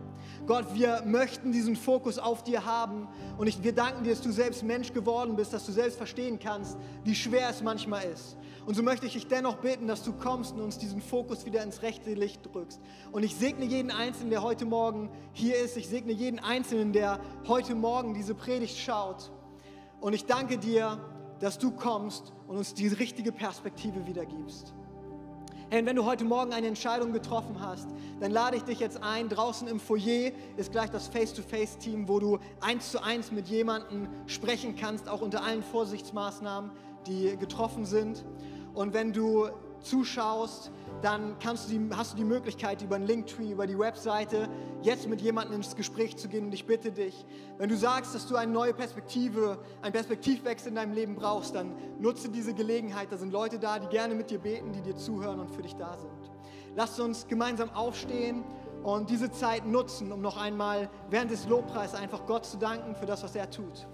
Gott, 0.45 0.73
wir 0.73 1.03
möchten 1.05 1.51
diesen 1.51 1.75
Fokus 1.75 2.19
auf 2.19 2.43
dir 2.43 2.65
haben 2.65 3.07
und 3.37 3.47
ich, 3.47 3.63
wir 3.63 3.73
danken 3.73 4.03
dir, 4.03 4.11
dass 4.11 4.21
du 4.21 4.31
selbst 4.31 4.63
Mensch 4.63 4.93
geworden 4.93 5.35
bist, 5.35 5.53
dass 5.53 5.65
du 5.65 5.71
selbst 5.71 5.97
verstehen 5.97 6.39
kannst, 6.39 6.77
wie 7.03 7.15
schwer 7.15 7.49
es 7.49 7.61
manchmal 7.61 8.03
ist. 8.05 8.37
Und 8.65 8.75
so 8.75 8.83
möchte 8.83 9.05
ich 9.05 9.13
dich 9.13 9.27
dennoch 9.27 9.57
bitten, 9.57 9.87
dass 9.87 10.03
du 10.03 10.13
kommst 10.13 10.53
und 10.53 10.61
uns 10.61 10.77
diesen 10.77 11.01
Fokus 11.01 11.45
wieder 11.45 11.63
ins 11.63 11.81
rechte 11.81 12.13
Licht 12.13 12.41
drückst. 12.45 12.79
Und 13.11 13.23
ich 13.23 13.35
segne 13.35 13.65
jeden 13.65 13.91
Einzelnen, 13.91 14.29
der 14.29 14.41
heute 14.41 14.65
Morgen 14.65 15.09
hier 15.33 15.57
ist. 15.57 15.75
Ich 15.75 15.89
segne 15.89 16.13
jeden 16.13 16.39
Einzelnen, 16.39 16.93
der 16.93 17.19
heute 17.47 17.75
Morgen 17.75 18.13
diese 18.13 18.35
Predigt 18.35 18.77
schaut. 18.77 19.31
Und 19.99 20.13
ich 20.13 20.25
danke 20.25 20.57
dir, 20.57 20.97
dass 21.39 21.57
du 21.57 21.71
kommst 21.71 22.31
und 22.47 22.57
uns 22.57 22.73
die 22.73 22.87
richtige 22.87 23.33
Perspektive 23.33 24.07
wiedergibst. 24.07 24.73
Hey, 25.73 25.83
wenn 25.87 25.95
du 25.95 26.05
heute 26.05 26.23
Morgen 26.23 26.53
eine 26.53 26.67
Entscheidung 26.67 27.13
getroffen 27.13 27.55
hast, 27.59 27.87
dann 28.19 28.29
lade 28.29 28.57
ich 28.57 28.61
dich 28.61 28.79
jetzt 28.79 29.01
ein. 29.01 29.27
Draußen 29.27 29.67
im 29.67 29.79
Foyer 29.79 30.31
ist 30.55 30.71
gleich 30.71 30.91
das 30.91 31.07
Face-to-Face-Team, 31.07 32.07
wo 32.07 32.19
du 32.19 32.37
eins 32.61 32.91
zu 32.91 33.01
eins 33.01 33.31
mit 33.31 33.47
jemandem 33.47 34.07
sprechen 34.27 34.75
kannst, 34.75 35.09
auch 35.09 35.21
unter 35.21 35.43
allen 35.43 35.63
Vorsichtsmaßnahmen, 35.63 36.69
die 37.07 37.35
getroffen 37.37 37.87
sind. 37.87 38.23
Und 38.75 38.93
wenn 38.93 39.13
du 39.13 39.47
zuschaust, 39.83 40.71
dann 41.01 41.37
kannst 41.39 41.69
du 41.69 41.77
die, 41.77 41.95
hast 41.95 42.13
du 42.13 42.17
die 42.17 42.23
Möglichkeit, 42.23 42.81
über 42.81 42.95
einen 42.95 43.05
Linktree, 43.05 43.51
über 43.51 43.67
die 43.67 43.77
Webseite, 43.77 44.49
jetzt 44.81 45.07
mit 45.07 45.21
jemandem 45.21 45.57
ins 45.57 45.75
Gespräch 45.75 46.17
zu 46.17 46.27
gehen. 46.27 46.45
Und 46.45 46.53
ich 46.53 46.65
bitte 46.65 46.91
dich, 46.91 47.25
wenn 47.57 47.69
du 47.69 47.77
sagst, 47.77 48.15
dass 48.15 48.27
du 48.27 48.35
eine 48.35 48.51
neue 48.51 48.73
Perspektive, 48.73 49.59
einen 49.81 49.93
Perspektivwechsel 49.93 50.69
in 50.69 50.75
deinem 50.75 50.93
Leben 50.93 51.15
brauchst, 51.15 51.55
dann 51.55 51.75
nutze 51.99 52.29
diese 52.29 52.53
Gelegenheit. 52.53 53.11
Da 53.11 53.17
sind 53.17 53.31
Leute 53.31 53.59
da, 53.59 53.79
die 53.79 53.87
gerne 53.87 54.15
mit 54.15 54.29
dir 54.29 54.39
beten, 54.39 54.71
die 54.71 54.81
dir 54.81 54.95
zuhören 54.95 55.39
und 55.39 55.51
für 55.51 55.61
dich 55.61 55.75
da 55.75 55.97
sind. 55.97 56.11
Lasst 56.75 56.99
uns 56.99 57.27
gemeinsam 57.27 57.69
aufstehen 57.69 58.43
und 58.83 59.09
diese 59.09 59.31
Zeit 59.31 59.65
nutzen, 59.65 60.11
um 60.11 60.21
noch 60.21 60.37
einmal 60.37 60.89
während 61.09 61.31
des 61.31 61.47
Lobpreises 61.47 61.95
einfach 61.95 62.25
Gott 62.25 62.45
zu 62.45 62.57
danken 62.57 62.95
für 62.95 63.05
das, 63.05 63.23
was 63.23 63.35
er 63.35 63.49
tut. 63.49 63.87